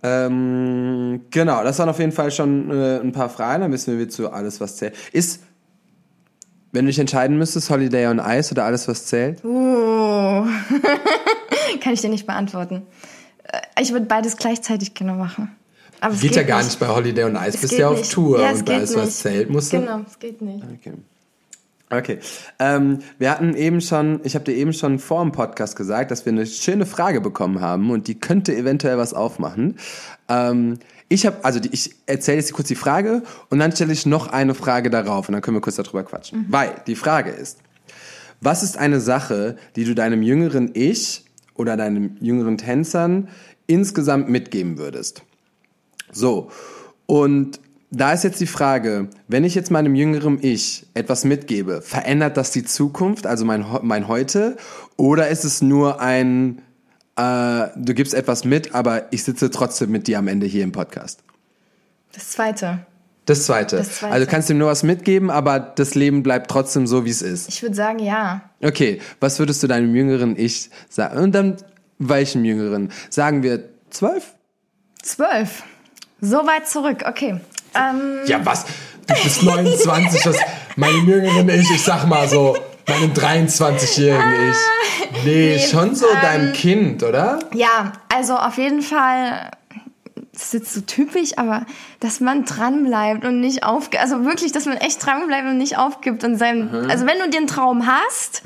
Ähm, 0.02 1.22
genau, 1.30 1.64
das 1.64 1.78
waren 1.78 1.88
auf 1.88 1.98
jeden 1.98 2.12
Fall 2.12 2.30
schon 2.30 2.70
äh, 2.70 2.98
ein 3.00 3.12
paar 3.12 3.28
Fragen, 3.28 3.62
dann 3.62 3.72
wissen 3.72 3.92
wir, 3.98 4.04
wie 4.06 4.09
zu 4.09 4.30
alles, 4.30 4.61
was 4.61 4.76
zählt. 4.76 4.94
Ist, 5.12 5.42
wenn 6.72 6.85
du 6.85 6.90
dich 6.90 6.98
entscheiden 6.98 7.38
müsstest, 7.38 7.70
Holiday 7.70 8.06
on 8.06 8.18
Ice 8.18 8.52
oder 8.52 8.64
alles, 8.64 8.87
was 8.88 9.06
zählt? 9.06 9.44
Oh. 9.44 10.46
Kann 11.80 11.92
ich 11.94 12.00
dir 12.02 12.11
nicht 12.11 12.26
beantworten. 12.26 12.82
Äh, 13.44 13.82
Ich 13.82 13.92
würde 13.92 14.06
beides 14.06 14.37
gleichzeitig 14.37 14.94
gerne 14.94 15.14
machen. 15.14 15.50
Aber 16.00 16.12
es 16.14 16.20
Geht, 16.20 16.37
ja 16.37 16.42
gar 16.42 16.62
nicht 16.62 16.78
bei 16.78 16.88
Holiday 16.88 17.24
on 17.24 17.37
Ice, 17.37 17.48
Es 17.48 17.56
bist 17.56 17.70
geht 17.70 17.80
ja 17.80 17.88
auf 17.88 17.98
nicht. 17.98 18.12
Tour 18.12 18.38
Ja, 18.40 18.50
und 18.50 18.59
bei 18.59 18.72
geht 18.72 18.74
alles, 18.74 18.96
was 18.96 19.18
zählt, 19.20 19.48
musst 19.50 19.72
du. 19.72 19.80
Genau, 19.80 20.00
es 20.06 20.18
geht 20.18 20.42
nicht. 20.42 20.62
Okay. 20.62 20.92
Okay. 21.90 22.18
Ähm, 22.59 22.99
wir 23.18 23.31
hatten 23.31 23.55
eben 23.55 23.81
schon, 23.81 24.20
ich 24.25 24.35
habe 24.35 24.44
dir 24.44 24.55
eben 24.55 24.72
schon 24.72 24.99
vor 24.99 25.22
dem 25.22 25.31
Podcast 25.31 25.77
gesagt, 25.77 26.11
dass 26.11 26.25
wir 26.25 26.33
eine 26.33 26.46
schöne 26.46 26.85
Frage 26.85 27.20
bekommen 27.20 27.61
haben 27.61 27.90
und 27.90 28.09
die 28.09 28.18
könnte 28.18 28.57
eventuell 28.57 28.99
was 28.99 29.14
aufmachen. 29.14 29.77
Ähm, 30.29 30.79
ich 31.09 31.25
habe, 31.27 31.44
also 31.44 31.61
die, 31.61 31.68
ich 31.72 31.94
erzähle 32.07 32.38
jetzt 32.38 32.53
kurz 32.53 32.66
die 32.66 32.75
Frage 32.75 33.22
und 33.51 33.61
dann 33.61 33.70
stelle 33.70 33.92
ich 33.92 34.05
noch 34.07 34.27
eine 34.27 34.55
Frage 34.55 34.90
darauf 34.90 35.29
und 35.29 35.35
dann 35.35 35.42
können 35.42 35.57
wir 35.57 35.61
kurz 35.61 35.77
darüber 35.77 36.03
quatschen. 36.03 36.46
Weil 36.49 36.75
die 36.88 36.96
Frage 36.96 37.31
ist, 37.31 37.61
was 38.40 38.64
ist 38.64 38.77
eine 38.77 39.01
Sache, 39.01 39.57
die 39.77 39.85
du 39.85 39.94
deinem 39.94 40.22
jüngeren 40.22 40.70
Ich 40.75 41.25
oder 41.55 41.77
deinen 41.77 42.16
jüngeren 42.20 42.59
Tänzern 42.59 43.29
insgesamt 43.68 44.29
mitgeben 44.29 44.79
würdest? 44.79 45.22
So, 46.11 46.51
und 47.07 47.61
da 47.90 48.12
ist 48.12 48.25
jetzt 48.25 48.40
die 48.40 48.46
Frage, 48.46 49.09
wenn 49.29 49.44
ich 49.44 49.55
jetzt 49.55 49.70
meinem 49.70 49.94
jüngeren 49.94 50.38
Ich 50.42 50.87
etwas 50.94 51.25
mitgebe, 51.25 51.83
verändert 51.83 52.37
das 52.37 52.51
die 52.51 52.64
Zukunft, 52.64 53.27
also 53.27 53.44
mein, 53.44 53.64
mein 53.83 54.09
Heute? 54.09 54.57
Oder 54.96 55.29
ist 55.29 55.44
es 55.44 55.62
nur 55.62 56.01
ein, 56.01 56.62
äh, 57.16 57.68
du 57.77 57.94
gibst 57.94 58.14
etwas 58.14 58.44
mit, 58.44 58.75
aber 58.75 59.12
ich 59.12 59.25
sitze 59.25 59.51
trotzdem 59.51 59.90
mit 59.90 60.09
dir 60.09 60.18
am 60.18 60.29
Ende 60.29 60.46
hier 60.46 60.64
im 60.64 60.72
Podcast? 60.72 61.20
Das 62.12 62.31
zweite. 62.31 62.81
Das 63.27 63.44
zweite. 63.44 63.77
Das 63.77 63.96
Zweite. 63.96 64.12
Also 64.12 64.27
kannst 64.27 64.49
du 64.49 64.55
ihm 64.55 64.59
nur 64.59 64.68
was 64.68 64.85
mitgeben, 64.85 65.31
aber 65.31 65.59
das 65.59 65.96
Leben 65.96 66.22
bleibt 66.22 66.49
trotzdem 66.49 66.87
so, 66.87 67.05
wie 67.05 67.11
es 67.11 67.22
ist. 67.22 67.49
Ich 67.49 67.61
würde 67.61 67.75
sagen, 67.75 67.99
ja. 67.99 68.42
Okay, 68.62 69.01
was 69.18 69.38
würdest 69.40 69.62
du 69.62 69.66
deinem 69.66 69.94
jüngeren 69.94 70.37
Ich 70.38 70.70
sagen? 70.88 71.18
Und 71.18 71.35
dann 71.35 71.57
welchem 71.99 72.44
jüngeren? 72.44 72.92
Sagen 73.11 73.42
wir 73.42 73.68
zwölf? 73.90 74.35
Zwölf. 75.03 75.64
So 76.20 76.38
weit 76.38 76.68
zurück, 76.68 77.05
okay. 77.07 77.40
Ähm, 77.79 78.19
Ja, 78.27 78.41
was? 78.45 78.65
Du 79.07 79.15
bist 79.23 79.43
29, 79.43 80.23
das, 80.23 80.37
meinem 80.77 81.07
jüngeren 81.09 81.49
Ich, 81.49 81.71
ich 81.71 81.83
sag 81.83 82.07
mal 82.07 82.29
so, 82.29 82.57
meinem 82.89 83.12
23-jährigen 83.12 84.51
Ich. 84.51 85.25
Nee, 85.25 85.59
schon 85.59 85.95
so 85.95 86.07
deinem 86.21 86.53
Kind, 86.53 87.03
oder? 87.03 87.39
ja, 87.55 87.93
also 88.15 88.37
auf 88.37 88.59
jeden 88.59 88.83
Fall, 88.83 89.51
das 90.33 90.43
ist 90.47 90.55
jetzt 90.55 90.75
so 90.75 90.81
typisch, 90.83 91.39
aber 91.39 91.65
dass 92.01 92.21
man 92.21 92.45
dranbleibt 92.45 93.25
und 93.25 93.41
nicht 93.41 93.62
aufgibt. 93.65 94.03
Also 94.03 94.25
wirklich, 94.25 94.53
dass 94.53 94.67
man 94.67 94.77
echt 94.77 95.05
dranbleibt 95.05 95.47
und 95.47 95.59
nicht 95.59 95.79
aufgibt. 95.79 96.25
Und 96.25 96.37
sein, 96.37 96.89
Also 96.91 97.07
wenn 97.07 97.19
du 97.19 97.31
den 97.31 97.47
Traum 97.47 97.87
hast, 97.87 98.43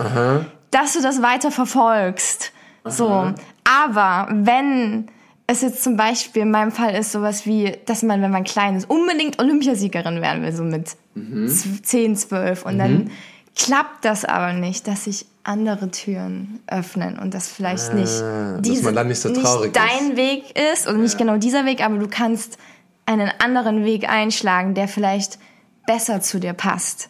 dass 0.70 0.92
du 0.92 1.02
das 1.02 1.22
weiter 1.22 1.50
verfolgst. 1.50 2.52
So. 2.84 3.32
Aber 3.64 4.28
wenn 4.30 5.08
es 5.50 5.62
jetzt 5.62 5.82
zum 5.82 5.96
Beispiel 5.96 6.42
in 6.42 6.50
meinem 6.50 6.70
Fall 6.72 6.94
ist 6.94 7.12
sowas 7.12 7.44
wie, 7.46 7.76
dass 7.86 8.02
man, 8.02 8.22
wenn 8.22 8.30
man 8.30 8.44
klein 8.44 8.76
ist, 8.76 8.88
unbedingt 8.88 9.38
Olympiasiegerin 9.40 10.20
werden 10.22 10.42
will, 10.42 10.52
so 10.52 10.62
mit 10.62 10.88
z- 10.88 11.86
10, 11.86 12.16
12. 12.16 12.64
Und 12.66 12.78
dann 12.78 13.10
klappt 13.56 14.04
das 14.04 14.24
aber 14.24 14.52
nicht, 14.52 14.86
dass 14.86 15.04
sich 15.04 15.26
andere 15.42 15.90
Türen 15.90 16.60
öffnen 16.66 17.18
und 17.18 17.34
das 17.34 17.48
vielleicht 17.48 17.94
nicht, 17.94 18.12
dass 18.20 18.82
man 18.82 18.94
dann 18.94 19.08
nicht 19.08 19.20
so 19.20 19.32
traurig 19.32 19.72
nicht 19.72 19.76
dein 19.76 20.16
Weg 20.16 20.44
ist 20.72 20.86
oder 20.86 20.98
nicht 20.98 21.18
genau 21.18 21.36
dieser 21.38 21.64
Weg, 21.64 21.82
aber 21.84 21.98
du 21.98 22.08
kannst 22.08 22.58
einen 23.06 23.30
anderen 23.42 23.84
Weg 23.84 24.08
einschlagen, 24.08 24.74
der 24.74 24.86
vielleicht 24.86 25.38
besser 25.86 26.20
zu 26.20 26.38
dir 26.38 26.52
passt. 26.52 27.08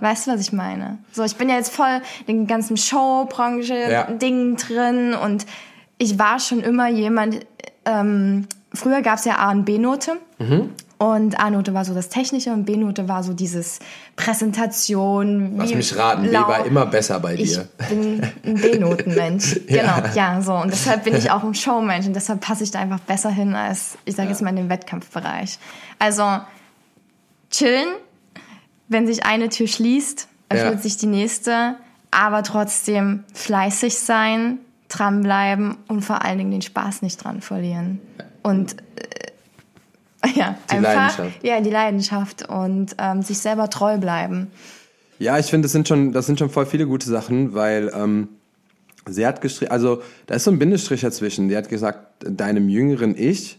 Weißt 0.00 0.26
du, 0.26 0.32
was 0.32 0.40
ich 0.42 0.52
meine? 0.52 0.98
So, 1.10 1.24
ich 1.24 1.36
bin 1.36 1.48
ja 1.48 1.56
jetzt 1.56 1.74
voll 1.74 2.00
in 2.26 2.36
den 2.36 2.46
ganzen 2.46 2.76
Showbranche 2.76 3.74
Ja. 3.90 4.04
Drin 4.04 5.14
und 5.14 5.46
ich 5.98 6.18
war 6.18 6.38
schon 6.38 6.60
immer 6.60 6.88
jemand, 6.88 7.40
ähm, 7.84 8.46
früher 8.74 9.02
gab 9.02 9.18
es 9.18 9.24
ja 9.24 9.36
A 9.38 9.50
und 9.50 9.64
B-Note. 9.64 10.12
Und 10.98 11.40
A-Note 11.40 11.72
war 11.72 11.84
so 11.86 11.94
das 11.94 12.10
Technische 12.10 12.52
und 12.52 12.64
B-Note 12.66 13.08
war 13.08 13.22
so 13.22 13.32
dieses 13.32 13.78
Präsentation. 14.16 15.56
Lass 15.56 15.72
mich 15.74 15.96
raten, 15.96 16.24
B 16.24 16.32
war 16.32 16.66
immer 16.66 16.84
besser 16.86 17.18
bei 17.20 17.34
ich 17.34 17.54
dir. 17.54 17.68
bin 17.88 18.22
ein 18.44 18.54
B-Notenmensch. 18.56 19.60
Ja. 19.68 20.00
Genau, 20.00 20.14
ja, 20.14 20.42
so. 20.42 20.54
Und 20.54 20.70
deshalb 20.72 21.04
bin 21.04 21.14
ich 21.16 21.30
auch 21.30 21.42
ein 21.42 21.54
Showmensch 21.54 22.06
und 22.06 22.14
deshalb 22.14 22.40
passe 22.40 22.64
ich 22.64 22.70
da 22.70 22.80
einfach 22.80 23.00
besser 23.00 23.30
hin 23.30 23.54
als, 23.54 23.96
ich 24.04 24.16
sage 24.16 24.28
jetzt 24.30 24.42
mal, 24.42 24.50
in 24.50 24.56
den 24.56 24.68
Wettkampfbereich. 24.68 25.58
Also, 25.98 26.24
chillen, 27.50 27.88
wenn 28.88 29.06
sich 29.06 29.24
eine 29.24 29.48
Tür 29.48 29.68
schließt, 29.68 30.28
öffnet 30.48 30.74
Ja. 30.74 30.78
sich 30.80 30.96
die 30.96 31.06
nächste, 31.06 31.76
aber 32.10 32.42
trotzdem 32.42 33.24
fleißig 33.32 33.98
sein, 33.98 34.58
dranbleiben 34.90 35.76
und 35.88 36.02
vor 36.02 36.22
allen 36.24 36.38
Dingen 36.38 36.50
den 36.50 36.62
Spaß 36.62 37.02
nicht 37.02 37.22
dran 37.22 37.40
verlieren. 37.40 38.00
Und 38.42 38.76
äh, 38.96 40.28
ja, 40.38 40.56
Die 40.70 40.76
einfach 40.76 40.94
Leidenschaft. 40.94 41.44
ja 41.44 41.60
die 41.60 41.70
Leidenschaft 41.70 42.48
und 42.48 42.94
ähm, 42.98 43.22
sich 43.22 43.38
selber 43.38 43.70
treu 43.70 43.96
bleiben. 43.98 44.50
Ja, 45.18 45.38
ich 45.38 45.46
finde, 45.46 45.66
das 45.66 45.72
sind 45.72 45.88
schon, 45.88 46.12
das 46.12 46.26
sind 46.26 46.38
schon 46.38 46.50
voll 46.50 46.66
viele 46.66 46.86
gute 46.86 47.08
Sachen, 47.08 47.54
weil 47.54 47.90
ähm, 47.94 48.28
sie 49.06 49.26
hat 49.26 49.40
geschrieben, 49.40 49.70
also 49.70 50.02
da 50.26 50.34
ist 50.34 50.44
so 50.44 50.50
ein 50.50 50.58
Bindestrich 50.58 51.02
dazwischen. 51.02 51.48
Die 51.48 51.56
hat 51.56 51.68
gesagt, 51.68 52.24
deinem 52.26 52.68
jüngeren 52.68 53.16
Ich, 53.16 53.58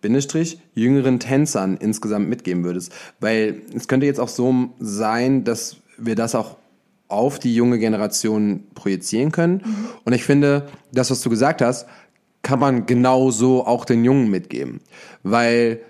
Bindestrich, 0.00 0.60
jüngeren 0.74 1.20
Tänzern 1.20 1.76
insgesamt 1.76 2.28
mitgeben 2.28 2.64
würdest. 2.64 2.92
Weil 3.20 3.62
es 3.74 3.86
könnte 3.86 4.06
jetzt 4.06 4.20
auch 4.20 4.28
so 4.28 4.70
sein, 4.78 5.44
dass 5.44 5.76
wir 5.98 6.14
das 6.14 6.34
auch 6.34 6.56
auf 7.10 7.38
die 7.38 7.54
junge 7.54 7.78
Generation 7.78 8.64
projizieren 8.74 9.32
können. 9.32 9.62
Und 10.04 10.12
ich 10.12 10.24
finde, 10.24 10.68
das, 10.92 11.10
was 11.10 11.20
du 11.20 11.30
gesagt 11.30 11.62
hast, 11.62 11.86
kann 12.42 12.58
man 12.58 12.86
genauso 12.86 13.66
auch 13.66 13.84
den 13.84 14.04
Jungen 14.04 14.30
mitgeben. 14.30 14.80
Weil 15.22 15.80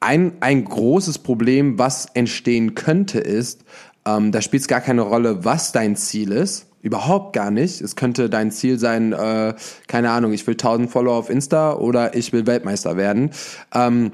ein, 0.00 0.34
ein 0.40 0.64
großes 0.64 1.18
Problem, 1.18 1.78
was 1.78 2.06
entstehen 2.14 2.74
könnte, 2.74 3.18
ist, 3.18 3.64
ähm, 4.04 4.32
da 4.32 4.40
spielt 4.40 4.62
es 4.62 4.68
gar 4.68 4.80
keine 4.80 5.02
Rolle, 5.02 5.44
was 5.44 5.72
dein 5.72 5.96
Ziel 5.96 6.32
ist. 6.32 6.66
Überhaupt 6.80 7.32
gar 7.32 7.50
nicht. 7.50 7.80
Es 7.80 7.96
könnte 7.96 8.30
dein 8.30 8.52
Ziel 8.52 8.78
sein, 8.78 9.12
äh, 9.12 9.54
keine 9.88 10.10
Ahnung, 10.10 10.32
ich 10.32 10.46
will 10.46 10.54
1000 10.54 10.88
Follower 10.88 11.16
auf 11.16 11.28
Insta 11.28 11.74
oder 11.74 12.14
ich 12.14 12.32
will 12.32 12.46
Weltmeister 12.46 12.96
werden. 12.96 13.30
Ähm, 13.74 14.12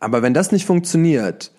aber 0.00 0.22
wenn 0.22 0.34
das 0.34 0.50
nicht 0.50 0.66
funktioniert, 0.66 1.52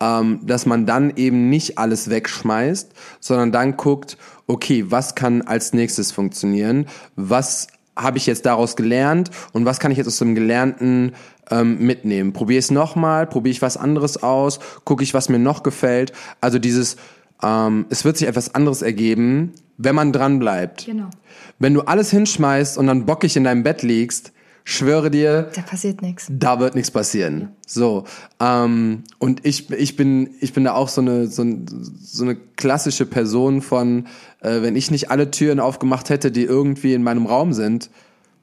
ähm, 0.00 0.40
dass 0.42 0.66
man 0.66 0.86
dann 0.86 1.12
eben 1.16 1.50
nicht 1.50 1.78
alles 1.78 2.10
wegschmeißt, 2.10 2.92
sondern 3.20 3.52
dann 3.52 3.76
guckt, 3.76 4.16
okay, 4.46 4.86
was 4.88 5.14
kann 5.14 5.42
als 5.42 5.72
nächstes 5.72 6.10
funktionieren? 6.12 6.86
Was 7.16 7.68
habe 7.96 8.18
ich 8.18 8.26
jetzt 8.26 8.46
daraus 8.46 8.76
gelernt 8.76 9.30
und 9.52 9.64
was 9.64 9.78
kann 9.78 9.92
ich 9.92 9.98
jetzt 9.98 10.06
aus 10.06 10.18
dem 10.18 10.34
Gelernten 10.34 11.12
ähm, 11.50 11.78
mitnehmen? 11.78 12.32
Probiere 12.32 12.58
es 12.58 12.70
nochmal, 12.70 13.26
probiere 13.26 13.52
ich 13.52 13.62
was 13.62 13.76
anderes 13.76 14.22
aus, 14.22 14.58
gucke 14.84 15.02
ich, 15.04 15.14
was 15.14 15.28
mir 15.28 15.38
noch 15.38 15.62
gefällt. 15.62 16.12
Also 16.40 16.58
dieses, 16.58 16.96
ähm, 17.42 17.86
es 17.90 18.04
wird 18.04 18.16
sich 18.16 18.26
etwas 18.26 18.54
anderes 18.54 18.82
ergeben, 18.82 19.52
wenn 19.76 19.94
man 19.94 20.12
dran 20.12 20.38
bleibt. 20.38 20.86
Genau. 20.86 21.10
Wenn 21.58 21.74
du 21.74 21.82
alles 21.82 22.10
hinschmeißt 22.10 22.78
und 22.78 22.86
dann 22.86 23.06
bockig 23.06 23.36
in 23.36 23.44
deinem 23.44 23.62
Bett 23.62 23.82
liegst, 23.82 24.32
schwöre 24.64 25.10
dir, 25.10 25.50
Da 25.54 25.62
passiert 25.62 26.02
nichts. 26.02 26.26
da 26.30 26.60
wird 26.60 26.74
nichts 26.74 26.90
passieren. 26.90 27.48
So 27.66 28.04
ähm, 28.40 29.04
und 29.18 29.44
ich 29.46 29.70
ich 29.70 29.96
bin 29.96 30.30
ich 30.40 30.52
bin 30.52 30.64
da 30.64 30.74
auch 30.74 30.88
so 30.88 31.00
eine 31.00 31.26
so, 31.26 31.42
ein- 31.42 31.66
so 32.00 32.24
eine 32.24 32.36
klassische 32.36 33.06
Person 33.06 33.62
von 33.62 34.06
äh, 34.40 34.62
wenn 34.62 34.76
ich 34.76 34.90
nicht 34.90 35.10
alle 35.10 35.30
Türen 35.30 35.60
aufgemacht 35.60 36.10
hätte, 36.10 36.30
die 36.30 36.44
irgendwie 36.44 36.94
in 36.94 37.02
meinem 37.02 37.26
Raum 37.26 37.52
sind, 37.52 37.90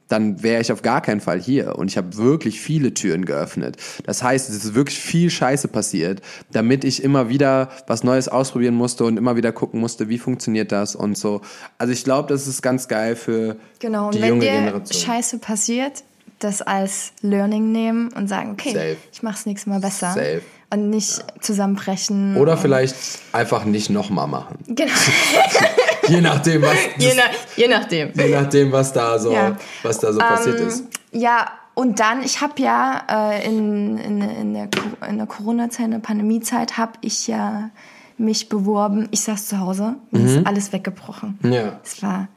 dann 0.08 0.44
wäre 0.44 0.62
ich 0.62 0.72
auf 0.72 0.82
gar 0.82 1.02
keinen 1.02 1.22
Fall 1.22 1.40
hier. 1.40 1.76
Und 1.78 1.90
ich 1.90 1.98
habe 1.98 2.18
wirklich 2.18 2.62
viele 2.62 2.94
Türen 2.94 3.26
geöffnet. 3.26 3.78
Das 4.06 4.24
heißt, 4.24 4.50
es 4.50 4.64
ist 4.64 4.76
wirklich 4.76 5.00
viel 5.00 5.30
Scheiße 5.30 5.68
passiert, 5.68 6.22
damit 6.52 6.84
ich 6.84 7.04
immer 7.04 7.30
wieder 7.30 7.70
was 7.88 8.04
Neues 8.04 8.28
ausprobieren 8.28 8.76
musste 8.76 9.06
und 9.06 9.18
immer 9.18 9.36
wieder 9.36 9.52
gucken 9.52 9.80
musste, 9.80 10.10
wie 10.10 10.18
funktioniert 10.18 10.72
das 10.72 10.96
und 10.96 11.18
so. 11.18 11.42
Also 11.78 11.94
ich 11.94 12.04
glaube, 12.04 12.30
das 12.30 12.48
ist 12.48 12.62
ganz 12.62 12.88
geil 12.88 13.16
für 13.16 13.58
Genau, 13.80 14.08
und 14.08 14.16
die 14.16 14.22
wenn 14.22 14.30
junge 14.30 14.46
dir 14.46 14.52
Generation. 14.52 15.02
Scheiße 15.02 15.40
passiert, 15.40 16.04
das 16.40 16.62
als 16.62 17.14
Learning 17.22 17.72
nehmen 17.72 18.10
und 18.14 18.28
sagen, 18.28 18.52
okay, 18.52 18.74
Safe. 18.74 18.98
ich 19.12 19.24
mache 19.24 19.38
es 19.40 19.46
nächstes 19.46 19.68
Mal 19.68 19.80
besser. 19.80 20.14
Safe. 20.14 20.42
Und 20.70 20.90
nicht 20.90 21.24
zusammenbrechen. 21.40 22.36
Oder 22.36 22.58
vielleicht 22.58 22.96
einfach 23.32 23.64
nicht 23.64 23.90
nochmal 23.90 24.28
machen. 24.28 24.58
Genau. 24.68 24.92
Je 26.10 26.22
nachdem, 26.22 26.62
was, 26.62 26.76
je, 26.98 27.14
nach, 27.16 27.30
je 27.58 27.68
nachdem. 27.68 28.12
je 28.16 28.30
nachdem, 28.30 28.72
was 28.72 28.94
da 28.94 29.20
so, 29.20 29.32
Ja. 29.32 29.58
was 29.84 30.00
da 30.00 30.14
so 30.14 30.20
passiert 30.20 30.60
Ähm, 30.62 30.68
ist. 30.68 30.84
Ja, 31.12 31.48
und 31.74 32.00
dann, 32.00 32.24
ich 32.24 32.40
habe 32.42 32.54
ja 32.62 33.02
äh, 33.10 33.46
in, 33.46 33.98
in, 33.98 34.22
in 34.22 34.54
der, 34.54 34.70
in 35.10 35.18
der 35.18 35.28
Corona-Zeit, 35.28 35.86
in 35.86 35.92
der 35.92 36.00
Pandemie-Zeit, 36.00 36.78
habe 36.78 36.94
ich 37.02 37.28
ja 37.28 37.72
mich 38.18 38.48
beworben. 38.48 39.10
Ich 39.12 39.22
saß 39.22 39.48
zu 39.48 39.60
Hause, 39.60 39.96
mir 40.12 40.20
Mhm. 40.22 40.26
ist 40.28 40.48
alles 40.48 40.72
weggebrochen. 40.72 41.38
Ja. 41.44 41.78
Es 41.84 42.02
war, 42.02 42.30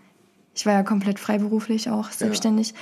ich 0.54 0.66
war 0.66 0.72
ja 0.72 0.82
komplett 0.82 1.20
freiberuflich 1.20 1.90
auch, 1.90 2.10
selbstständig. 2.10 2.74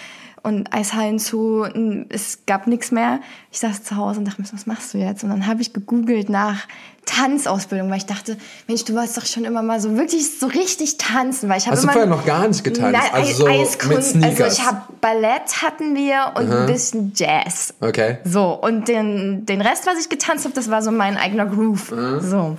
Und 0.43 0.72
Eishallen 0.72 1.18
zu, 1.18 1.66
es 2.09 2.41
gab 2.47 2.66
nichts 2.66 2.91
mehr. 2.91 3.20
Ich 3.51 3.59
saß 3.59 3.82
zu 3.82 3.97
Hause 3.97 4.20
und 4.20 4.24
dachte 4.24 4.41
mir, 4.41 4.49
was 4.53 4.66
machst 4.66 4.95
du 4.95 4.99
jetzt? 4.99 5.24
Und 5.24 5.30
dann 5.30 5.47
habe 5.47 5.62
ich 5.62 5.72
gegoogelt 5.72 6.28
nach 6.28 6.66
Tanzausbildung, 7.07 7.91
weil 7.91 7.99
ich 7.99 8.07
dachte, 8.07 8.36
Mensch, 8.66 8.84
du 8.84 8.95
wolltest 8.95 9.16
doch 9.16 9.24
schon 9.24 9.45
immer 9.45 9.62
mal 9.62 9.80
so 9.80 9.97
wirklich 9.97 10.39
so 10.39 10.47
richtig 10.47 10.99
tanzen, 10.99 11.49
weil 11.49 11.59
ich 11.59 11.66
habe 11.66 11.76
Hast 11.76 11.84
du 11.84 11.86
immer 11.86 11.93
vorher 11.93 12.11
noch 12.11 12.24
gar 12.24 12.47
nicht 12.47 12.62
getanzt? 12.62 12.93
Nein, 12.93 13.11
also 13.12 13.32
so 13.32 13.89
mit 13.89 14.05
Sneakers? 14.05 14.41
also 14.41 14.62
ich 14.62 14.66
habe 14.66 14.82
Ballett 15.01 15.62
hatten 15.62 15.95
wir 15.95 16.32
und 16.36 16.53
ein 16.53 16.66
bisschen 16.66 17.12
Jazz. 17.14 17.74
Okay. 17.80 18.18
So, 18.24 18.53
und 18.53 18.89
den, 18.89 19.47
den 19.47 19.61
Rest, 19.62 19.86
was 19.86 19.99
ich 19.99 20.09
getanzt 20.09 20.45
habe, 20.45 20.55
das 20.55 20.70
war 20.70 20.82
so 20.82 20.91
mein 20.91 21.16
eigener 21.16 21.47
Groove. 21.47 21.95
So. 22.20 22.59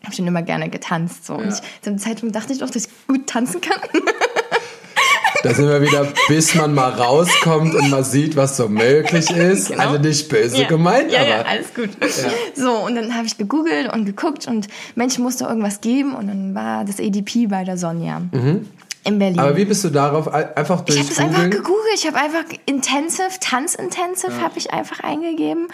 Ich 0.00 0.06
habe 0.06 0.16
schon 0.16 0.26
immer 0.26 0.42
gerne 0.42 0.68
getanzt. 0.68 1.24
So. 1.24 1.34
Und 1.34 1.48
ich, 1.48 1.60
zu 1.80 1.90
dem 1.90 1.98
Zeitpunkt 1.98 2.34
dachte 2.36 2.52
ich 2.52 2.58
doch, 2.58 2.68
dass 2.68 2.86
ich 2.86 3.06
gut 3.06 3.26
tanzen 3.26 3.60
kann. 3.60 3.80
Da 5.44 5.52
sind 5.52 5.68
wir 5.68 5.82
wieder, 5.82 6.08
bis 6.28 6.54
man 6.54 6.74
mal 6.74 6.88
rauskommt 6.90 7.74
und 7.74 7.90
mal 7.90 8.02
sieht, 8.02 8.34
was 8.34 8.56
so 8.56 8.66
möglich 8.66 9.30
ist. 9.30 9.68
Genau. 9.68 9.82
Also 9.82 9.98
nicht 9.98 10.28
böse 10.30 10.62
Ja. 10.62 10.66
gemeint, 10.68 11.12
ja, 11.12 11.20
aber 11.20 11.28
ja, 11.28 11.42
alles 11.42 11.74
gut. 11.74 11.90
So, 12.54 12.70
und 12.78 12.94
dann 12.94 13.14
habe 13.14 13.26
ich 13.26 13.36
gegoogelt 13.36 13.92
und 13.92 14.06
geguckt 14.06 14.46
und 14.48 14.68
Mensch, 14.94 15.18
muss 15.18 15.36
doch 15.36 15.48
irgendwas 15.50 15.82
geben. 15.82 16.14
Und 16.14 16.28
dann 16.28 16.54
war 16.54 16.86
das 16.86 16.98
ADP 16.98 17.46
bei 17.48 17.62
der 17.64 17.76
Sonja 17.76 18.22
in 19.04 19.18
Berlin. 19.18 19.36
Mhm. 19.36 19.40
Aber 19.40 19.56
wie 19.56 19.64
bist 19.64 19.84
du 19.84 19.90
darauf? 19.90 20.28
Einfach 20.28 20.80
ich 20.80 20.84
durch 20.86 20.98
habe 20.98 21.08
das 21.08 21.18
einfach 21.18 21.50
gegoogelt. 21.50 21.94
Ich 21.94 22.06
habe 22.06 22.16
einfach 22.16 22.44
Intensive, 22.66 23.38
Tanzintensive 23.40 24.40
habe 24.40 24.58
ich 24.58 24.72
einfach 24.72 25.00
eingegeben. 25.00 25.68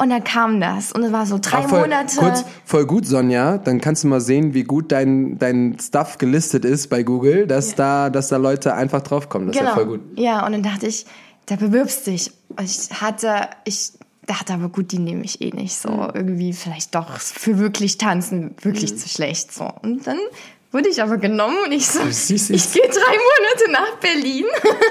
Und 0.00 0.10
dann 0.10 0.24
kam 0.24 0.60
das. 0.60 0.92
Und 0.92 1.02
es 1.02 1.12
war 1.12 1.26
so 1.26 1.38
drei 1.40 1.58
Ach, 1.64 1.68
voll, 1.68 1.80
Monate. 1.80 2.16
Kurz, 2.16 2.44
voll 2.64 2.86
gut, 2.86 3.06
Sonja. 3.06 3.58
Dann 3.58 3.80
kannst 3.80 4.04
du 4.04 4.08
mal 4.08 4.20
sehen, 4.20 4.54
wie 4.54 4.64
gut 4.64 4.92
dein, 4.92 5.38
dein 5.38 5.76
Stuff 5.80 6.18
gelistet 6.18 6.64
ist 6.64 6.88
bei 6.88 7.02
Google, 7.02 7.46
dass, 7.46 7.74
da, 7.74 8.10
dass 8.10 8.28
da 8.28 8.36
Leute 8.36 8.74
einfach 8.74 9.02
draufkommen. 9.02 9.48
Das 9.48 9.56
ist 9.56 9.62
ja 9.62 9.74
voll 9.74 9.86
gut. 9.86 10.00
Ja, 10.16 10.46
und 10.46 10.52
dann 10.52 10.62
dachte 10.62 10.86
ich, 10.86 11.06
da 11.46 11.56
bewirbst 11.56 12.06
dich. 12.06 12.32
Und 12.48 12.64
ich 12.64 13.00
hatte, 13.00 13.48
ich 13.64 13.92
dachte 14.26 14.52
aber 14.52 14.68
gut, 14.68 14.92
die 14.92 14.98
nehme 14.98 15.24
ich 15.24 15.40
eh 15.40 15.50
nicht 15.50 15.76
so. 15.76 15.90
Mhm. 15.90 16.10
Irgendwie 16.14 16.52
vielleicht 16.52 16.94
doch 16.94 17.18
für 17.18 17.58
wirklich 17.58 17.98
tanzen 17.98 18.54
wirklich 18.62 18.96
zu 18.98 19.08
schlecht. 19.08 19.52
So. 19.52 19.70
Und 19.82 20.06
dann 20.06 20.18
wurde 20.72 20.88
ich 20.88 21.02
aber 21.02 21.16
genommen 21.16 21.56
und 21.64 21.72
ich 21.72 21.86
so, 21.86 22.00
ich 22.00 22.30
es. 22.50 22.72
gehe 22.72 22.88
drei 22.88 23.16
Monate 23.16 23.70
nach 23.70 23.96
Berlin. 24.00 24.44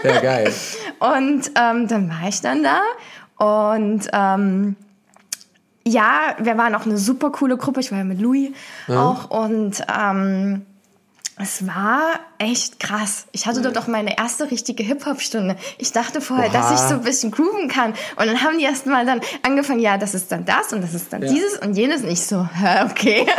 Ja, 0.04 0.22
geil. 0.22 0.54
Und 1.00 1.52
ähm, 1.60 1.88
dann 1.88 2.10
war 2.10 2.28
ich 2.30 2.42
dann 2.42 2.64
da 2.64 2.82
und 3.38 4.08
ähm, 4.14 4.76
ja, 5.86 6.36
wir 6.40 6.58
waren 6.58 6.74
auch 6.74 6.86
eine 6.86 6.98
super 6.98 7.32
coole 7.32 7.58
Gruppe. 7.58 7.82
Ich 7.82 7.92
war 7.92 8.00
ja 8.00 8.06
mit 8.06 8.22
Louis 8.22 8.52
auch 8.88 9.30
und 9.30 9.84
ähm, 9.94 10.66
es 11.38 11.68
war 11.68 12.20
echt 12.40 12.80
krass. 12.80 13.26
Ich 13.32 13.46
hatte 13.48 13.62
dort 13.62 13.78
auch 13.78 13.88
meine 13.88 14.18
erste 14.18 14.50
richtige 14.52 14.84
Hip-Hop-Stunde. 14.84 15.56
Ich 15.78 15.92
dachte 15.92 16.22
vorher, 16.22 16.50
dass 16.50 16.72
ich 16.72 16.78
Oha. 16.80 16.88
so 16.90 16.94
ein 16.96 17.02
bisschen 17.04 17.32
grooven 17.32 17.68
kann. 17.68 17.92
Und 18.16 18.28
dann 18.28 18.42
haben 18.44 18.58
die 18.58 18.64
erst 18.66 18.86
mal 18.86 19.06
dann 19.06 19.22
angefangen, 19.44 19.80
ja, 19.80 19.98
das 19.98 20.14
ist 20.16 20.32
dann 20.32 20.46
das 20.46 20.74
und 20.74 20.82
das 20.82 20.94
ist 20.94 21.12
dann 21.14 21.22
Ja. 21.24 21.32
dieses 21.32 21.58
und 21.60 21.76
jenes. 21.76 22.02
Und 22.04 22.10
ich 22.12 22.22
so, 22.26 22.48
hä, 22.54 22.84
okay. 22.90 23.26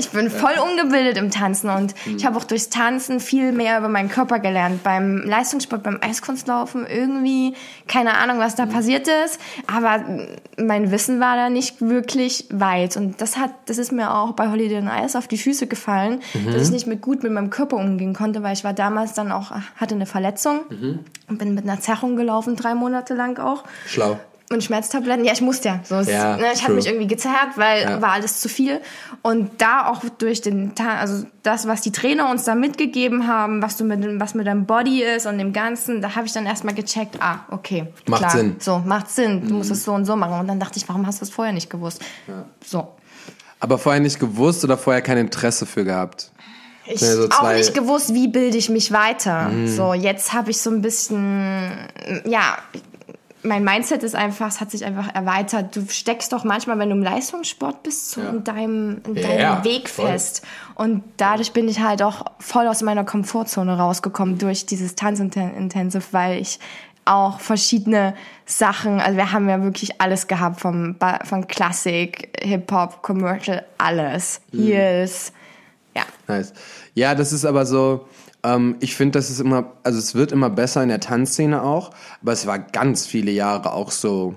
Ich 0.00 0.10
bin 0.10 0.30
voll 0.30 0.52
ungebildet 0.62 1.16
im 1.18 1.30
Tanzen 1.32 1.68
und 1.70 1.92
Mhm. 2.06 2.16
ich 2.18 2.24
habe 2.24 2.36
auch 2.38 2.44
durchs 2.44 2.68
Tanzen 2.68 3.18
viel 3.18 3.50
mehr 3.50 3.78
über 3.78 3.88
meinen 3.88 4.08
Körper 4.08 4.38
gelernt. 4.38 4.84
Beim 4.84 5.18
Leistungssport, 5.24 5.82
beim 5.82 5.98
Eiskunstlaufen 6.00 6.86
irgendwie, 6.86 7.54
keine 7.88 8.14
Ahnung, 8.16 8.38
was 8.38 8.54
da 8.54 8.66
Mhm. 8.66 8.70
passiert 8.70 9.08
ist. 9.24 9.40
Aber 9.66 10.04
mein 10.56 10.92
Wissen 10.92 11.18
war 11.18 11.34
da 11.34 11.50
nicht 11.50 11.80
wirklich 11.80 12.46
weit. 12.52 12.96
Und 12.96 13.20
das 13.20 13.36
hat, 13.38 13.50
das 13.66 13.76
ist 13.78 13.90
mir 13.90 14.14
auch 14.14 14.32
bei 14.32 14.48
Holiday 14.50 14.78
on 14.78 14.88
Ice 15.04 15.18
auf 15.18 15.26
die 15.26 15.36
Füße 15.38 15.66
gefallen, 15.66 16.20
Mhm. 16.32 16.52
dass 16.52 16.62
ich 16.62 16.70
nicht 16.70 16.86
mit 16.86 17.00
gut 17.00 17.24
mit 17.24 17.32
meinem 17.32 17.50
Körper 17.50 17.76
umgehen 17.76 18.14
konnte, 18.14 18.37
weil 18.42 18.52
ich 18.54 18.64
war 18.64 18.72
damals 18.72 19.12
dann 19.14 19.32
auch, 19.32 19.50
hatte 19.76 19.94
eine 19.94 20.06
Verletzung 20.06 20.60
Mhm. 20.70 20.98
und 21.28 21.38
bin 21.38 21.54
mit 21.54 21.64
einer 21.64 21.80
Zerrung 21.80 22.16
gelaufen, 22.16 22.56
drei 22.56 22.74
Monate 22.74 23.14
lang 23.14 23.38
auch. 23.38 23.64
Schlau. 23.86 24.18
Und 24.50 24.64
Schmerztabletten, 24.64 25.26
ja, 25.26 25.32
ich 25.34 25.42
musste 25.42 25.68
ja. 25.68 25.80
So, 25.84 25.96
Ja, 26.10 26.38
ne, 26.38 26.46
ich 26.54 26.62
habe 26.64 26.72
mich 26.72 26.86
irgendwie 26.86 27.06
gezerrt, 27.06 27.50
weil 27.56 27.82
Ja. 27.82 28.00
war 28.00 28.12
alles 28.12 28.40
zu 28.40 28.48
viel. 28.48 28.80
Und 29.20 29.50
da 29.60 29.88
auch 29.88 30.00
durch 30.16 30.40
den 30.40 30.72
also 30.78 31.26
das, 31.42 31.68
was 31.68 31.82
die 31.82 31.92
Trainer 31.92 32.30
uns 32.30 32.44
da 32.44 32.54
mitgegeben 32.54 33.26
haben, 33.28 33.60
was 33.60 33.76
du 33.76 33.84
mit 33.84 34.02
was 34.18 34.34
mit 34.34 34.46
deinem 34.46 34.64
Body 34.64 35.02
ist 35.02 35.26
und 35.26 35.36
dem 35.36 35.52
Ganzen, 35.52 36.00
da 36.00 36.16
habe 36.16 36.24
ich 36.26 36.32
dann 36.32 36.46
erstmal 36.46 36.72
gecheckt, 36.74 37.16
ah, 37.20 37.40
okay. 37.50 37.88
Macht 38.06 38.20
klar, 38.22 38.30
Sinn. 38.30 38.56
So, 38.58 38.78
macht 38.78 39.10
Sinn. 39.10 39.46
Du 39.48 39.54
musst 39.56 39.70
es 39.70 39.84
so 39.84 39.92
und 39.92 40.06
so 40.06 40.16
machen. 40.16 40.40
Und 40.40 40.48
dann 40.48 40.58
dachte 40.58 40.78
ich, 40.78 40.88
warum 40.88 41.06
hast 41.06 41.20
du 41.20 41.26
es 41.26 41.30
vorher 41.30 41.52
nicht 41.52 41.68
gewusst? 41.68 42.00
So. 42.64 42.88
Aber 43.60 43.76
vorher 43.76 44.00
nicht 44.00 44.18
gewusst 44.18 44.64
oder 44.64 44.78
vorher 44.78 45.02
kein 45.02 45.18
Interesse 45.18 45.66
für 45.66 45.84
gehabt? 45.84 46.30
Ich 46.90 47.00
Ja, 47.00 47.12
so 47.14 47.28
auch 47.30 47.48
Mhm. 47.50 47.56
nicht 47.56 47.74
gewusst, 47.74 48.14
wie 48.14 48.28
bilde 48.28 48.56
ich 48.56 48.68
mich 48.70 48.92
weiter. 48.92 49.50
So, 49.66 49.94
jetzt 49.94 50.32
habe 50.32 50.50
ich 50.50 50.58
so 50.60 50.70
ein 50.70 50.80
bisschen, 50.82 51.70
ja, 52.24 52.56
mein 53.42 53.62
Mindset 53.62 54.02
ist 54.02 54.14
einfach, 54.16 54.48
es 54.48 54.60
hat 54.60 54.70
sich 54.70 54.84
einfach 54.84 55.14
erweitert. 55.14 55.74
Du 55.76 55.86
steckst 55.88 56.32
doch 56.32 56.44
manchmal, 56.44 56.78
wenn 56.78 56.90
du 56.90 56.96
im 56.96 57.02
Leistungssport 57.02 57.82
bist, 57.84 58.10
so 58.10 58.20
in 58.20 58.42
deinem, 58.42 59.00
in 59.06 59.14
Ja, 59.16 59.22
deinem 59.22 59.38
ja, 59.38 59.64
Weg 59.64 59.88
voll. 59.88 60.08
fest. 60.08 60.42
Und 60.74 61.02
dadurch 61.18 61.52
bin 61.52 61.68
ich 61.68 61.80
halt 61.80 62.02
auch 62.02 62.24
voll 62.40 62.66
aus 62.66 62.82
meiner 62.82 63.04
Komfortzone 63.04 63.76
rausgekommen 63.78 64.38
durch 64.38 64.66
dieses 64.66 64.96
Tanzintensive, 64.96 66.02
weil 66.12 66.40
ich 66.40 66.58
auch 67.04 67.40
verschiedene 67.40 68.14
Sachen, 68.44 69.00
also 69.00 69.16
wir 69.16 69.32
haben 69.32 69.48
ja 69.48 69.62
wirklich 69.62 70.00
alles 70.00 70.26
gehabt, 70.26 70.60
vom, 70.60 70.96
von 71.24 71.46
Klassik, 71.46 72.36
Hip-Hop, 72.42 73.02
Commercial, 73.02 73.64
alles. 73.78 74.40
Mhm. 74.52 74.62
Heels, 74.66 75.32
ja. 75.98 76.04
Nice. 76.26 76.52
Ja, 76.94 77.14
das 77.14 77.32
ist 77.32 77.44
aber 77.44 77.66
so, 77.66 78.06
ähm, 78.42 78.76
ich 78.80 78.94
finde, 78.94 79.18
das 79.18 79.30
ist 79.30 79.40
immer, 79.40 79.72
also 79.82 79.98
es 79.98 80.14
wird 80.14 80.32
immer 80.32 80.50
besser 80.50 80.82
in 80.82 80.88
der 80.88 81.00
Tanzszene 81.00 81.62
auch, 81.62 81.90
aber 82.22 82.32
es 82.32 82.46
war 82.46 82.58
ganz 82.58 83.06
viele 83.06 83.30
Jahre 83.30 83.72
auch 83.72 83.90
so, 83.90 84.34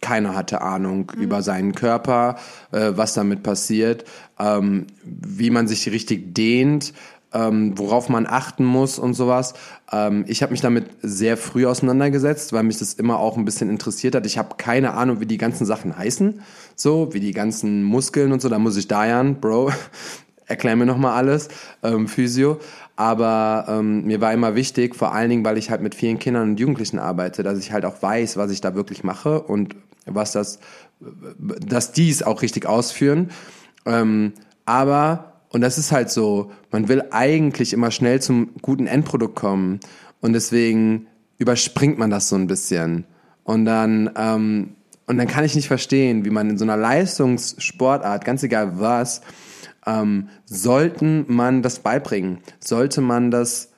keiner 0.00 0.34
hatte 0.36 0.60
Ahnung 0.60 1.10
über 1.16 1.42
seinen 1.42 1.74
Körper, 1.74 2.36
äh, 2.70 2.92
was 2.94 3.14
damit 3.14 3.42
passiert, 3.42 4.04
ähm, 4.38 4.86
wie 5.04 5.50
man 5.50 5.68
sich 5.68 5.88
richtig 5.90 6.34
dehnt, 6.34 6.92
ähm, 7.32 7.76
worauf 7.76 8.08
man 8.08 8.26
achten 8.26 8.64
muss 8.64 8.98
und 8.98 9.14
sowas. 9.14 9.54
Ähm, 9.90 10.24
ich 10.28 10.42
habe 10.42 10.52
mich 10.52 10.60
damit 10.60 10.86
sehr 11.02 11.36
früh 11.36 11.66
auseinandergesetzt, 11.66 12.52
weil 12.52 12.62
mich 12.62 12.78
das 12.78 12.94
immer 12.94 13.18
auch 13.18 13.36
ein 13.36 13.44
bisschen 13.44 13.70
interessiert 13.70 14.14
hat. 14.14 14.26
Ich 14.26 14.38
habe 14.38 14.56
keine 14.56 14.94
Ahnung, 14.94 15.20
wie 15.20 15.26
die 15.26 15.38
ganzen 15.38 15.64
Sachen 15.64 15.96
heißen, 15.96 16.40
so 16.76 17.12
wie 17.12 17.20
die 17.20 17.32
ganzen 17.32 17.82
Muskeln 17.82 18.32
und 18.32 18.40
so. 18.40 18.48
Da 18.48 18.58
muss 18.58 18.76
ich 18.76 18.88
Dayan, 18.88 19.40
Bro, 19.40 19.72
erklär 20.46 20.76
mir 20.76 20.86
noch 20.86 20.96
mal 20.96 21.14
alles, 21.14 21.48
ähm, 21.82 22.08
Physio. 22.08 22.58
Aber 22.96 23.66
ähm, 23.68 24.04
mir 24.04 24.20
war 24.20 24.32
immer 24.32 24.54
wichtig, 24.54 24.96
vor 24.96 25.12
allen 25.12 25.28
Dingen, 25.28 25.44
weil 25.44 25.58
ich 25.58 25.70
halt 25.70 25.82
mit 25.82 25.94
vielen 25.94 26.18
Kindern 26.18 26.50
und 26.50 26.60
Jugendlichen 26.60 26.98
arbeite, 26.98 27.42
dass 27.42 27.58
ich 27.58 27.72
halt 27.72 27.84
auch 27.84 28.00
weiß, 28.00 28.36
was 28.36 28.50
ich 28.50 28.60
da 28.60 28.74
wirklich 28.74 29.04
mache 29.04 29.42
und 29.42 29.76
was 30.06 30.32
das, 30.32 30.60
dass 31.38 31.92
die 31.92 32.10
es 32.10 32.22
auch 32.22 32.42
richtig 32.42 32.66
ausführen. 32.66 33.30
Ähm, 33.84 34.32
aber, 34.64 35.42
und 35.50 35.60
das 35.60 35.78
ist 35.78 35.92
halt 35.92 36.10
so, 36.10 36.50
man 36.70 36.88
will 36.88 37.04
eigentlich 37.10 37.72
immer 37.72 37.90
schnell 37.90 38.22
zum 38.22 38.50
guten 38.62 38.86
Endprodukt 38.86 39.36
kommen 39.36 39.80
und 40.20 40.32
deswegen 40.32 41.06
überspringt 41.38 41.98
man 41.98 42.10
das 42.10 42.28
so 42.28 42.36
ein 42.36 42.46
bisschen. 42.46 43.04
Und 43.44 43.64
dann, 43.64 44.10
ähm, 44.16 44.74
und 45.06 45.18
dann 45.18 45.28
kann 45.28 45.44
ich 45.44 45.54
nicht 45.54 45.68
verstehen, 45.68 46.24
wie 46.24 46.30
man 46.30 46.50
in 46.50 46.58
so 46.58 46.64
einer 46.64 46.76
Leistungssportart, 46.76 48.24
ganz 48.24 48.42
egal 48.42 48.80
was, 48.80 49.20
ähm, 49.86 50.28
sollten 50.44 51.24
man 51.28 51.62
das 51.62 51.78
beibringen? 51.78 52.38
Sollte 52.60 53.00
man 53.00 53.30
das 53.30 53.70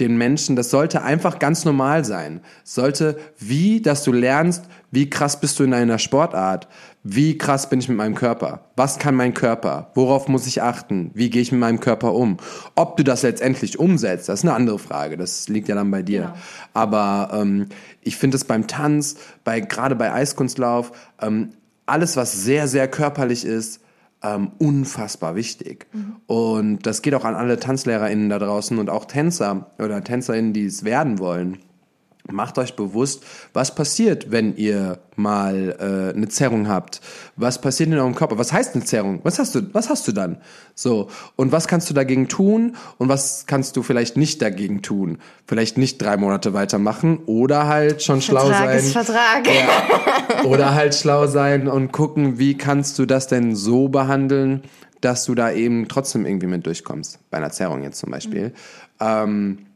den 0.00 0.18
Menschen, 0.18 0.56
das 0.56 0.70
sollte 0.70 1.02
einfach 1.02 1.38
ganz 1.38 1.64
normal 1.64 2.04
sein. 2.04 2.40
Sollte 2.64 3.18
wie, 3.38 3.80
dass 3.80 4.04
du 4.04 4.12
lernst, 4.12 4.64
wie 4.90 5.08
krass 5.08 5.40
bist 5.40 5.58
du 5.58 5.64
in 5.64 5.70
deiner 5.70 5.98
Sportart? 5.98 6.68
Wie 7.02 7.38
krass 7.38 7.70
bin 7.70 7.78
ich 7.78 7.88
mit 7.88 7.96
meinem 7.96 8.14
Körper? 8.14 8.66
Was 8.76 8.98
kann 8.98 9.14
mein 9.14 9.32
Körper? 9.32 9.90
Worauf 9.94 10.28
muss 10.28 10.46
ich 10.46 10.62
achten? 10.62 11.12
Wie 11.14 11.30
gehe 11.30 11.40
ich 11.40 11.52
mit 11.52 11.60
meinem 11.60 11.80
Körper 11.80 12.12
um? 12.12 12.36
Ob 12.74 12.96
du 12.96 13.04
das 13.04 13.22
letztendlich 13.22 13.78
umsetzt, 13.78 14.28
das 14.28 14.40
ist 14.40 14.44
eine 14.44 14.54
andere 14.54 14.78
Frage. 14.78 15.16
Das 15.16 15.48
liegt 15.48 15.68
ja 15.68 15.74
dann 15.74 15.90
bei 15.90 16.02
dir. 16.02 16.34
Aber 16.74 17.30
ähm, 17.32 17.68
ich 18.02 18.16
finde 18.16 18.36
es 18.36 18.44
beim 18.44 18.66
Tanz, 18.66 19.16
bei 19.44 19.60
gerade 19.60 19.94
bei 19.94 20.12
Eiskunstlauf, 20.12 20.92
ähm, 21.22 21.50
alles 21.86 22.16
was 22.16 22.32
sehr 22.42 22.68
sehr 22.68 22.88
körperlich 22.88 23.44
ist, 23.44 23.80
ähm, 24.22 24.52
unfassbar 24.58 25.34
wichtig. 25.34 25.86
Und 26.26 26.86
das 26.86 27.02
geht 27.02 27.14
auch 27.14 27.24
an 27.24 27.34
alle 27.34 27.58
TanzlehrerInnen 27.58 28.28
da 28.28 28.38
draußen 28.38 28.78
und 28.78 28.90
auch 28.90 29.04
Tänzer 29.04 29.70
oder 29.78 30.02
TänzerInnen, 30.02 30.52
die 30.52 30.66
es 30.66 30.84
werden 30.84 31.18
wollen. 31.18 31.58
Macht 32.30 32.58
euch 32.58 32.74
bewusst, 32.74 33.24
was 33.52 33.74
passiert, 33.74 34.30
wenn 34.30 34.56
ihr 34.56 34.98
mal 35.14 35.76
äh, 35.78 36.16
eine 36.16 36.28
Zerrung 36.28 36.68
habt. 36.68 37.00
Was 37.36 37.60
passiert 37.60 37.90
in 37.90 37.98
eurem 37.98 38.14
Körper? 38.14 38.36
Was 38.38 38.52
heißt 38.52 38.74
eine 38.74 38.84
Zerrung? 38.84 39.20
Was 39.22 39.38
hast 39.38 39.54
du? 39.54 39.62
Was 39.72 39.88
hast 39.88 40.08
du 40.08 40.12
dann? 40.12 40.38
So 40.74 41.08
und 41.36 41.52
was 41.52 41.68
kannst 41.68 41.88
du 41.88 41.94
dagegen 41.94 42.28
tun 42.28 42.76
und 42.98 43.08
was 43.08 43.46
kannst 43.46 43.76
du 43.76 43.82
vielleicht 43.82 44.16
nicht 44.16 44.42
dagegen 44.42 44.82
tun? 44.82 45.18
Vielleicht 45.46 45.78
nicht 45.78 46.02
drei 46.02 46.16
Monate 46.16 46.52
weitermachen 46.52 47.20
oder 47.26 47.68
halt 47.68 48.02
schon 48.02 48.20
schlau 48.20 48.46
Vertrag 48.46 48.68
sein. 48.68 48.78
ist 48.78 48.92
Vertrag. 48.92 49.46
Ja. 49.46 50.44
Oder 50.44 50.74
halt 50.74 50.94
schlau 50.94 51.26
sein 51.26 51.68
und 51.68 51.92
gucken, 51.92 52.38
wie 52.38 52.56
kannst 52.56 52.98
du 52.98 53.06
das 53.06 53.26
denn 53.26 53.54
so 53.56 53.88
behandeln, 53.88 54.62
dass 55.00 55.24
du 55.24 55.34
da 55.34 55.50
eben 55.52 55.88
trotzdem 55.88 56.26
irgendwie 56.26 56.46
mit 56.46 56.66
durchkommst. 56.66 57.18
Bei 57.30 57.38
einer 57.38 57.50
Zerrung 57.50 57.82
jetzt 57.82 57.98
zum 57.98 58.10
Beispiel. 58.10 58.52
Ähm, 59.00 59.66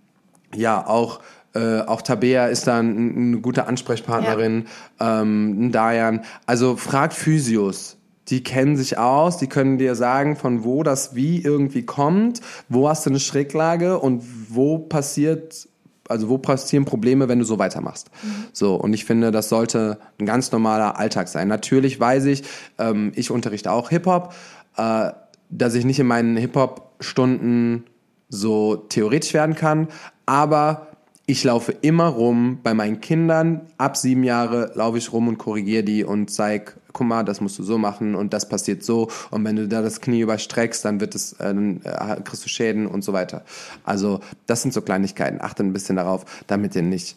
ja, 0.54 0.86
auch, 0.86 1.20
äh, 1.54 1.80
auch 1.80 2.02
Tabea 2.02 2.46
ist 2.46 2.66
da 2.66 2.78
ein, 2.78 3.16
eine 3.16 3.40
gute 3.40 3.66
Ansprechpartnerin, 3.66 4.66
ähm, 5.00 5.66
ein 5.66 5.72
Dayan. 5.72 6.22
Also 6.46 6.76
frag 6.76 7.12
Physios. 7.12 7.96
Die 8.28 8.44
kennen 8.44 8.76
sich 8.76 8.96
aus, 8.96 9.38
die 9.38 9.48
können 9.48 9.78
dir 9.78 9.96
sagen, 9.96 10.36
von 10.36 10.62
wo 10.62 10.84
das 10.84 11.16
wie 11.16 11.42
irgendwie 11.42 11.84
kommt, 11.84 12.40
wo 12.68 12.88
hast 12.88 13.04
du 13.04 13.10
eine 13.10 13.18
Schräglage 13.18 13.98
und 13.98 14.22
wo 14.48 14.78
passiert 14.78 15.68
also 16.08 16.28
wo 16.28 16.38
passieren 16.38 16.84
Probleme, 16.84 17.28
wenn 17.28 17.38
du 17.38 17.44
so 17.44 17.60
weitermachst. 17.60 18.10
So, 18.52 18.74
und 18.74 18.92
ich 18.94 19.04
finde, 19.04 19.30
das 19.30 19.48
sollte 19.48 19.98
ein 20.18 20.26
ganz 20.26 20.50
normaler 20.50 20.98
Alltag 20.98 21.28
sein. 21.28 21.46
Natürlich 21.46 22.00
weiß 22.00 22.24
ich, 22.24 22.42
ähm, 22.78 23.12
ich 23.14 23.30
unterrichte 23.30 23.70
auch 23.70 23.90
Hip-Hop, 23.90 24.34
äh, 24.76 25.12
dass 25.50 25.74
ich 25.74 25.84
nicht 25.84 26.00
in 26.00 26.08
meinen 26.08 26.36
Hip-Hop-Stunden 26.36 27.84
so 28.28 28.74
theoretisch 28.74 29.34
werden 29.34 29.54
kann, 29.54 29.86
aber 30.26 30.88
ich 31.30 31.44
laufe 31.44 31.70
immer 31.70 32.08
rum 32.08 32.58
bei 32.60 32.74
meinen 32.74 33.00
Kindern. 33.00 33.60
Ab 33.78 33.96
sieben 33.96 34.24
Jahre 34.24 34.72
laufe 34.74 34.98
ich 34.98 35.12
rum 35.12 35.28
und 35.28 35.38
korrigiere 35.38 35.84
die 35.84 36.02
und 36.02 36.28
zeig, 36.28 36.76
guck 36.92 37.06
mal, 37.06 37.22
das 37.22 37.40
musst 37.40 37.56
du 37.56 37.62
so 37.62 37.78
machen 37.78 38.16
und 38.16 38.32
das 38.32 38.48
passiert 38.48 38.82
so. 38.82 39.08
Und 39.30 39.44
wenn 39.44 39.54
du 39.54 39.68
da 39.68 39.80
das 39.80 40.00
Knie 40.00 40.22
überstreckst, 40.22 40.84
dann 40.84 41.00
wird 41.00 41.14
es, 41.14 41.34
äh, 41.34 41.44
dann 41.44 41.82
äh, 41.84 42.20
kriegst 42.24 42.44
du 42.44 42.48
Schäden 42.48 42.88
und 42.88 43.04
so 43.04 43.12
weiter. 43.12 43.44
Also 43.84 44.18
das 44.46 44.62
sind 44.62 44.74
so 44.74 44.82
Kleinigkeiten. 44.82 45.40
Achte 45.40 45.62
ein 45.62 45.72
bisschen 45.72 45.94
darauf, 45.94 46.24
damit 46.48 46.74
ihr 46.74 46.82
nicht 46.82 47.16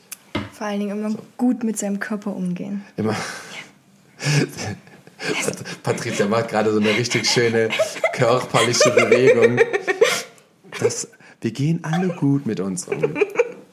Vor 0.51 0.68
allen 0.68 0.80
Dingen 0.80 1.03
immer 1.03 1.16
gut 1.38 1.64
mit 1.64 1.80
seinem 1.80 1.99
Körper 1.99 2.36
umgehen. 2.36 2.84
immer. 2.97 3.16
Patricia 5.82 6.28
macht 6.28 6.49
gerade 6.49 6.72
so 6.72 6.80
eine 6.80 6.89
richtig 6.89 7.26
schöne 7.26 7.70
körperliche 8.14 8.91
Bewegung. 8.91 9.59
Das, 10.80 11.07
wir 11.41 11.51
gehen 11.51 11.80
alle 11.84 12.09
gut 12.09 12.45
mit 12.45 12.59
uns 12.59 12.88
um. 12.88 13.16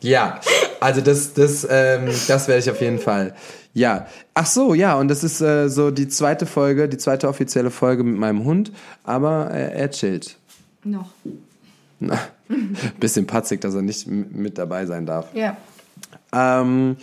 Ja, 0.00 0.40
also 0.80 1.00
das, 1.00 1.34
das, 1.34 1.66
ähm, 1.68 2.06
das 2.26 2.48
werde 2.48 2.60
ich 2.60 2.70
auf 2.70 2.80
jeden 2.80 2.98
Fall. 2.98 3.34
Ja. 3.74 4.06
Ach 4.34 4.46
so, 4.46 4.74
ja, 4.74 4.94
und 4.98 5.08
das 5.08 5.22
ist 5.22 5.40
äh, 5.40 5.68
so 5.68 5.90
die 5.90 6.08
zweite 6.08 6.46
Folge, 6.46 6.88
die 6.88 6.98
zweite 6.98 7.28
offizielle 7.28 7.70
Folge 7.70 8.02
mit 8.02 8.18
meinem 8.18 8.44
Hund, 8.44 8.72
aber 9.04 9.50
äh, 9.52 9.78
er 9.78 9.90
chillt. 9.90 10.36
Noch. 10.82 11.10
Na, 11.98 12.18
bisschen 13.00 13.26
patzig, 13.26 13.60
dass 13.60 13.74
er 13.74 13.82
nicht 13.82 14.06
mit 14.06 14.58
dabei 14.58 14.86
sein 14.86 15.06
darf. 15.06 15.26
Ja. 15.34 15.56
Ähm, 16.32 16.96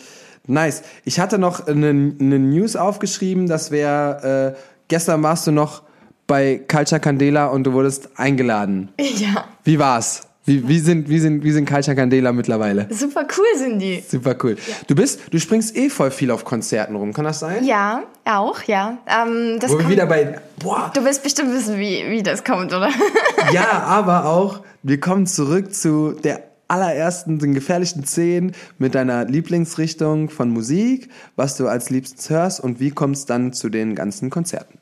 nice. 0.48 0.82
Ich 1.06 1.20
hatte 1.20 1.38
noch 1.38 1.68
eine, 1.68 1.90
eine 1.90 2.40
News 2.40 2.76
aufgeschrieben, 2.76 3.48
das 3.48 3.72
wäre, 3.72 4.56
äh, 4.56 4.60
gestern 4.88 5.22
warst 5.24 5.46
du 5.48 5.52
noch 5.52 5.84
bei 6.26 6.60
Culture 6.68 7.00
Candela 7.00 7.48
und 7.48 7.64
du 7.64 7.74
wurdest 7.74 8.10
eingeladen. 8.18 8.90
Ja. 9.00 9.46
Wie 9.64 9.80
war's? 9.80 10.27
Wie, 10.48 10.68
wie 10.68 10.80
sind, 10.80 11.10
wie 11.10 11.20
sind, 11.20 11.44
wie 11.44 11.52
sind 11.52 11.70
Culture 11.70 11.96
Candela 11.96 12.32
mittlerweile? 12.32 12.88
Super 12.90 13.28
cool 13.38 13.60
sind 13.60 13.80
die. 13.80 14.02
Super 14.08 14.36
cool. 14.42 14.56
Du 14.88 14.96
bist, 14.96 15.20
du 15.30 15.40
springst 15.40 15.76
eh 15.76 15.90
voll 15.90 16.10
viel 16.10 16.32
auf 16.32 16.46
Konzerten 16.46 16.96
rum, 16.96 17.12
kann 17.14 17.26
das 17.26 17.40
sein? 17.40 17.66
Ja, 17.66 18.04
auch, 18.26 18.64
ja. 18.64 18.98
Ähm, 19.06 19.60
das 19.60 19.70
Wo 19.70 19.76
wir 19.76 19.84
kommt, 19.84 19.92
wieder 19.92 20.06
bei, 20.06 20.40
boah, 20.60 20.90
du 20.96 21.04
wirst 21.04 21.22
bestimmt 21.22 21.54
wissen, 21.54 21.78
wie, 21.78 22.06
wie 22.10 22.24
das 22.24 22.44
kommt, 22.44 22.74
oder? 22.74 22.90
ja, 23.52 23.84
aber 23.84 24.26
auch, 24.26 24.62
wir 24.84 25.00
kommen 25.00 25.28
zurück 25.28 25.74
zu 25.74 26.14
der 26.14 26.44
allerersten, 26.70 27.40
den 27.40 27.54
gefährlichen 27.54 28.06
Zehn 28.06 28.54
mit 28.78 28.96
deiner 28.96 29.26
Lieblingsrichtung 29.26 30.30
von 30.30 30.50
Musik, 30.50 31.10
was 31.36 31.58
du 31.58 31.68
als 31.68 31.90
liebstes 31.90 32.30
hörst 32.30 32.62
und 32.62 32.80
wie 32.80 32.92
kommst 32.92 33.30
dann 33.30 33.54
zu 33.54 33.70
den 33.70 33.96
ganzen 33.96 34.30
Konzerten? 34.30 34.80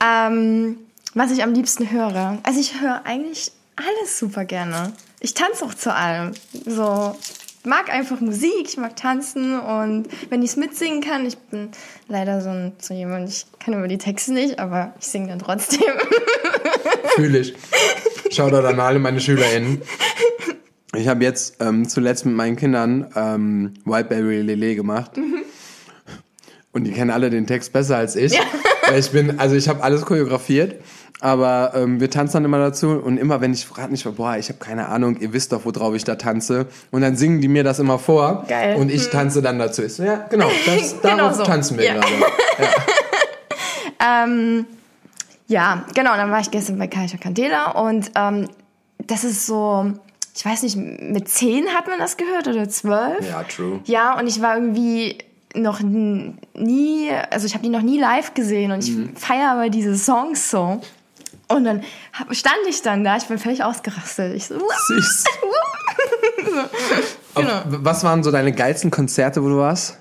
ähm, 0.00 0.76
was 1.14 1.30
ich 1.30 1.42
am 1.42 1.52
liebsten 1.52 1.90
höre. 1.90 2.38
Also 2.42 2.60
ich 2.60 2.80
höre 2.80 3.04
eigentlich 3.04 3.52
alles 3.80 4.18
super 4.18 4.44
gerne. 4.44 4.92
Ich 5.20 5.34
tanze 5.34 5.64
auch 5.64 5.74
zu 5.74 5.94
allem. 5.94 6.32
So, 6.66 7.16
mag 7.64 7.92
einfach 7.92 8.20
Musik, 8.20 8.64
ich 8.64 8.76
mag 8.76 8.96
tanzen 8.96 9.58
und 9.60 10.08
wenn 10.30 10.42
ich 10.42 10.50
es 10.50 10.56
mitsingen 10.56 11.02
kann, 11.02 11.26
ich 11.26 11.36
bin 11.36 11.70
leider 12.08 12.40
so, 12.40 12.50
ein, 12.50 12.72
so 12.78 12.94
jemand, 12.94 13.28
ich 13.28 13.46
kann 13.58 13.74
über 13.74 13.88
die 13.88 13.98
Texte 13.98 14.32
nicht, 14.32 14.58
aber 14.58 14.94
ich 14.98 15.06
singe 15.06 15.28
dann 15.28 15.38
trotzdem. 15.38 15.80
Fühle 17.16 17.38
ich. 17.38 17.54
Shoutout 18.30 18.66
an 18.66 18.80
alle 18.80 18.98
meine 18.98 19.20
SchülerInnen. 19.20 19.82
Ich 20.96 21.06
habe 21.06 21.22
jetzt 21.22 21.56
ähm, 21.60 21.88
zuletzt 21.88 22.26
mit 22.26 22.34
meinen 22.34 22.56
Kindern 22.56 23.10
ähm, 23.14 23.74
Whiteberry 23.84 24.42
Lele 24.42 24.74
gemacht. 24.74 25.12
Und 26.72 26.84
die 26.84 26.92
kennen 26.92 27.10
alle 27.10 27.30
den 27.30 27.46
Text 27.46 27.72
besser 27.72 27.96
als 27.96 28.16
ich. 28.16 28.38
Weil 28.88 28.98
Ich 28.98 29.10
bin, 29.10 29.38
also 29.38 29.54
ich 29.56 29.68
habe 29.68 29.82
alles 29.82 30.02
choreografiert, 30.02 30.80
aber 31.20 31.72
ähm, 31.74 32.00
wir 32.00 32.08
tanzen 32.10 32.34
dann 32.34 32.44
immer 32.44 32.58
dazu 32.58 32.90
und 32.90 33.16
immer 33.18 33.40
wenn 33.40 33.52
ich 33.52 33.66
frage 33.66 33.90
nicht, 33.90 34.04
boah, 34.16 34.36
ich 34.36 34.48
habe 34.48 34.58
keine 34.58 34.88
Ahnung, 34.88 35.16
ihr 35.20 35.32
wisst 35.32 35.52
doch, 35.52 35.64
worauf 35.64 35.94
ich 35.94 36.04
da 36.04 36.14
tanze. 36.14 36.66
Und 36.90 37.02
dann 37.02 37.16
singen 37.16 37.40
die 37.40 37.48
mir 37.48 37.64
das 37.64 37.78
immer 37.78 37.98
vor 37.98 38.44
Geil. 38.48 38.76
und 38.76 38.90
ich 38.90 39.08
tanze 39.10 39.42
dann 39.42 39.58
dazu. 39.58 39.82
Ich 39.82 39.94
so, 39.94 40.02
ja, 40.04 40.26
genau, 40.30 40.48
das, 40.66 41.00
Genau 41.02 41.16
darauf 41.16 41.34
so. 41.34 41.42
tanzen 41.44 41.76
wir 41.78 41.84
Ja. 41.86 41.94
gerade. 41.94 42.06
Ähm, 44.02 44.66
ja, 45.46 45.84
genau, 45.94 46.14
dann 46.16 46.30
war 46.30 46.40
ich 46.40 46.50
gestern 46.50 46.78
bei 46.78 46.86
Kaiser 46.86 47.18
Candela 47.18 47.72
und 47.72 48.10
ähm, 48.14 48.48
das 48.98 49.24
ist 49.24 49.46
so, 49.46 49.92
ich 50.34 50.44
weiß 50.44 50.62
nicht, 50.62 50.76
mit 50.76 51.28
zehn 51.28 51.66
hat 51.68 51.86
man 51.86 51.98
das 51.98 52.16
gehört 52.16 52.48
oder 52.48 52.68
zwölf? 52.68 53.28
Ja, 53.28 53.42
true. 53.42 53.80
Ja, 53.84 54.18
und 54.18 54.26
ich 54.26 54.40
war 54.40 54.54
irgendwie 54.56 55.18
noch 55.54 55.80
nie, 55.80 57.10
also 57.30 57.46
ich 57.46 57.54
habe 57.54 57.64
die 57.64 57.68
noch 57.70 57.82
nie 57.82 57.98
live 58.00 58.32
gesehen 58.34 58.70
und 58.72 58.84
ich 58.84 58.92
Mhm. 58.92 59.16
feiere 59.16 59.50
aber 59.52 59.68
diese 59.68 59.96
Songs 59.96 60.50
so. 60.50 60.80
Und 61.50 61.64
dann 61.64 61.82
stand 62.30 62.58
ich 62.68 62.82
dann 62.82 63.04
da, 63.04 63.16
ich 63.16 63.24
bin 63.24 63.38
völlig 63.38 63.62
ausgerastet. 63.64 64.34
Ich 64.34 64.46
so, 64.46 64.54
Süß. 64.88 65.24
Genau. 67.34 67.48
Auf- 67.58 67.62
Was 67.66 68.04
waren 68.04 68.22
so 68.22 68.30
deine 68.30 68.52
geilsten 68.52 68.90
Konzerte, 68.90 69.42
wo 69.42 69.48
du 69.48 69.58
warst? 69.58 69.98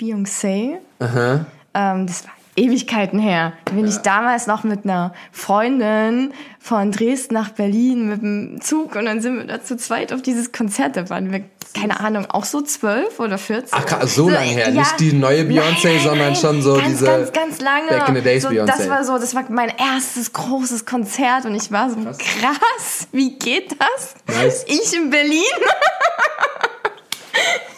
Beyoncé. 0.00 0.78
Ähm, 1.00 2.06
das 2.06 2.24
war 2.24 2.32
Ewigkeiten 2.56 3.18
her. 3.18 3.52
Da 3.64 3.72
bin 3.74 3.86
ich 3.86 3.98
damals 3.98 4.46
noch 4.46 4.64
mit 4.64 4.84
einer 4.84 5.12
Freundin 5.32 6.32
von 6.58 6.90
Dresden 6.92 7.34
nach 7.34 7.50
Berlin 7.50 8.08
mit 8.08 8.22
dem 8.22 8.60
Zug 8.60 8.94
und 8.96 9.04
dann 9.06 9.20
sind 9.20 9.36
wir 9.38 9.44
da 9.46 9.62
zu 9.62 9.76
zweit 9.76 10.12
auf 10.12 10.22
dieses 10.22 10.52
Konzert. 10.52 10.96
Da 10.96 11.10
waren 11.10 11.30
wir, 11.32 11.42
keine 11.78 12.00
Ahnung, 12.00 12.26
auch 12.30 12.44
so 12.44 12.60
zwölf 12.62 13.18
oder 13.20 13.36
14. 13.36 13.68
Ach, 13.72 13.84
krass, 13.84 14.14
so 14.14 14.28
lange 14.28 14.46
her. 14.46 14.70
Nicht 14.70 15.00
die 15.00 15.12
neue 15.12 15.42
Beyoncé, 15.42 16.00
sondern 16.02 16.34
schon 16.36 16.62
so 16.62 16.74
ganz, 16.74 16.86
diese 16.86 17.04
Ganz, 17.06 17.32
ganz 17.32 17.60
lange. 17.60 17.88
Back 17.88 18.08
in 18.08 18.14
the 18.14 18.20
Days 18.22 18.42
so, 18.44 18.48
Beyoncé. 18.48 18.66
Das 18.66 18.88
war 18.88 19.04
so, 19.04 19.18
das 19.18 19.34
war 19.34 19.44
mein 19.50 19.72
erstes 19.76 20.32
großes 20.32 20.86
Konzert 20.86 21.44
und 21.44 21.54
ich 21.54 21.70
war 21.72 21.90
so, 21.90 21.96
krass, 21.96 23.08
wie 23.12 23.36
geht 23.38 23.72
das? 23.78 24.14
Nice. 24.36 24.64
Ich 24.68 24.94
in 24.96 25.10
Berlin? 25.10 25.42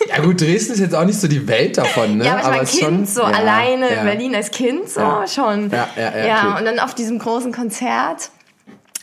Ja 0.09 0.23
gut, 0.23 0.41
Dresden 0.41 0.75
ist 0.75 0.79
jetzt 0.81 0.95
auch 0.95 1.05
nicht 1.05 1.21
so 1.21 1.27
die 1.27 1.49
Welt 1.49 1.79
davon, 1.79 2.19
ne? 2.19 2.27
Ja, 2.27 2.37
aber 2.37 2.41
ich 2.41 2.47
war 2.57 2.63
es 2.63 2.71
Kind, 2.73 2.83
schon- 2.83 3.07
so 3.07 3.23
ja, 3.23 3.27
alleine 3.29 3.91
ja. 3.93 4.01
in 4.01 4.05
Berlin 4.07 4.35
als 4.37 4.51
Kind, 4.53 4.89
so 4.89 5.01
Ja. 5.01 5.27
schon. 5.27 5.69
Ja, 5.71 5.89
ja, 5.97 6.25
ja, 6.27 6.41
true. 6.43 6.55
und 6.59 6.65
dann 6.65 6.79
auf 6.79 6.95
diesem 6.95 7.19
großen 7.19 7.53
Konzert. 7.53 8.31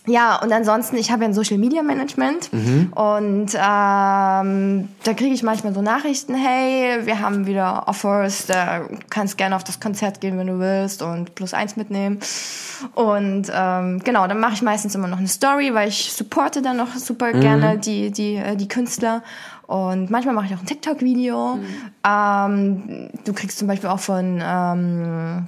Ja, 0.06 0.42
und 0.42 0.52
ansonsten, 0.52 0.98
ich 0.98 1.12
habe 1.12 1.24
ja 1.24 1.30
ein 1.30 1.34
Social 1.34 1.58
Media 1.58 1.82
Management 1.82 2.52
Mhm. 2.52 2.92
und 2.94 3.54
ähm, 3.56 4.90
da 5.04 5.14
kriege 5.16 5.34
ich 5.34 5.44
manchmal 5.44 5.74
so 5.74 5.82
Nachrichten, 5.82 6.36
hey, 6.36 7.06
wir 7.06 7.20
haben 7.22 7.46
wieder 7.46 7.88
Offers, 7.88 8.46
da 8.48 8.82
kannst 9.10 9.38
gerne 9.38 9.56
auf 9.56 9.64
das 9.64 9.80
Konzert 9.80 10.20
gehen, 10.20 10.38
wenn 10.38 10.48
du 10.48 10.60
willst 10.60 11.02
und 11.02 11.36
plus 11.36 11.54
eins 11.54 11.78
mitnehmen. 11.78 12.20
Und 12.96 13.50
ähm, 13.54 14.02
genau, 14.04 14.28
dann 14.28 14.40
mache 14.42 14.54
ich 14.56 14.62
meistens 14.62 14.94
immer 14.94 15.08
noch 15.08 15.20
eine 15.20 15.28
Story, 15.30 15.74
weil 15.74 15.88
ich 15.88 16.12
supporte 16.12 16.62
dann 16.62 16.76
noch 16.78 16.94
super 16.96 17.34
Mhm. 17.34 17.40
gerne 17.40 17.78
die, 17.78 18.12
die, 18.12 18.36
äh, 18.36 18.58
die 18.58 18.68
Künstler. 18.68 19.24
Und 19.68 20.12
manchmal 20.12 20.36
mache 20.36 20.48
ich 20.48 20.54
auch 20.56 20.60
ein 20.60 20.66
TikTok-Video. 20.66 21.56
Mhm. 21.56 21.66
Ähm, 22.06 23.10
du 23.24 23.32
kriegst 23.34 23.58
zum 23.58 23.70
Beispiel 23.70 23.90
auch 23.90 24.00
von 24.02 24.42
ähm, 24.46 25.48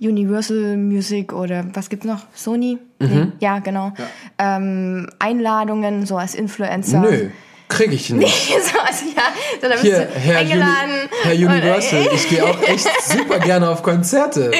Universal 0.00 0.76
Music 0.76 1.32
oder 1.32 1.64
was 1.72 1.88
gibt's 1.88 2.06
noch? 2.06 2.26
Sony? 2.34 2.78
Mhm. 3.00 3.08
Nee, 3.08 3.26
ja, 3.40 3.58
genau. 3.60 3.92
Ähm, 4.38 5.08
Einladungen, 5.18 6.04
so 6.06 6.16
als 6.18 6.34
Influencer. 6.34 7.00
Nö, 7.00 7.30
krieg 7.68 7.92
ich 7.92 8.10
nicht. 8.10 8.48
so, 8.48 8.78
also, 8.78 9.04
ja, 9.16 9.22
so, 9.60 9.62
da 9.62 9.68
bist 9.70 9.82
Hier, 9.82 10.00
du 10.00 10.14
Herr, 10.14 10.40
Uni 10.40 10.52
eingeladen. 10.52 11.08
Herr 11.22 11.32
Und, 11.34 11.40
äh, 11.40 11.46
Universal, 11.46 12.08
ich 12.14 12.28
gehe 12.28 12.44
auch 12.44 12.60
echt 12.62 12.88
super 13.02 13.38
gerne 13.40 13.68
auf 13.70 13.82
Konzerte. 13.82 14.52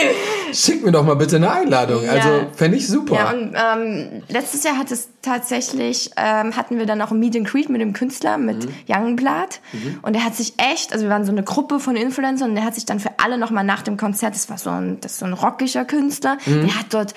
Schick 0.52 0.84
mir 0.84 0.92
doch 0.92 1.04
mal 1.04 1.14
bitte 1.16 1.36
eine 1.36 1.50
Einladung. 1.52 2.04
Ja. 2.04 2.12
Also 2.12 2.46
fände 2.54 2.76
ich 2.76 2.86
super. 2.88 3.14
Ja, 3.14 3.30
und 3.30 3.54
ähm, 3.54 4.22
letztes 4.28 4.62
Jahr 4.64 4.78
hat 4.78 4.90
es 4.90 5.08
tatsächlich, 5.22 6.10
ähm, 6.16 6.56
hatten 6.56 6.78
wir 6.78 6.86
dann 6.86 7.00
auch 7.02 7.10
ein 7.10 7.18
Meet 7.18 7.36
and 7.36 7.48
Greet 7.48 7.68
mit 7.68 7.80
dem 7.80 7.92
Künstler, 7.92 8.38
mit 8.38 8.64
Mhm. 8.64 8.74
Youngblood. 8.88 9.60
Und 10.02 10.12
der 10.14 10.24
hat 10.24 10.34
sich 10.36 10.54
echt, 10.58 10.92
also 10.92 11.04
wir 11.04 11.10
waren 11.10 11.24
so 11.24 11.32
eine 11.32 11.42
Gruppe 11.42 11.80
von 11.80 11.96
Influencern 11.96 12.50
und 12.50 12.54
der 12.56 12.64
hat 12.64 12.74
sich 12.74 12.86
dann 12.86 13.00
für 13.00 13.10
alle 13.22 13.38
nochmal 13.38 13.64
nach 13.64 13.82
dem 13.82 13.96
Konzert, 13.96 14.34
das 14.34 14.48
war 14.48 14.58
so 14.58 14.70
ein, 14.70 14.98
das 15.00 15.12
ist 15.12 15.18
so 15.18 15.26
ein 15.26 15.32
rockiger 15.32 15.84
Künstler, 15.84 16.38
Mhm. 16.46 16.66
der 16.66 16.78
hat 16.78 16.86
dort 16.90 17.14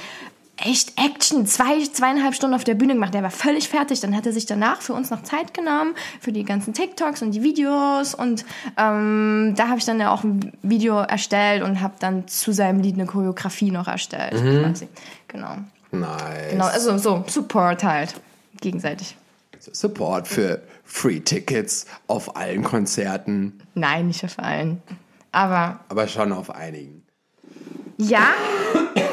echt 0.65 0.93
Action, 0.99 1.45
zwei, 1.45 1.83
zweieinhalb 1.85 2.35
Stunden 2.35 2.55
auf 2.55 2.63
der 2.63 2.75
Bühne 2.75 2.93
gemacht. 2.93 3.13
Der 3.13 3.23
war 3.23 3.31
völlig 3.31 3.69
fertig. 3.69 3.99
Dann 3.99 4.15
hat 4.15 4.25
er 4.25 4.33
sich 4.33 4.45
danach 4.45 4.81
für 4.81 4.93
uns 4.93 5.09
noch 5.09 5.23
Zeit 5.23 5.53
genommen, 5.53 5.95
für 6.19 6.31
die 6.31 6.43
ganzen 6.43 6.73
TikToks 6.73 7.21
und 7.21 7.31
die 7.31 7.43
Videos. 7.43 8.13
Und 8.13 8.45
ähm, 8.77 9.53
da 9.55 9.67
habe 9.67 9.79
ich 9.79 9.85
dann 9.85 9.99
ja 9.99 10.11
auch 10.11 10.23
ein 10.23 10.51
Video 10.61 10.97
erstellt 10.99 11.63
und 11.63 11.81
habe 11.81 11.95
dann 11.99 12.27
zu 12.27 12.51
seinem 12.51 12.81
Lied 12.81 12.95
eine 12.95 13.05
Choreografie 13.05 13.71
noch 13.71 13.87
erstellt. 13.87 14.43
Mhm. 14.43 14.63
Quasi. 14.63 14.87
Genau. 15.27 15.55
Nice. 15.91 16.51
Genau, 16.51 16.65
also 16.65 16.97
so 16.97 17.23
Support 17.27 17.83
halt. 17.83 18.15
Gegenseitig. 18.61 19.15
Support 19.59 20.27
für 20.27 20.61
Free 20.83 21.19
Tickets 21.19 21.85
auf 22.07 22.35
allen 22.35 22.63
Konzerten, 22.63 23.61
Nein, 23.75 24.07
nicht 24.07 24.23
auf 24.23 24.39
allen. 24.39 24.81
Aber 25.31 25.79
aber 25.89 26.07
schon 26.07 26.31
auf 26.31 26.49
einigen. 26.49 26.98
Ja, 27.99 28.29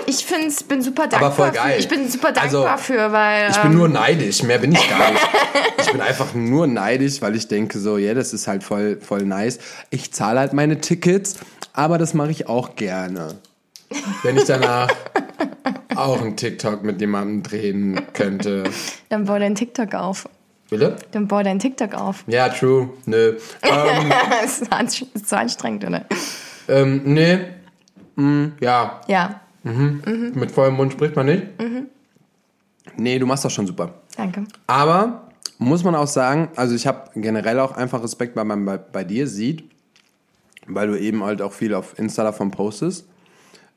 ich 0.07 0.25
find's, 0.25 0.63
bin 0.63 0.81
super 0.81 1.09
dankbar. 1.09 1.33
voll 1.33 1.51
geil. 1.51 1.75
Für, 1.75 1.79
ich 1.81 1.89
bin 1.89 2.09
super 2.09 2.33
dankbar 2.33 2.73
Also, 2.73 2.83
für, 2.83 3.13
weil. 3.13 3.51
Ich 3.51 3.59
bin 3.59 3.73
ähm, 3.73 3.79
nur 3.79 3.89
neidisch, 3.89 4.43
mehr 4.43 4.59
bin 4.59 4.73
ich 4.73 4.89
gar 4.89 5.11
nicht. 5.11 5.29
Ich 5.79 5.93
bin 5.93 6.01
einfach 6.01 6.35
nur 6.35 6.67
neidisch, 6.67 7.23
weil 7.23 7.37
ich 7.37 7.47
denke 7.49 7.79
so, 7.79 7.97
ja, 7.97 8.13
das 8.13 8.33
ist 8.33 8.49
halt 8.49 8.65
voll, 8.65 8.99
voll 9.01 9.23
nice. 9.23 9.59
Ich 9.91 10.13
zahle 10.13 10.41
halt 10.41 10.53
meine 10.53 10.81
Tickets, 10.81 11.37
aber 11.75 11.97
das 11.97 12.13
mache 12.13 12.31
ich 12.31 12.49
auch 12.49 12.75
gerne. 12.75 13.37
Wenn 14.23 14.37
ich 14.37 14.45
danach 14.45 14.89
auch 15.95 16.21
einen 16.21 16.37
TikTok 16.37 16.83
mit 16.83 17.01
jemandem 17.01 17.43
drehen 17.43 18.01
könnte. 18.15 18.65
Dann 19.11 19.27
bau 19.27 19.39
dein 19.39 19.55
TikTok 19.55 19.95
auf. 19.95 20.29
Bitte? 20.71 20.97
Dann 21.13 21.29
bau 21.29 21.43
dein 21.43 21.59
TikTok 21.61 21.95
auf. 21.95 22.25
Ja, 22.27 22.49
true. 22.49 22.91
Nö. 23.05 23.37
Ähm, 23.63 24.13
das 24.41 24.63
ist, 25.15 25.29
so 25.29 25.37
anstrengend, 25.37 25.85
oder? 25.85 26.05
ähm, 26.69 27.03
nee. 27.05 27.39
Mm, 28.17 28.47
ja, 28.61 29.01
Ja, 29.09 29.41
mit 29.63 30.51
vollem 30.51 30.75
Mund 30.75 30.93
spricht 30.93 31.17
man 31.17 31.27
nicht. 31.27 31.43
Nee, 32.97 33.19
du 33.19 33.27
machst 33.27 33.45
das 33.45 33.53
schon 33.53 33.67
super. 33.67 33.95
danke. 34.17 34.45
Aber 34.67 35.29
muss 35.59 35.85
man 35.85 35.95
auch 35.95 36.07
sagen, 36.07 36.49
also 36.57 36.75
ich 36.75 36.87
habe 36.87 37.11
generell 37.15 37.59
auch 37.61 37.73
einfach 37.73 38.03
Respekt, 38.03 38.37
weil 38.37 38.45
man 38.45 38.65
bei, 38.65 38.79
bei 38.79 39.05
dir 39.05 39.27
sieht, 39.27 39.65
weil 40.67 40.89
du 40.89 40.99
eben 40.99 41.25
halt 41.25 41.43
auch 41.43 41.53
viel 41.53 41.75
auf 41.75 41.99
Insta 41.99 42.23
davon 42.23 42.51
postest. 42.51 43.07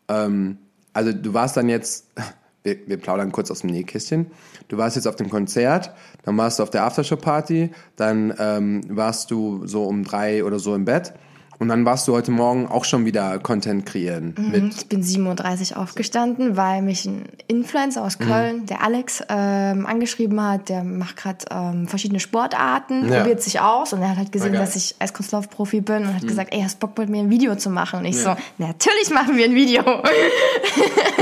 Ähm, 0.08 0.58
also 0.94 1.12
du 1.14 1.34
warst 1.34 1.58
dann 1.58 1.70
jetzt, 1.70 2.08
wir, 2.64 2.78
wir 2.88 2.98
plaudern 2.98 3.32
kurz 3.32 3.50
aus 3.52 3.62
dem 3.62 3.70
Nähkästchen, 3.72 4.28
du 4.68 4.78
warst 4.78 4.96
jetzt 4.96 5.08
auf 5.08 5.16
dem 5.16 5.30
Konzert, 5.30 5.92
dann 6.24 6.38
warst 6.38 6.60
du 6.60 6.64
auf 6.64 6.70
der 6.70 6.84
Aftershow-Party, 6.84 7.72
dann 7.96 8.34
ähm, 8.38 8.82
warst 8.90 9.32
du 9.32 9.66
so 9.66 9.86
um 9.86 10.04
drei 10.04 10.44
oder 10.44 10.60
so 10.60 10.76
im 10.76 10.86
Bett 10.86 11.14
und 11.60 11.68
dann 11.68 11.84
warst 11.86 12.08
du 12.08 12.14
heute 12.14 12.32
Morgen 12.32 12.68
auch 12.68 12.86
schon 12.86 13.06
wieder 13.06 13.38
Content 13.40 13.86
kreieren 13.86 14.34
mit 14.52 14.74
Ich 14.76 14.88
bin 14.88 15.04
7.30 15.04 15.72
Uhr 15.74 15.78
aufgestanden, 15.78 16.56
weil 16.58 16.82
mich 16.82 17.06
ein 17.06 17.26
Influencer 17.48 18.00
Mhm. 18.02 18.06
aus 18.08 18.18
Köln, 18.18 18.66
der 18.66 18.82
Alex, 18.84 19.22
ähm, 19.30 19.86
angeschrieben 19.86 20.42
hat. 20.42 20.70
Der 20.70 20.84
macht 20.84 21.18
gerade 21.18 21.46
ähm, 21.52 21.88
verschiedene 21.88 22.20
Sportarten, 22.20 23.10
Ja. 23.12 23.20
probiert 23.20 23.42
sich 23.44 23.60
aus 23.60 23.94
und 23.94 24.02
er 24.02 24.12
hat 24.12 24.18
halt 24.18 24.32
gesehen. 24.32 24.54
Mhm. 24.54 24.58
dass 24.58 24.76
ich 24.76 24.96
Eiskunstlauf-Profi 25.00 25.82
bin 25.82 26.04
und 26.04 26.16
hat 26.16 26.26
gesagt, 26.28 26.54
ey, 26.54 26.62
hast 26.62 26.80
Bock 26.80 26.98
mit 26.98 27.10
mir 27.10 27.20
ein 27.22 27.30
Video 27.30 27.56
zu 27.56 27.70
machen? 27.70 28.00
Und 28.00 28.06
ich 28.06 28.18
so, 28.22 28.36
natürlich 28.58 29.10
machen 29.14 29.36
wir 29.38 29.46
ein 29.46 29.56
Video. 29.56 29.84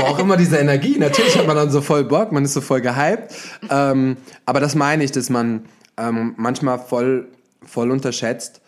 auch 0.04 0.18
immer 0.18 0.36
diese 0.36 0.56
Energie. 0.58 0.96
Natürlich 0.98 1.36
hat 1.36 1.46
man 1.46 1.56
dann 1.56 1.70
so 1.70 1.80
voll 1.80 2.04
Bock, 2.04 2.32
man 2.32 2.44
ist 2.44 2.52
so 2.54 2.60
voll 2.60 2.80
gehypt. 2.80 3.34
Ähm, 3.70 4.16
aber 4.46 4.60
das 4.60 4.74
meine 4.74 5.02
ich, 5.04 5.10
dass 5.12 5.30
man 5.30 5.64
ähm, 5.96 6.34
manchmal 6.36 6.78
voll, 6.78 7.26
voll 7.66 7.90
unterschätzt, 7.90 8.60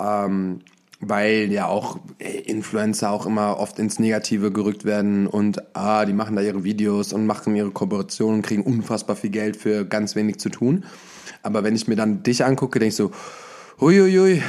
ähm, 0.00 0.60
weil 1.00 1.50
ja 1.50 1.66
auch 1.66 1.98
äh, 2.18 2.28
Influencer 2.40 3.10
auch 3.10 3.26
immer 3.26 3.58
oft 3.58 3.78
ins 3.78 3.98
Negative 3.98 4.52
gerückt 4.52 4.84
werden 4.84 5.26
und 5.26 5.62
ah, 5.74 6.04
die 6.04 6.12
machen 6.12 6.36
da 6.36 6.42
ihre 6.42 6.62
Videos 6.62 7.12
und 7.12 7.26
machen 7.26 7.56
ihre 7.56 7.70
Kooperationen, 7.70 8.42
kriegen 8.42 8.62
unfassbar 8.62 9.16
viel 9.16 9.30
Geld 9.30 9.56
für 9.56 9.84
ganz 9.84 10.14
wenig 10.14 10.38
zu 10.38 10.50
tun. 10.50 10.84
Aber 11.42 11.64
wenn 11.64 11.74
ich 11.74 11.88
mir 11.88 11.96
dann 11.96 12.22
dich 12.22 12.44
angucke, 12.44 12.78
denke 12.78 12.90
ich 12.90 12.96
so, 12.96 13.12
huiuiui, 13.80 14.42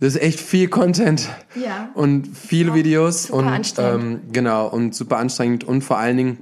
das 0.00 0.14
ist 0.14 0.22
echt 0.22 0.40
viel 0.40 0.68
Content. 0.68 1.28
Ja. 1.54 1.90
Und 1.94 2.26
viele 2.34 2.74
Videos 2.74 3.24
super 3.24 3.38
und 3.38 3.48
anstrengend. 3.48 4.02
ähm, 4.24 4.32
genau 4.32 4.66
und 4.66 4.94
super 4.94 5.18
anstrengend 5.18 5.62
und 5.62 5.82
vor 5.82 5.98
allen 5.98 6.16
Dingen 6.16 6.38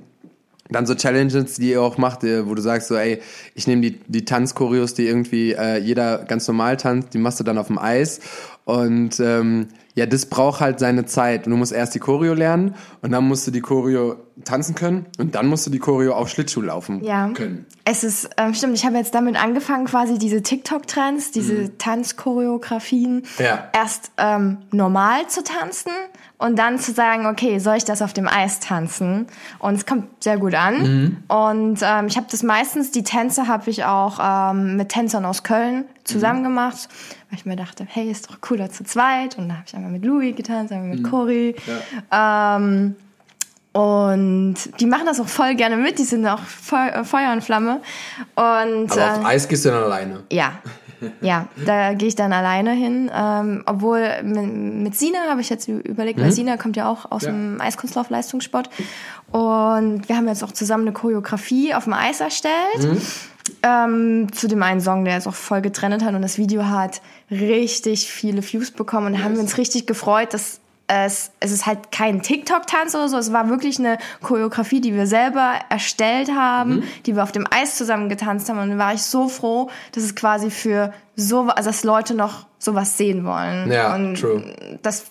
dann 0.71 0.87
so 0.87 0.95
Challenges, 0.95 1.55
die 1.55 1.71
ihr 1.71 1.83
auch 1.83 1.99
macht, 1.99 2.25
äh, 2.25 2.47
wo 2.47 2.55
du 2.55 2.63
sagst 2.63 2.89
so, 2.89 2.97
ey, 2.97 3.21
ich 3.55 3.67
nehme 3.67 3.83
die, 3.83 4.01
die 4.07 4.25
Tanzchoreos, 4.25 4.95
die 4.95 5.07
irgendwie 5.07 5.53
äh, 5.53 5.79
jeder 5.79 6.19
ganz 6.25 6.47
normal 6.47 6.77
tanzt, 6.77 7.15
die 7.15 7.19
machst 7.19 7.41
du 7.41 7.45
dann 7.45 7.59
auf 7.59 7.69
dem 7.69 7.79
Eis. 7.79 8.21
Und 8.65 9.19
ähm, 9.21 9.69
ja, 9.99 10.07
das 10.07 10.27
braucht 10.27 10.61
halt 10.61 10.79
seine 10.79 11.05
Zeit. 11.05 11.47
Und 11.47 11.51
du 11.53 11.57
musst 11.59 11.73
erst 11.73 11.95
die 11.95 11.99
Choreo 11.99 12.35
lernen 12.35 12.75
und 13.03 13.11
dann 13.13 13.27
musst 13.27 13.47
du 13.47 13.51
die 13.51 13.61
Choreo 13.61 14.17
tanzen 14.45 14.75
können 14.77 15.07
und 15.19 15.35
dann 15.35 15.47
musst 15.49 15.67
du 15.67 15.71
die 15.71 15.81
Choreo 15.81 16.13
auf 16.15 16.29
Schlittschuh 16.29 16.61
laufen 16.63 17.03
Ja. 17.03 17.29
können. 17.31 17.67
Es 17.85 18.05
ist, 18.05 18.31
ähm, 18.37 18.55
stimmt, 18.55 18.75
ich 18.77 18.87
habe 18.87 18.97
jetzt 18.97 19.13
damit 19.15 19.35
angefangen, 19.43 19.87
quasi 19.87 20.17
diese 20.19 20.43
TikTok-Trends, 20.43 21.33
diese 21.33 21.77
Tanzchoreografien 21.77 23.23
Ja. 23.39 23.69
erst 23.73 24.13
ähm, 24.17 24.59
normal 24.71 25.27
zu 25.29 25.43
tanzen 25.43 25.91
und 26.39 26.57
dann 26.59 26.79
zu 26.79 26.93
sagen, 26.93 27.27
okay, 27.27 27.59
soll 27.59 27.77
ich 27.77 27.85
das 27.85 28.01
auf 28.03 28.13
dem 28.13 28.29
Eis 28.29 28.61
tanzen? 28.61 29.27
Und 29.59 29.75
es 29.75 29.87
kommt 29.87 30.23
sehr 30.23 30.39
gut 30.39 30.55
an. 30.55 31.21
Und 31.29 31.81
ähm, 31.83 32.07
ich 32.07 32.17
habe 32.17 32.27
das 32.31 32.43
meistens, 32.45 32.93
die 32.93 33.03
Tänze 33.03 33.49
habe 33.49 33.69
ich 33.71 33.85
auch 33.85 34.21
ähm, 34.23 34.77
mit 34.77 34.91
Tänzern 34.91 35.25
aus 35.25 35.43
Köln 35.43 35.85
zusammen 36.09 36.43
gemacht, 36.43 36.89
weil 37.31 37.39
ich 37.39 37.47
mir 37.47 37.57
dachte, 37.57 37.85
hey, 37.89 38.11
ist 38.11 38.31
doch 38.31 38.41
cooler 38.41 38.71
zu 38.71 38.83
zweit. 38.85 39.39
Und 39.39 39.49
da 39.49 39.55
habe 39.55 39.65
ich 39.67 39.75
einmal 39.77 39.91
mit 39.93 40.05
Louis 40.05 40.35
getanzt, 40.35 40.73
einmal 40.73 40.97
mit 40.97 41.05
Cory. 41.05 41.55
Ähm, 42.11 42.97
und 43.73 44.55
die 44.81 44.87
machen 44.87 45.07
das 45.07 45.21
auch 45.21 45.29
voll 45.29 45.55
gerne 45.55 45.77
mit, 45.77 45.99
die 45.99 46.05
sind 46.05 46.27
auch 46.27 46.41
Feu 46.41 46.89
äh, 46.89 47.05
Feuer 47.05 47.33
und 47.33 47.45
Flamme. 47.45 47.81
Und 48.35 48.91
Aber 48.93 49.13
auf 49.13 49.23
äh, 49.23 49.27
Eis 49.27 49.47
gehst 49.47 49.65
du 49.65 49.69
dann 49.71 49.85
alleine. 49.85 50.25
ja, 50.33 50.53
ja, 51.21 51.47
da 51.65 51.95
gehe 51.95 52.09
ich 52.09 52.17
dann 52.17 52.33
alleine 52.33 52.73
hin. 52.73 53.09
Ähm, 53.15 53.63
obwohl 53.67 54.01
mit, 54.25 54.53
mit 54.53 54.97
Sina 54.97 55.19
habe 55.31 55.41
ich 55.43 55.49
jetzt 55.49 55.69
überlegt, 55.69 56.19
weil 56.21 56.33
Sina 56.33 56.57
kommt 56.57 56.77
ja 56.77 56.89
auch 56.91 57.13
aus 57.13 57.23
Ja. 57.23 57.31
dem 57.31 57.61
Eiskunstlauf-Leistungssport. 57.61 58.69
Und 59.31 60.09
wir 60.09 60.17
haben 60.17 60.27
jetzt 60.27 60.43
auch 60.43 60.51
zusammen 60.51 60.85
eine 60.85 60.93
Choreografie 60.93 61.73
auf 61.75 61.85
dem 61.85 61.93
Eis 61.93 62.21
erstellt. 62.21 62.91
Ähm, 63.63 64.33
zu 64.33 64.49
dem 64.49 64.63
einen 64.63 64.81
Song, 64.81 65.05
der 65.05 65.15
jetzt 65.15 65.27
auch 65.27 65.35
voll 65.35 65.61
getrennt 65.61 66.05
hat 66.05 66.15
und 66.15 66.23
das 66.23 66.39
Video 66.39 66.67
hat 66.67 67.01
richtig 67.31 68.11
viele 68.11 68.43
Views 68.43 68.71
bekommen 68.71 69.09
und 69.09 69.13
da 69.15 69.25
haben 69.25 69.35
wir 69.35 69.41
uns 69.41 69.59
richtig 69.59 69.87
gefreut, 69.87 70.35
dass 70.35 70.61
es, 70.89 71.33
es 71.41 71.53
ist 71.53 71.67
halt 71.67 71.93
kein 71.93 72.23
TikTok-Tanz 72.23 72.95
oder 72.95 73.09
so, 73.09 73.19
es 73.19 73.33
war 73.33 73.51
wirklich 73.51 73.79
eine 73.79 73.99
Choreografie, 74.23 74.81
die 74.81 74.95
wir 74.95 75.07
selber 75.07 75.53
erstellt 75.69 76.31
haben, 76.31 76.83
die 77.05 77.15
wir 77.15 77.23
auf 77.23 77.33
dem 77.33 77.47
Eis 77.51 77.77
zusammen 77.77 78.09
getanzt 78.09 78.49
haben 78.49 78.59
und 78.59 78.71
da 78.71 78.79
war 78.79 78.95
ich 78.95 79.03
so 79.03 79.29
froh, 79.29 79.71
dass 79.93 80.03
es 80.03 80.15
quasi 80.15 80.51
für 80.51 80.93
so, 81.15 81.43
also 81.43 81.69
dass 81.69 81.85
Leute 81.85 82.15
noch 82.15 82.47
sowas 82.59 82.97
sehen 82.97 83.25
wollen. 83.25 83.71
Ja, 83.71 83.95
und 83.95 84.19
true. 84.19 84.43
das 84.83 85.05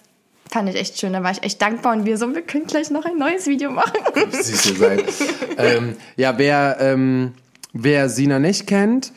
fand 0.51 0.69
ich 0.69 0.75
echt 0.75 0.99
schön, 0.99 1.13
da 1.13 1.23
war 1.23 1.31
ich 1.31 1.43
echt 1.43 1.61
dankbar 1.61 1.93
und 1.93 2.05
wir 2.05 2.17
so, 2.17 2.33
wir 2.33 2.41
können 2.41 2.65
gleich 2.65 2.89
noch 2.89 3.05
ein 3.05 3.17
neues 3.17 3.45
Video 3.45 3.69
machen. 3.71 3.99
Ihr 4.15 4.43
seid. 4.43 5.03
ähm, 5.57 5.95
ja, 6.15 6.37
wer, 6.37 6.77
ähm, 6.79 7.33
wer 7.73 8.09
Sina 8.09 8.39
nicht 8.39 8.67
kennt, 8.67 9.11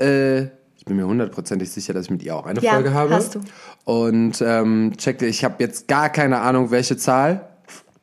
äh, 0.00 0.42
ich 0.76 0.84
bin 0.86 0.96
mir 0.96 1.06
hundertprozentig 1.06 1.70
sicher, 1.70 1.94
dass 1.94 2.04
ich 2.06 2.10
mit 2.10 2.22
ihr 2.22 2.36
auch 2.36 2.44
eine 2.46 2.60
Ja, 2.60 2.74
Folge 2.74 2.92
habe. 2.92 3.14
hast 3.14 3.36
du. 3.36 3.40
Und 3.84 4.42
ähm, 4.44 4.92
check, 4.98 5.22
ich 5.22 5.42
habe 5.44 5.56
jetzt 5.58 5.88
gar 5.88 6.10
keine 6.10 6.40
Ahnung, 6.40 6.70
welche 6.70 6.96
Zahl, 6.98 7.48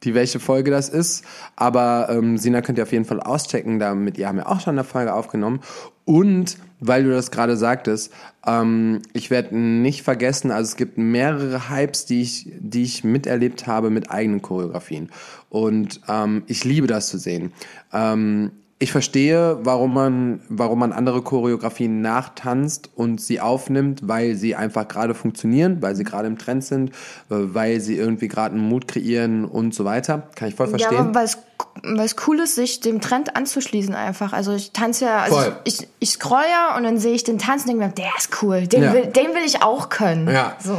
die 0.04 0.16
welche 0.16 0.39
Folge 0.39 0.72
das 0.72 0.89
ist. 0.89 1.24
Aber 1.56 2.08
ähm, 2.10 2.39
Sina 2.39 2.62
könnt 2.62 2.80
ihr 2.80 2.84
auf 2.84 2.91
jeden 2.91 3.06
Fall 3.06 3.20
auschecken. 3.20 3.78
Da 3.78 3.93
mit 3.93 4.18
ihr 4.18 4.28
haben 4.28 4.38
wir 4.38 4.49
auch 4.49 4.60
schon 4.60 4.74
eine 4.74 4.84
Folge 4.84 5.14
aufgenommen. 5.14 5.60
Und 6.06 6.58
weil 6.80 7.04
du 7.04 7.12
das 7.12 7.30
gerade 7.30 7.56
sagtest, 7.56 8.12
ähm, 8.47 9.04
ich 9.14 9.30
werde 9.30 9.56
nicht 9.56 10.02
vergessen, 10.02 10.49
also 10.49 10.70
es 10.70 10.76
gibt 10.76 10.97
mehrere 10.97 11.70
Hypes, 11.70 12.08
die 12.08 12.24
ich, 12.24 12.52
die 12.60 12.82
ich 12.82 13.04
miterlebt 13.04 13.68
habe 13.68 13.91
mit 13.91 14.10
eigenen 14.10 14.41
Choreografien. 14.41 15.12
Und 15.49 16.02
ähm, 16.08 16.41
ich 16.47 16.64
liebe 16.64 16.88
das 16.88 17.08
zu 17.10 17.20
sehen. 17.20 17.54
Ähm, 17.93 18.52
ich 18.82 18.91
verstehe, 18.91 19.59
warum 19.61 19.93
man, 19.93 20.41
warum 20.49 20.79
man 20.79 20.91
andere 20.91 21.21
Choreografien 21.21 22.01
nachtanzt 22.01 22.89
und 22.95 23.21
sie 23.21 23.39
aufnimmt, 23.39 24.01
weil 24.07 24.36
sie 24.36 24.55
einfach 24.55 24.88
gerade 24.88 25.13
funktionieren, 25.13 25.77
weil 25.82 25.95
sie 25.95 26.03
gerade 26.03 26.27
im 26.27 26.38
Trend 26.38 26.63
sind, 26.63 26.89
äh, 26.89 26.93
weil 27.29 27.79
sie 27.79 27.95
irgendwie 27.95 28.27
gerade 28.27 28.55
einen 28.55 28.67
Mut 28.67 28.88
kreieren 28.88 29.45
und 29.45 29.73
so 29.75 29.86
weiter. 29.86 30.29
Kann 30.36 30.47
ich 30.49 30.55
voll 30.55 30.65
Ja, 30.65 30.71
verstehen. 30.71 30.97
aber 30.97 31.15
weil 31.15 31.25
es, 31.25 31.38
weil 31.84 32.05
es 32.05 32.15
cool 32.27 32.39
ist, 32.39 32.55
sich 32.55 32.79
dem 32.79 32.99
Trend 33.01 33.36
anzuschließen 33.36 33.93
einfach. 33.93 34.34
Also 34.34 34.53
ich 34.53 34.71
tanze 34.71 35.05
ja, 35.05 35.19
also 35.19 35.36
Voll. 35.36 35.55
ich, 35.63 35.88
ich 35.99 36.09
scroll 36.09 36.41
ja 36.51 36.75
und 36.75 36.84
dann 36.84 36.97
sehe 36.97 37.13
ich 37.13 37.23
den 37.23 37.38
Tanzen 37.38 37.69
und 37.69 37.79
denke 37.79 37.88
mir, 37.88 37.93
der 37.93 38.11
ist 38.17 38.41
cool, 38.41 38.65
den, 38.67 38.82
Ja. 38.84 38.93
will, 38.93 39.05
den 39.05 39.27
will 39.27 39.43
ich 39.45 39.61
auch 39.61 39.89
können. 39.89 40.27
Ja. 40.27 40.55
So. 40.59 40.77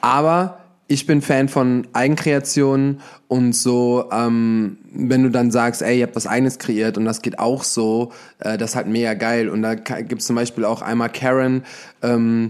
Aber 0.00 0.59
ich 0.90 1.06
bin 1.06 1.22
Fan 1.22 1.48
von 1.48 1.86
Eigenkreationen 1.92 3.00
und 3.28 3.52
so, 3.54 4.08
ähm, 4.10 4.78
wenn 4.92 5.22
du 5.22 5.30
dann 5.30 5.52
sagst, 5.52 5.82
ey, 5.82 6.00
ihr 6.00 6.02
habt 6.02 6.16
was 6.16 6.26
eigenes 6.26 6.58
kreiert 6.58 6.98
und 6.98 7.04
das 7.04 7.22
geht 7.22 7.38
auch 7.38 7.62
so, 7.62 8.10
äh, 8.40 8.58
das 8.58 8.70
ist 8.70 8.76
halt 8.76 8.88
mega 8.88 9.14
geil. 9.14 9.48
Und 9.48 9.62
da 9.62 9.74
gibt's 9.76 10.26
zum 10.26 10.34
Beispiel 10.34 10.64
auch 10.64 10.82
einmal 10.82 11.08
Karen, 11.08 11.62
ähm, 12.02 12.48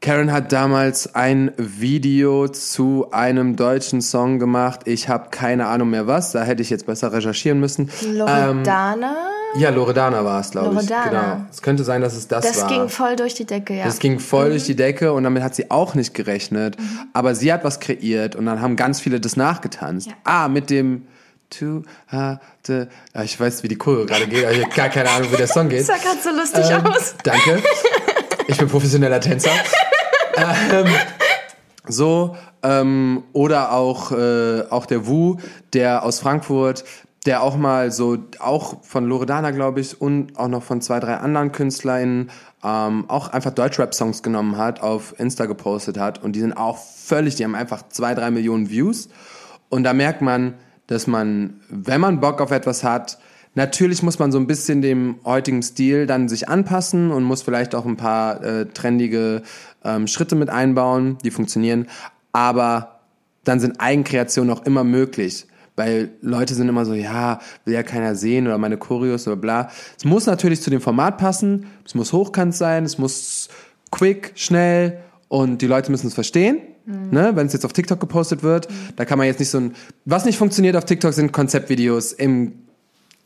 Karen 0.00 0.30
hat 0.32 0.52
damals 0.52 1.14
ein 1.16 1.50
Video 1.56 2.46
zu 2.46 3.08
einem 3.10 3.56
deutschen 3.56 4.00
Song 4.00 4.38
gemacht. 4.38 4.80
Ich 4.84 5.08
habe 5.08 5.30
keine 5.30 5.66
Ahnung 5.66 5.90
mehr 5.90 6.06
was. 6.06 6.30
Da 6.30 6.44
hätte 6.44 6.62
ich 6.62 6.70
jetzt 6.70 6.86
besser 6.86 7.12
recherchieren 7.12 7.58
müssen. 7.58 7.90
Loredana? 8.06 9.16
Ähm, 9.54 9.60
ja, 9.60 9.70
Loredana 9.70 10.24
war 10.24 10.40
es, 10.40 10.52
glaube 10.52 10.68
ich. 10.68 10.74
Loredana. 10.88 11.10
Genau. 11.34 11.46
Es 11.50 11.62
könnte 11.62 11.82
sein, 11.82 12.00
dass 12.00 12.14
es 12.14 12.28
das, 12.28 12.44
Das 12.46 12.60
war. 12.62 12.68
ging 12.68 12.88
voll 12.88 13.16
durch 13.16 13.34
die 13.34 13.44
Decke, 13.44 13.74
ja. 13.74 13.84
Das 13.86 13.98
ging 13.98 14.20
voll 14.20 14.50
durch 14.50 14.64
die 14.64 14.76
Decke 14.76 15.12
und 15.12 15.24
damit 15.24 15.42
hat 15.42 15.56
sie 15.56 15.68
auch 15.70 15.96
nicht 15.96 16.14
gerechnet. 16.14 16.76
Aber 17.12 17.34
sie 17.34 17.52
hat 17.52 17.64
was 17.64 17.80
kreiert 17.80 18.36
und 18.36 18.46
dann 18.46 18.60
haben 18.62 18.76
ganz 18.76 19.00
viele 19.00 19.18
das 19.18 19.36
nachgetanzt. 19.36 20.06
Ja. 20.06 20.12
Ah, 20.22 20.48
mit 20.48 20.70
dem 20.70 21.08
to- 21.50 21.82
Ah, 22.10 22.36
Ich 23.24 23.40
weiß, 23.40 23.64
wie 23.64 23.68
die 23.68 23.76
Choreo 23.76 24.06
gerade 24.06 24.28
geht, 24.28 24.44
aber 24.44 24.52
ich 24.54 24.62
habe 24.64 24.74
gar 24.76 24.90
keine 24.90 25.10
Ahnung, 25.10 25.32
wie 25.32 25.36
der 25.36 25.48
Song 25.48 25.68
geht. 25.68 25.80
das 25.88 25.88
sah 25.88 25.96
gerade 25.96 26.18
so 26.22 26.30
lustig 26.30 26.70
Ähm, 26.70 26.86
aus. 26.86 27.14
Danke. 27.24 27.60
Ich 28.46 28.58
bin 28.58 28.68
professioneller 28.68 29.20
Tänzer. 29.20 29.50
ähm, 30.72 30.86
so, 31.86 32.36
ähm, 32.62 33.24
oder 33.32 33.72
auch, 33.72 34.12
äh, 34.12 34.62
auch 34.70 34.86
der 34.86 35.06
Wu, 35.06 35.36
der 35.72 36.02
aus 36.02 36.20
Frankfurt, 36.20 36.84
der 37.26 37.42
auch 37.42 37.56
mal 37.56 37.90
so, 37.90 38.18
auch 38.38 38.82
von 38.84 39.06
Loredana, 39.06 39.50
glaube 39.50 39.80
ich, 39.80 40.00
und 40.00 40.38
auch 40.38 40.48
noch 40.48 40.62
von 40.62 40.80
zwei, 40.80 41.00
drei 41.00 41.16
anderen 41.16 41.52
KünstlerInnen, 41.52 42.30
ähm, 42.64 43.04
auch 43.08 43.28
einfach 43.28 43.52
Deutschrap-Songs 43.52 44.22
genommen 44.22 44.56
hat, 44.56 44.82
auf 44.82 45.18
Insta 45.18 45.46
gepostet 45.46 45.98
hat. 45.98 46.22
Und 46.22 46.32
die 46.32 46.40
sind 46.40 46.54
auch 46.54 46.78
völlig, 46.78 47.34
die 47.34 47.44
haben 47.44 47.54
einfach 47.54 47.88
zwei, 47.88 48.14
drei 48.14 48.30
Millionen 48.30 48.70
Views. 48.70 49.08
Und 49.68 49.84
da 49.84 49.92
merkt 49.92 50.22
man, 50.22 50.54
dass 50.86 51.06
man, 51.06 51.60
wenn 51.68 52.00
man 52.00 52.20
Bock 52.20 52.40
auf 52.40 52.50
etwas 52.50 52.82
hat, 52.82 53.18
natürlich 53.58 54.04
muss 54.04 54.20
man 54.20 54.30
so 54.30 54.38
ein 54.38 54.46
bisschen 54.46 54.82
dem 54.82 55.16
heutigen 55.24 55.62
Stil 55.62 56.06
dann 56.06 56.28
sich 56.28 56.48
anpassen 56.48 57.10
und 57.10 57.24
muss 57.24 57.42
vielleicht 57.42 57.74
auch 57.74 57.84
ein 57.84 57.96
paar 57.96 58.42
äh, 58.42 58.66
trendige 58.66 59.42
ähm, 59.84 60.06
Schritte 60.06 60.36
mit 60.36 60.48
einbauen, 60.48 61.18
die 61.24 61.32
funktionieren. 61.32 61.88
Aber 62.32 63.00
dann 63.42 63.58
sind 63.58 63.80
Eigenkreationen 63.80 64.54
auch 64.56 64.64
immer 64.64 64.84
möglich. 64.84 65.46
Weil 65.74 66.10
Leute 66.22 66.54
sind 66.54 66.68
immer 66.68 66.84
so, 66.84 66.94
ja, 66.94 67.40
will 67.64 67.74
ja 67.74 67.82
keiner 67.82 68.14
sehen 68.14 68.46
oder 68.46 68.58
meine 68.58 68.76
Choreos 68.76 69.26
oder 69.26 69.36
bla. 69.36 69.70
Es 69.96 70.04
muss 70.04 70.26
natürlich 70.26 70.62
zu 70.62 70.70
dem 70.70 70.80
Format 70.80 71.18
passen, 71.18 71.66
es 71.84 71.94
muss 71.94 72.12
hochkant 72.12 72.54
sein, 72.54 72.84
es 72.84 72.96
muss 72.96 73.48
quick, 73.90 74.32
schnell 74.36 75.00
und 75.26 75.62
die 75.62 75.66
Leute 75.66 75.90
müssen 75.90 76.06
es 76.06 76.14
verstehen. 76.14 76.58
Ne, 76.86 77.32
wenn 77.34 77.46
es 77.46 77.52
jetzt 77.52 77.66
auf 77.66 77.74
TikTok 77.74 78.00
gepostet 78.00 78.42
wird, 78.42 78.66
da 78.96 79.04
kann 79.04 79.18
man 79.18 79.26
jetzt 79.26 79.40
nicht 79.40 79.50
so 79.50 79.58
ein. 79.58 79.74
Was 80.06 80.24
nicht 80.24 80.38
funktioniert 80.38 80.74
auf 80.74 80.86
TikTok 80.86 81.12
sind 81.12 81.32
Konzeptvideos 81.32 82.12
im 82.14 82.54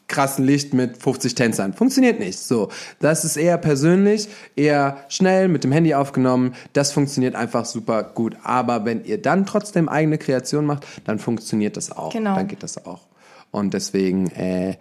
krassen 0.09 0.44
Licht 0.44 0.74
mit 0.74 1.03
50 1.03 1.34
Tänzern. 1.34 1.72
Funktioniert 1.72 2.18
nicht. 2.18 2.38
So, 2.38 2.68
das 3.00 3.24
ist 3.24 3.36
eher 3.36 3.57
persönlich, 3.59 4.28
eher 4.57 4.98
schnell 5.09 5.48
mit 5.48 5.64
dem 5.64 5.72
Handy 5.72 5.94
aufgenommen. 5.94 6.55
Das 6.72 6.92
funktioniert 6.92 7.34
einfach 7.34 7.64
super 7.64 8.03
gut. 8.03 8.36
Aber 8.42 8.84
wenn 8.84 9.05
ihr 9.05 9.20
dann 9.20 9.46
trotzdem 9.46 9.88
eigene 9.88 10.18
Kreation 10.18 10.66
macht, 10.66 10.86
dann 11.05 11.18
funktioniert 11.18 11.76
das 11.76 11.90
auch. 11.92 12.12
Genau. 12.12 12.34
Dann 12.36 12.48
geht 12.48 12.62
das 12.62 12.84
auch. 12.84 13.07
Und 13.50 13.74
deswegen 13.74 14.30
äh, 14.30 14.76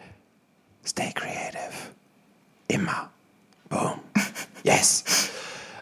stay 0.85 1.11
creative. 1.13 1.71
Immer. 2.67 3.09
Boom. 3.69 3.93
Yes. 4.63 5.03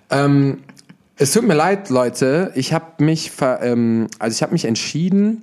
ähm, 0.09 0.63
es 1.17 1.33
tut 1.33 1.45
mir 1.45 1.53
leid, 1.53 1.89
Leute. 1.89 2.53
Ich 2.55 2.71
habe 2.71 3.03
mich, 3.03 3.29
ver, 3.29 3.61
ähm, 3.61 4.07
also 4.19 4.33
ich 4.33 4.41
habe 4.41 4.53
mich 4.53 4.63
entschieden, 4.63 5.41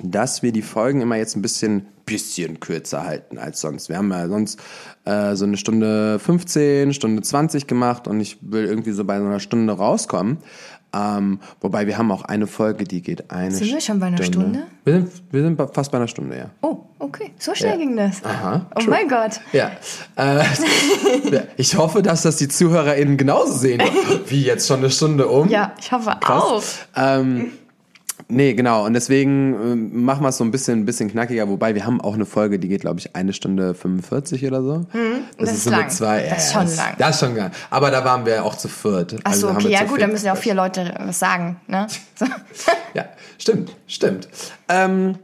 dass 0.00 0.44
wir 0.44 0.52
die 0.52 0.62
Folgen 0.62 1.00
immer 1.00 1.16
jetzt 1.16 1.34
ein 1.34 1.42
bisschen, 1.42 1.88
bisschen 2.12 2.60
kürzer 2.60 3.04
halten 3.04 3.38
als 3.38 3.60
sonst. 3.60 3.88
Wir 3.88 3.96
haben 3.98 4.10
ja 4.10 4.28
sonst 4.28 4.60
äh, 5.04 5.34
so 5.34 5.44
eine 5.44 5.56
Stunde 5.56 6.18
15, 6.18 6.92
Stunde 6.94 7.22
20 7.22 7.66
gemacht 7.66 8.06
und 8.08 8.20
ich 8.20 8.38
will 8.42 8.64
irgendwie 8.64 8.92
so 8.92 9.04
bei 9.04 9.18
so 9.18 9.24
einer 9.24 9.40
Stunde 9.40 9.72
rauskommen. 9.72 10.38
Ähm, 10.94 11.40
wobei 11.62 11.86
wir 11.86 11.96
haben 11.96 12.12
auch 12.12 12.22
eine 12.22 12.46
Folge, 12.46 12.84
die 12.84 13.00
geht 13.00 13.30
eine 13.30 13.50
Sind 13.50 13.68
wir 13.72 13.80
schon 13.80 13.98
bei 13.98 14.08
einer 14.08 14.22
Stunde? 14.22 14.64
Wir 14.84 14.92
sind, 14.94 15.10
wir 15.30 15.42
sind 15.42 15.58
fast 15.74 15.90
bei 15.90 15.96
einer 15.96 16.06
Stunde, 16.06 16.36
ja. 16.36 16.50
Oh, 16.60 16.80
okay. 16.98 17.32
So 17.38 17.54
schnell 17.54 17.70
Ja. 17.72 17.76
ging 17.78 17.96
das. 17.96 18.22
Aha, 18.22 18.66
Oh 18.76 18.80
true. 18.80 18.90
mein 18.90 19.08
Gott. 19.08 19.40
Ja. 19.54 19.70
Äh, 20.16 20.44
ich 21.56 21.76
hoffe, 21.78 22.02
dass 22.02 22.20
das 22.22 22.36
die 22.36 22.48
ZuhörerInnen 22.48 23.16
genauso 23.16 23.54
sehen. 23.54 23.80
Wie 24.26 24.42
jetzt 24.42 24.66
schon 24.68 24.80
eine 24.80 24.90
Stunde 24.90 25.28
um. 25.28 25.48
Ja, 25.48 25.72
ich 25.80 25.90
hoffe 25.92 26.14
Krass. 26.20 26.42
auch. 26.42 26.62
Ähm, 26.94 27.52
nee, 28.32 28.54
genau. 28.54 28.84
Und 28.86 28.94
deswegen 28.94 29.54
ähm, 29.54 30.04
machen 30.04 30.22
wir 30.22 30.28
es 30.28 30.36
so 30.36 30.44
ein 30.44 30.50
bisschen, 30.50 30.80
ein 30.80 30.84
bisschen 30.84 31.10
knackiger. 31.10 31.48
Wobei 31.48 31.74
wir 31.74 31.86
haben 31.86 32.00
auch 32.00 32.14
eine 32.14 32.26
Folge, 32.26 32.58
die 32.58 32.68
geht, 32.68 32.80
glaube 32.80 33.00
ich, 33.00 33.14
eine 33.14 33.32
Stunde 33.32 33.74
45 33.74 34.46
oder 34.46 34.62
so. 34.62 34.86
das 35.38 35.52
ist 35.52 35.64
so 35.64 35.70
lang. 35.70 35.84
mit 35.84 35.92
zwei. 35.92 36.26
Das 36.28 36.46
ist 36.46 36.52
schon 36.52 36.62
das, 36.62 36.76
lang. 36.76 36.94
Das 36.98 37.10
ist 37.10 37.20
schon 37.20 37.36
lang. 37.36 37.50
Aber 37.70 37.90
da 37.90 38.04
waren 38.04 38.26
wir 38.26 38.44
auch 38.44 38.56
zu 38.56 38.68
viert. 38.68 39.16
Ach 39.24 39.34
so, 39.34 39.48
Also 39.48 39.58
okay. 39.58 39.72
Ja 39.72 39.84
gut, 39.84 40.00
dann 40.00 40.10
müssen 40.10 40.26
ja 40.26 40.32
auch 40.32 40.38
vier 40.38 40.54
Leute 40.54 40.94
was 40.98 41.18
sagen. 41.18 41.60
Ne? 41.66 41.86
So. 42.14 42.26
Ja, 42.94 43.06
stimmt, 43.38 43.74
stimmt. 43.86 44.28
Ähm, 44.68 45.16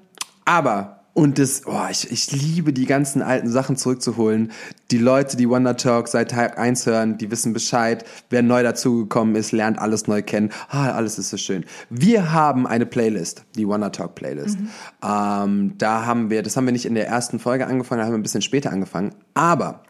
aber, 0.44 0.97
und 1.18 1.40
das, 1.40 1.62
oh, 1.66 1.86
ich, 1.90 2.12
ich 2.12 2.30
liebe 2.30 2.72
die 2.72 2.86
ganzen 2.86 3.22
alten 3.22 3.50
Sachen 3.50 3.74
zurückzuholen. 3.74 4.52
Die 4.92 4.98
Leute, 4.98 5.36
die 5.36 5.48
Wonder 5.48 5.76
Talk 5.76 6.06
seit 6.06 6.30
Tag 6.30 6.56
1 6.56 6.86
hören, 6.86 7.18
die 7.18 7.28
wissen 7.32 7.52
Bescheid. 7.52 8.04
Wer 8.30 8.44
neu 8.44 8.62
dazugekommen 8.62 9.34
ist, 9.34 9.50
lernt 9.50 9.80
alles 9.80 10.06
neu 10.06 10.22
kennen. 10.22 10.50
Ah, 10.68 10.92
alles 10.92 11.18
ist 11.18 11.30
so 11.30 11.36
schön. 11.36 11.64
Wir 11.90 12.30
haben 12.32 12.68
eine 12.68 12.86
Playlist, 12.86 13.42
die 13.56 13.66
Wonder 13.66 13.90
Talk 13.90 14.14
Playlist. 14.14 14.58
Ähm, 15.02 15.72
da 15.76 16.06
haben 16.06 16.30
wir, 16.30 16.44
das 16.44 16.56
haben 16.56 16.66
wir 16.66 16.72
nicht 16.72 16.86
in 16.86 16.94
der 16.94 17.08
ersten 17.08 17.40
Folge 17.40 17.66
angefangen, 17.66 17.98
da 17.98 18.04
haben 18.04 18.12
wir 18.12 18.18
ein 18.18 18.22
bisschen 18.22 18.42
später 18.42 18.70
angefangen. 18.70 19.12
Aber 19.34 19.82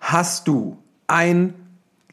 hast 0.00 0.46
du 0.46 0.78
ein 1.08 1.54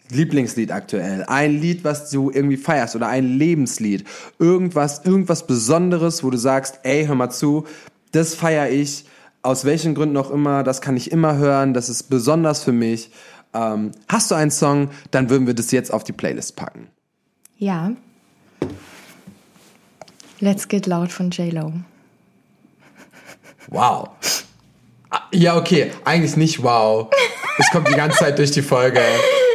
Lieblingslied 0.10 0.72
aktuell, 0.72 1.24
ein 1.28 1.60
Lied, 1.60 1.84
was 1.84 2.10
du 2.10 2.32
irgendwie 2.32 2.58
feierst 2.58 2.96
oder 2.96 3.10
ein 3.10 3.26
Lebenslied, 3.38 4.06
irgendwas, 4.40 5.06
irgendwas 5.06 5.46
Besonderes, 5.46 6.24
wo 6.24 6.32
du 6.32 6.38
sagst, 6.38 6.80
ey, 6.82 7.06
hör 7.06 7.14
mal 7.14 7.30
zu, 7.30 7.66
das 8.16 8.36
feiere 8.36 8.70
ich, 8.70 9.06
aus 9.42 9.66
welchen 9.66 9.94
Gründen 9.94 10.18
auch 10.18 10.32
immer, 10.32 10.64
das 10.64 10.82
kann 10.82 10.98
ich 10.98 11.12
immer 11.12 11.38
hören, 11.38 11.74
das 11.74 11.90
ist 11.90 12.04
besonders 12.04 12.64
für 12.64 12.72
mich. 12.72 13.12
Ähm, 13.54 13.92
hast 14.08 14.32
du 14.32 14.36
einen 14.36 14.52
Song, 14.52 14.90
dann 15.12 15.30
würden 15.30 15.48
wir 15.48 15.54
das 15.54 15.72
jetzt 15.72 15.94
auf 15.94 16.04
die 16.04 16.14
Playlist 16.14 16.56
packen. 16.56 16.88
Ja. 17.58 17.92
Let's 20.40 20.68
Get 20.68 20.88
Loud 20.88 21.12
von 21.12 21.30
J-Lo. 21.30 21.74
Wow. 23.70 24.10
Ah, 25.10 25.22
Ja, 25.32 25.56
okay, 25.56 25.92
eigentlich 26.04 26.36
nicht 26.36 26.62
wow. 26.62 27.10
Es 27.58 27.70
kommt 27.72 27.88
die 27.88 27.94
ganze 27.94 28.18
Zeit 28.18 28.38
durch 28.38 28.52
die 28.52 28.62
Folge. 28.62 29.02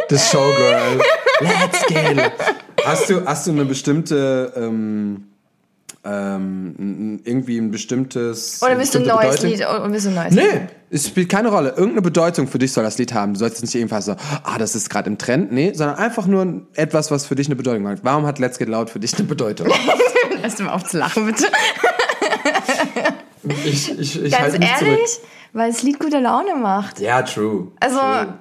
Das 0.08 0.30
Showgirl. 0.30 1.00
Let's 1.40 1.86
get. 1.86 2.32
Hast 2.84 3.10
du, 3.10 3.26
hast 3.26 3.46
du 3.46 3.50
eine 3.50 3.66
bestimmte, 3.66 4.54
ähm, 4.56 5.29
ähm, 6.02 7.20
irgendwie 7.24 7.58
ein 7.58 7.70
bestimmtes. 7.70 8.62
Oder 8.62 8.78
willst 8.78 8.94
du 8.94 9.00
ein 9.00 9.06
neues 9.06 9.36
Bedeutung? 9.36 9.50
Lied? 9.50 9.60
Oder 9.60 9.92
willst 9.92 10.06
du 10.06 10.10
ein 10.10 10.14
neues 10.14 10.34
Lied? 10.34 10.44
Nee, 10.52 10.60
es 10.90 11.08
spielt 11.08 11.28
keine 11.28 11.48
Rolle. 11.48 11.70
Irgendeine 11.70 12.02
Bedeutung 12.02 12.46
für 12.48 12.58
dich 12.58 12.72
soll 12.72 12.84
das 12.84 12.96
Lied 12.98 13.12
haben. 13.12 13.34
Du 13.34 13.38
sollst 13.38 13.60
nicht 13.62 13.74
irgendwas 13.74 14.06
so, 14.06 14.12
ah, 14.42 14.58
das 14.58 14.74
ist 14.74 14.88
gerade 14.88 15.10
im 15.10 15.18
Trend. 15.18 15.52
Nee, 15.52 15.72
sondern 15.74 15.96
einfach 15.96 16.26
nur 16.26 16.62
etwas, 16.74 17.10
was 17.10 17.26
für 17.26 17.34
dich 17.34 17.46
eine 17.48 17.56
Bedeutung 17.56 17.86
hat. 17.88 18.00
Warum 18.02 18.26
hat 18.26 18.38
Let's 18.38 18.58
Get 18.58 18.68
Loud 18.68 18.88
für 18.90 18.98
dich 19.00 19.14
eine 19.16 19.24
Bedeutung? 19.24 19.68
Lass 20.42 20.56
du 20.56 20.62
mal 20.64 20.72
auf 20.72 20.84
zu 20.84 20.96
lachen, 20.98 21.26
bitte. 21.26 21.44
Ich, 23.64 23.98
ich, 23.98 24.22
ich 24.22 24.30
Ganz 24.30 24.42
halte 24.42 24.58
mich 24.58 24.68
ehrlich, 24.68 25.06
zurück. 25.06 25.28
weil 25.52 25.70
es 25.70 25.82
Lied 25.82 25.98
gute 25.98 26.18
Laune 26.18 26.54
macht. 26.56 27.00
Ja, 27.00 27.22
true. 27.22 27.68
Also, 27.80 27.98
True. 27.98 28.34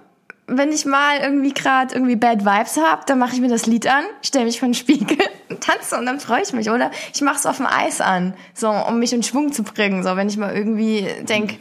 Wenn 0.49 0.71
ich 0.71 0.85
mal 0.85 1.19
irgendwie 1.19 1.53
gerade 1.53 1.93
irgendwie 1.93 2.15
Bad 2.15 2.45
Vibes 2.45 2.77
habe, 2.77 3.03
dann 3.05 3.19
mache 3.19 3.33
ich 3.33 3.41
mir 3.41 3.49
das 3.49 3.65
Lied 3.65 3.87
an, 3.87 4.03
stelle 4.21 4.45
mich 4.45 4.59
vor 4.59 4.67
den 4.67 4.73
Spiegel 4.73 5.17
und 5.49 5.61
tanze 5.61 5.97
und 5.97 6.05
dann 6.05 6.19
freue 6.19 6.41
ich 6.41 6.53
mich. 6.53 6.69
Oder 6.69 6.91
ich 7.13 7.21
mache 7.21 7.37
es 7.37 7.45
auf 7.45 7.57
dem 7.57 7.67
Eis 7.67 8.01
an, 8.01 8.33
so 8.53 8.69
um 8.69 8.99
mich 8.99 9.13
in 9.13 9.23
Schwung 9.23 9.51
zu 9.53 9.63
bringen. 9.63 10.03
So, 10.03 10.15
wenn 10.15 10.27
ich 10.29 10.37
mal 10.37 10.55
irgendwie 10.55 11.07
denk, 11.23 11.57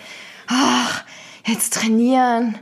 ach, 0.46 1.04
jetzt 1.46 1.74
trainieren, 1.74 2.58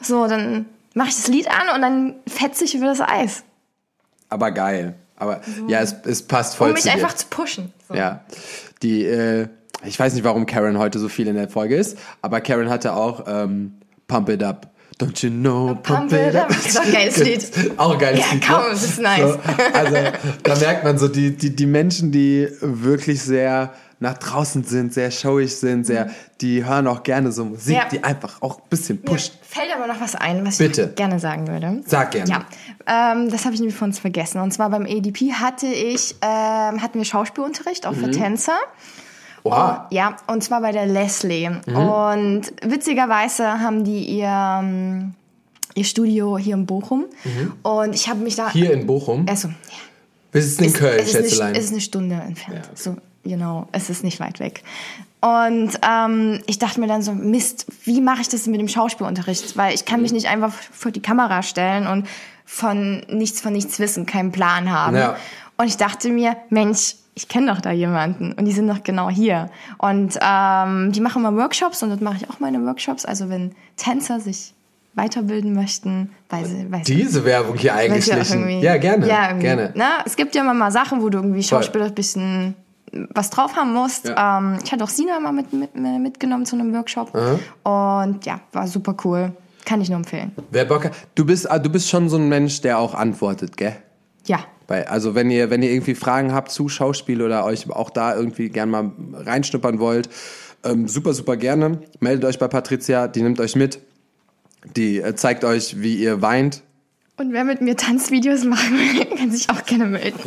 so, 0.00 0.26
dann 0.26 0.66
mache 0.94 1.08
ich 1.08 1.16
das 1.16 1.28
Lied 1.28 1.48
an 1.48 1.74
und 1.74 1.82
dann 1.82 2.14
fetze 2.26 2.64
ich 2.64 2.74
über 2.74 2.86
das 2.86 3.00
Eis, 3.00 3.44
Aber 4.28 4.50
geil. 4.50 4.94
Aber 5.16 5.40
ja, 5.68 5.80
es, 5.80 5.94
es 6.04 6.22
passt 6.26 6.56
voll 6.56 6.68
um 6.68 6.74
mich 6.74 6.82
zu 6.82 6.88
dir. 6.88 6.94
einfach 6.94 7.14
zu 7.14 7.26
pushen. 7.28 7.72
So. 7.88 7.94
Ja. 7.94 8.24
Die, 8.82 9.04
äh, 9.04 9.48
ich 9.84 9.98
weiß 9.98 10.14
nicht, 10.14 10.24
warum 10.24 10.46
Karen 10.46 10.78
heute 10.78 10.98
so 10.98 11.08
viel 11.08 11.28
in 11.28 11.36
der 11.36 11.48
Folge 11.48 11.76
ist, 11.76 11.98
aber 12.20 12.40
Karen 12.40 12.68
hatte 12.68 12.94
auch 12.94 13.24
ähm, 13.26 13.74
Pump 14.08 14.28
It 14.28 14.42
Up. 14.42 14.73
Don't 14.98 15.22
you 15.24 15.30
know, 15.30 15.74
Pump 15.82 16.12
It 16.12 16.36
Up. 16.36 16.48
Das 16.48 16.66
ist 16.66 16.76
doch 16.78 16.84
ein 16.84 16.92
geiles 16.92 17.16
Lied. 17.18 17.78
Auch 17.78 17.92
ein 17.94 17.98
geiles 17.98 18.20
Ja, 18.20 18.32
Lied. 18.32 18.46
komm, 18.46 18.62
ne? 18.62 18.70
das 18.70 18.82
ist 18.84 19.00
nice. 19.00 19.32
So, 19.32 19.38
also 19.72 19.96
da 20.44 20.56
merkt 20.56 20.84
man 20.84 20.98
so, 20.98 21.08
die, 21.08 21.36
die, 21.36 21.54
die 21.56 21.66
Menschen, 21.66 22.12
die 22.12 22.48
wirklich 22.60 23.20
sehr 23.22 23.72
nach 24.00 24.18
draußen 24.18 24.62
sind, 24.64 24.92
sehr 24.92 25.10
showig 25.10 25.54
sind, 25.56 25.86
sehr, 25.86 26.10
die 26.40 26.64
hören 26.64 26.86
auch 26.86 27.02
gerne 27.04 27.32
so 27.32 27.44
Musik, 27.44 27.74
Ja. 27.74 27.84
die 27.90 28.04
einfach 28.04 28.40
auch 28.42 28.58
ein 28.58 28.62
bisschen 28.68 28.98
Mir 29.02 29.10
pusht. 29.12 29.32
fällt 29.42 29.74
aber 29.74 29.86
noch 29.86 30.00
was 30.00 30.14
ein, 30.14 30.44
was 30.46 30.58
Bitte. 30.58 30.88
ich 30.90 30.94
gerne 30.96 31.18
sagen 31.18 31.48
würde. 31.48 31.80
Sag 31.86 32.10
gerne. 32.12 32.30
Ja, 32.30 33.12
ähm, 33.12 33.30
das 33.30 33.44
habe 33.46 33.54
ich 33.54 33.60
nämlich 33.60 33.76
von 33.76 33.88
uns 33.88 33.98
vergessen. 33.98 34.40
Und 34.40 34.52
zwar 34.52 34.68
beim 34.70 34.84
ADP 34.84 35.32
hatte 35.32 35.66
ich, 35.66 36.14
ähm, 36.22 36.82
hatten 36.82 36.98
wir 36.98 37.04
Schauspielunterricht, 37.04 37.86
auch 37.86 37.92
Mhm. 37.92 38.04
für 38.04 38.10
Tänzer. 38.10 38.58
Oha. 39.44 39.86
Ja, 39.90 40.16
und 40.26 40.42
zwar 40.42 40.60
bei 40.60 40.72
der 40.72 40.86
Leslie. 40.86 41.50
Mhm. 41.50 41.76
Und 41.76 42.42
witzigerweise 42.62 43.60
haben 43.60 43.84
die 43.84 44.04
ihr, 44.04 44.58
ähm, 44.60 45.14
ihr 45.74 45.84
Studio 45.84 46.36
hier 46.38 46.54
in 46.54 46.66
Bochum. 46.66 47.04
Und 47.62 47.94
ich 47.94 48.08
habe 48.08 48.20
mich 48.20 48.36
da... 48.36 48.46
Mhm. 48.46 48.50
Hier 48.52 48.72
in 48.72 48.86
Bochum. 48.86 49.26
Also, 49.28 49.48
ja. 49.48 49.54
Wir 50.32 50.42
sitzen 50.42 50.64
in 50.64 50.72
Köln, 50.72 50.98
es 50.98 51.14
ist, 51.14 51.40
eine, 51.40 51.56
es 51.56 51.66
ist 51.66 51.72
eine 51.72 51.80
Stunde 51.80 52.16
entfernt. 52.16 52.66
Ja. 52.66 52.70
So, 52.74 52.96
genau, 53.22 53.68
es 53.70 53.88
ist 53.88 54.02
nicht 54.02 54.18
weit 54.18 54.40
weg. 54.40 54.64
Und 55.20 55.78
ähm, 55.88 56.42
ich 56.46 56.58
dachte 56.58 56.80
mir 56.80 56.88
dann 56.88 57.02
so, 57.02 57.12
Mist, 57.12 57.66
wie 57.84 58.00
mache 58.00 58.22
ich 58.22 58.28
das 58.28 58.46
mit 58.46 58.58
dem 58.58 58.66
Schauspielunterricht? 58.66 59.56
Weil 59.56 59.74
ich 59.74 59.84
kann 59.84 60.02
mich 60.02 60.12
nicht 60.12 60.26
einfach 60.26 60.52
vor 60.52 60.90
die 60.90 61.00
Kamera 61.00 61.42
stellen 61.42 61.86
und 61.86 62.08
von 62.44 63.04
nichts 63.08 63.40
von 63.40 63.52
nichts 63.52 63.78
wissen, 63.78 64.06
keinen 64.06 64.32
Plan 64.32 64.70
haben. 64.70 64.96
Ja. 64.96 65.16
Und 65.56 65.66
ich 65.66 65.76
dachte 65.76 66.08
mir, 66.08 66.36
Mensch, 66.50 66.96
ich 67.14 67.28
kenne 67.28 67.52
doch 67.52 67.60
da 67.60 67.70
jemanden 67.70 68.32
und 68.32 68.44
die 68.44 68.52
sind 68.52 68.68
doch 68.68 68.82
genau 68.82 69.08
hier. 69.08 69.50
Und 69.78 70.18
ähm, 70.20 70.92
die 70.92 71.00
machen 71.00 71.22
mal 71.22 71.36
Workshops 71.36 71.82
und 71.82 71.90
dort 71.90 72.00
mache 72.00 72.16
ich 72.16 72.30
auch 72.30 72.40
meine 72.40 72.64
Workshops. 72.64 73.04
Also 73.04 73.28
wenn 73.28 73.52
Tänzer 73.76 74.20
sich 74.20 74.54
weiterbilden 74.94 75.54
möchten, 75.54 76.10
weil 76.28 76.44
sie, 76.44 76.66
weil 76.70 76.82
Diese 76.82 77.24
Werbung 77.24 77.56
hier 77.56 77.74
eingeschlichen. 77.74 78.60
Ja, 78.60 78.76
gerne. 78.76 79.08
Ja, 79.08 79.32
gerne. 79.32 79.72
Na, 79.74 79.98
es 80.04 80.16
gibt 80.16 80.34
ja 80.34 80.42
immer 80.42 80.54
mal 80.54 80.70
Sachen, 80.70 81.02
wo 81.02 81.08
du 81.08 81.18
irgendwie 81.18 81.42
Voll. 81.42 81.58
schauspielerisch 81.58 81.92
ein 81.92 81.94
bisschen 81.94 82.54
was 83.10 83.30
drauf 83.30 83.56
haben 83.56 83.72
musst. 83.72 84.06
Ja. 84.06 84.38
Ähm, 84.38 84.58
ich 84.64 84.70
hatte 84.70 84.84
auch 84.84 84.88
Sina 84.88 85.18
mal 85.18 85.32
mit, 85.32 85.52
mit, 85.52 85.74
mitgenommen 85.74 86.46
zu 86.46 86.56
einem 86.56 86.72
Workshop. 86.72 87.12
Und 87.64 88.24
ja, 88.24 88.40
war 88.52 88.66
super 88.68 88.94
cool. 89.04 89.32
Kann 89.64 89.80
ich 89.80 89.88
nur 89.88 89.98
empfehlen. 89.98 90.32
Wer 90.50 90.64
Bock 90.64 90.84
hat, 90.84 90.92
du 91.14 91.24
bist, 91.24 91.50
ah, 91.50 91.58
du 91.58 91.70
bist 91.70 91.88
schon 91.88 92.08
so 92.08 92.16
ein 92.16 92.28
Mensch, 92.28 92.60
der 92.60 92.78
auch 92.78 92.94
antwortet, 92.94 93.56
gell? 93.56 93.76
Ja. 94.26 94.40
Bei, 94.66 94.88
also 94.88 95.14
wenn 95.14 95.30
ihr, 95.30 95.50
wenn 95.50 95.62
ihr 95.62 95.70
irgendwie 95.70 95.94
Fragen 95.94 96.32
habt 96.32 96.50
zu 96.50 96.68
Schauspiel 96.68 97.22
oder 97.22 97.44
euch 97.44 97.70
auch 97.70 97.90
da 97.90 98.16
irgendwie 98.16 98.48
gern 98.48 98.70
mal 98.70 98.92
reinschnuppern 99.12 99.78
wollt, 99.78 100.08
ähm, 100.64 100.88
super, 100.88 101.12
super 101.12 101.36
gerne. 101.36 101.80
Meldet 102.00 102.24
euch 102.24 102.38
bei 102.38 102.48
Patricia, 102.48 103.06
die 103.08 103.22
nimmt 103.22 103.40
euch 103.40 103.56
mit. 103.56 103.80
Die 104.76 104.98
äh, 104.98 105.14
zeigt 105.14 105.44
euch, 105.44 105.80
wie 105.82 105.96
ihr 105.96 106.22
weint. 106.22 106.62
Und 107.16 107.32
wer 107.32 107.44
mit 107.44 107.60
mir 107.60 107.76
Tanzvideos 107.76 108.44
machen 108.44 108.72
will, 108.72 109.04
kann 109.18 109.30
sich 109.30 109.50
auch 109.50 109.64
gerne 109.64 109.86
melden. 109.86 110.20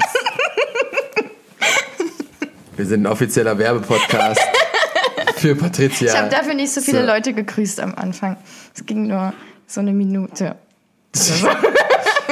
Wir 2.76 2.86
sind 2.86 3.04
ein 3.04 3.08
offizieller 3.08 3.58
Werbepodcast 3.58 4.40
für 5.38 5.56
Patricia. 5.56 6.14
Ich 6.14 6.18
habe 6.18 6.30
dafür 6.30 6.54
nicht 6.54 6.72
so 6.72 6.80
viele 6.80 7.02
So. 7.02 7.08
Leute 7.08 7.34
gegrüßt 7.34 7.80
am 7.80 7.96
Anfang. 7.96 8.38
Es 8.76 8.86
ging 8.86 9.08
nur 9.08 9.34
so 9.66 9.82
eine 9.82 9.94
Minute. 9.94 10.56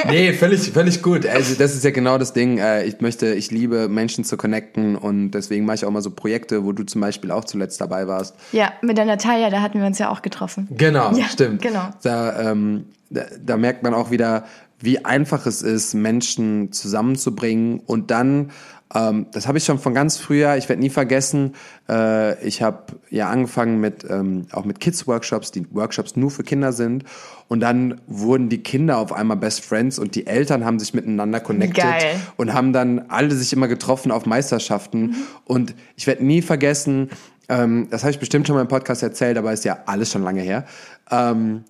Nee, 0.08 0.32
völlig, 0.32 0.70
völlig 0.72 1.02
gut. 1.02 1.26
Also 1.26 1.54
das 1.54 1.74
ist 1.74 1.84
ja 1.84 1.90
genau 1.90 2.18
das 2.18 2.32
Ding. 2.32 2.58
Äh, 2.58 2.84
Ich 2.84 3.00
möchte, 3.00 3.34
ich 3.34 3.50
liebe 3.50 3.88
Menschen 3.88 4.24
zu 4.24 4.36
connecten 4.36 4.96
und 4.96 5.30
deswegen 5.32 5.64
mache 5.64 5.76
ich 5.76 5.84
auch 5.84 5.90
mal 5.90 6.02
so 6.02 6.10
Projekte, 6.10 6.64
wo 6.64 6.72
du 6.72 6.84
zum 6.84 7.00
Beispiel 7.00 7.30
auch 7.30 7.44
zuletzt 7.44 7.80
dabei 7.80 8.06
warst. 8.06 8.34
Ja, 8.52 8.72
mit 8.82 8.98
der 8.98 9.04
Natalia, 9.06 9.50
da 9.50 9.62
hatten 9.62 9.78
wir 9.80 9.86
uns 9.86 9.98
ja 9.98 10.10
auch 10.10 10.22
getroffen. 10.22 10.68
Genau, 10.70 11.12
Ja, 11.16 11.24
stimmt. 11.28 11.62
genau. 11.62 11.88
Da, 12.02 12.50
ähm, 12.52 12.86
da, 13.10 13.22
da 13.44 13.56
merkt 13.56 13.82
man 13.82 13.94
auch 13.94 14.10
wieder, 14.10 14.44
wie 14.80 15.04
einfach 15.04 15.46
es 15.46 15.62
ist, 15.62 15.94
Menschen 15.94 16.70
zusammenzubringen 16.72 17.80
und 17.86 18.10
dann, 18.10 18.50
ähm, 18.94 19.26
das 19.32 19.48
habe 19.48 19.58
ich 19.58 19.64
schon 19.64 19.78
von 19.78 19.94
ganz 19.94 20.16
früher, 20.16 20.56
ich 20.56 20.68
werde 20.68 20.80
nie 20.80 20.90
vergessen, 20.90 21.54
äh, 21.88 22.40
ich 22.46 22.62
habe 22.62 22.84
ja 23.10 23.28
angefangen 23.28 23.80
mit 23.80 24.06
ähm, 24.08 24.46
auch 24.52 24.64
mit 24.64 24.78
Kids-Workshops, 24.78 25.50
die 25.50 25.66
Workshops 25.74 26.14
nur 26.14 26.30
für 26.30 26.44
Kinder 26.44 26.72
sind. 26.72 27.04
Und 27.48 27.60
dann 27.60 28.00
wurden 28.06 28.48
die 28.48 28.62
Kinder 28.62 28.98
auf 28.98 29.12
einmal 29.12 29.36
Best 29.36 29.64
Friends 29.64 29.98
und 29.98 30.14
die 30.14 30.26
Eltern 30.26 30.64
haben 30.64 30.78
sich 30.78 30.94
miteinander 30.94 31.40
connected 31.40 31.82
Geil. 31.82 32.20
und 32.36 32.54
haben 32.54 32.72
dann 32.72 33.06
alle 33.08 33.34
sich 33.34 33.52
immer 33.52 33.68
getroffen 33.68 34.10
auf 34.10 34.26
Meisterschaften. 34.26 35.16
Und 35.44 35.74
ich 35.96 36.06
werde 36.06 36.24
nie 36.24 36.42
vergessen, 36.42 37.10
ähm, 37.48 37.88
das 37.90 38.02
habe 38.02 38.12
ich 38.12 38.18
bestimmt 38.18 38.46
schon 38.46 38.54
mal 38.54 38.62
im 38.62 38.68
Podcast 38.68 39.02
erzählt, 39.02 39.36
aber 39.36 39.52
ist 39.52 39.64
ja 39.64 39.78
alles 39.86 40.10
schon 40.12 40.22
lange 40.22 40.42
her, 40.42 40.64
ähm, 41.10 41.64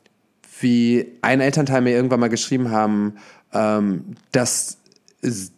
wie 0.60 1.18
ein 1.22 1.40
Elternteil 1.40 1.82
mir 1.82 1.92
irgendwann 1.92 2.20
mal 2.20 2.28
geschrieben 2.28 2.70
haben, 2.70 3.16
ähm, 3.52 4.16
dass 4.32 4.78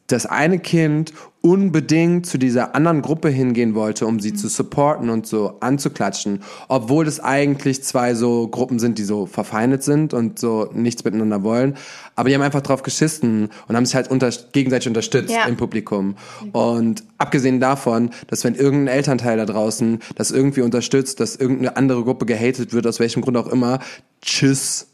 das 0.07 0.27
eine 0.27 0.59
Kind 0.59 1.13
unbedingt 1.41 2.27
zu 2.27 2.37
dieser 2.37 2.75
anderen 2.75 3.01
Gruppe 3.01 3.29
hingehen 3.29 3.75
wollte, 3.75 4.07
um 4.07 4.19
sie 4.19 4.35
zu 4.35 4.49
supporten 4.49 5.09
und 5.09 5.27
so 5.27 5.57
anzuklatschen, 5.61 6.43
obwohl 6.67 7.07
es 7.07 7.21
eigentlich 7.21 7.85
zwei 7.85 8.15
so 8.15 8.49
Gruppen 8.49 8.81
sind, 8.81 8.99
die 8.99 9.05
so 9.05 9.27
verfeindet 9.27 9.85
sind 9.85 10.15
und 10.15 10.39
so 10.41 10.69
nichts 10.73 11.05
miteinander 11.05 11.45
wollen. 11.45 11.77
Aber 12.17 12.29
die 12.29 12.35
haben 12.35 12.43
einfach 12.43 12.61
drauf 12.63 12.83
geschissen 12.83 13.51
und 13.69 13.77
haben 13.77 13.87
sich 13.87 13.95
halt 13.95 14.11
unter, 14.11 14.31
gegenseitig 14.53 14.89
unterstützt 14.89 15.33
Ja. 15.33 15.45
im 15.47 15.57
Publikum. 15.57 16.17
Und 16.53 17.05
abgesehen 17.19 17.61
davon, 17.61 18.11
dass 18.27 18.43
wenn 18.43 18.57
irgendein 18.57 18.97
Elternteil 18.97 19.37
da 19.37 19.45
draußen 19.47 20.01
das 20.17 20.33
irgendwie 20.33 20.63
unterstützt, 20.63 21.21
dass 21.21 21.37
irgendeine 21.37 21.77
andere 21.77 22.03
Gruppe 22.03 22.27
gehatet 22.27 22.73
wird, 22.73 22.87
aus 22.87 22.99
welchem 22.99 23.23
Grund 23.23 23.37
auch 23.37 23.47
immer, 23.47 23.79
tschüss, 24.23 24.89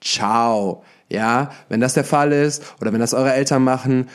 ciao. 0.00 0.82
Ja, 1.08 1.50
wenn 1.68 1.80
das 1.80 1.92
der 1.92 2.04
Fall 2.04 2.32
ist 2.32 2.62
oder 2.80 2.94
wenn 2.94 3.00
das 3.00 3.12
eure 3.12 3.34
Eltern 3.34 3.62
machen, 3.62 4.06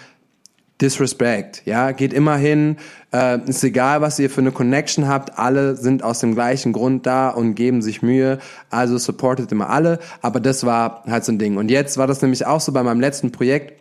Disrespect, 0.81 1.63
ja, 1.65 1.91
geht 1.91 2.13
immer 2.13 2.35
hin, 2.35 2.77
äh, 3.11 3.39
ist 3.49 3.63
egal, 3.63 4.01
was 4.01 4.19
ihr 4.19 4.29
für 4.29 4.41
eine 4.41 4.51
Connection 4.51 5.07
habt, 5.07 5.39
alle 5.39 5.75
sind 5.75 6.03
aus 6.03 6.19
dem 6.19 6.35
gleichen 6.35 6.71
Grund 6.71 7.07
da 7.07 7.29
und 7.29 7.55
geben 7.55 7.81
sich 7.81 8.03
Mühe, 8.03 8.37
also 8.69 8.99
supportet 8.99 9.51
immer 9.51 9.69
alle, 9.69 9.97
aber 10.21 10.39
das 10.39 10.65
war 10.65 11.03
halt 11.07 11.25
so 11.25 11.31
ein 11.31 11.39
Ding. 11.39 11.57
Und 11.57 11.71
jetzt 11.71 11.97
war 11.97 12.05
das 12.05 12.21
nämlich 12.21 12.45
auch 12.45 12.61
so 12.61 12.71
bei 12.71 12.83
meinem 12.83 12.99
letzten 12.99 13.31
Projekt, 13.31 13.73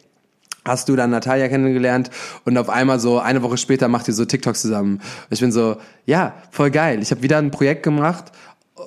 hast 0.65 0.89
du 0.89 0.97
dann 0.97 1.11
Natalia 1.11 1.49
kennengelernt 1.49 2.11
und 2.45 2.57
auf 2.59 2.71
einmal 2.71 2.99
so 2.99 3.19
eine 3.19 3.43
Woche 3.43 3.59
später 3.59 3.89
macht 3.89 4.09
ihr 4.09 4.15
so 4.15 4.25
TikToks 4.25 4.63
zusammen. 4.63 4.97
Und 4.97 5.03
ich 5.31 5.41
bin 5.41 5.53
so, 5.53 5.77
ja, 6.07 6.35
voll 6.51 6.71
geil. 6.71 7.01
Ich 7.03 7.11
habe 7.11 7.23
wieder 7.23 7.39
ein 7.39 7.51
Projekt 7.51 7.83
gemacht 7.83 8.33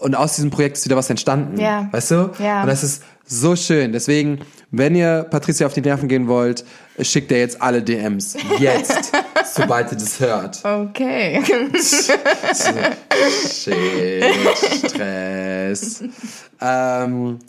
und 0.02 0.16
aus 0.16 0.36
diesem 0.36 0.52
Projekt 0.52 0.78
ist 0.78 0.86
wieder 0.86 0.96
was 0.96 1.10
entstanden. 1.10 1.60
Ja. 1.60 1.88
Weißt 1.92 2.12
du? 2.12 2.32
Ja. 2.40 2.62
Und 2.62 2.68
das 2.68 2.84
ist 2.84 3.04
so 3.26 3.56
schön. 3.56 3.92
Deswegen, 3.92 4.40
wenn 4.72 4.96
ihr 4.96 5.26
Patricia 5.30 5.68
auf 5.68 5.74
die 5.74 5.82
Nerven 5.82 6.08
gehen 6.08 6.28
wollt, 6.28 6.64
schickt 7.02 7.32
ihr 7.32 7.40
jetzt 7.40 7.62
alle 7.62 7.82
DMs. 7.82 8.36
Jetzt. 8.60 9.12
sobald 9.54 9.92
ihr 9.92 9.98
das 9.98 10.20
hört. 10.20 10.60
Okay. 10.64 11.42
Shit, 13.44 14.26
Stress. 14.90 16.04
ähm, 16.62 17.40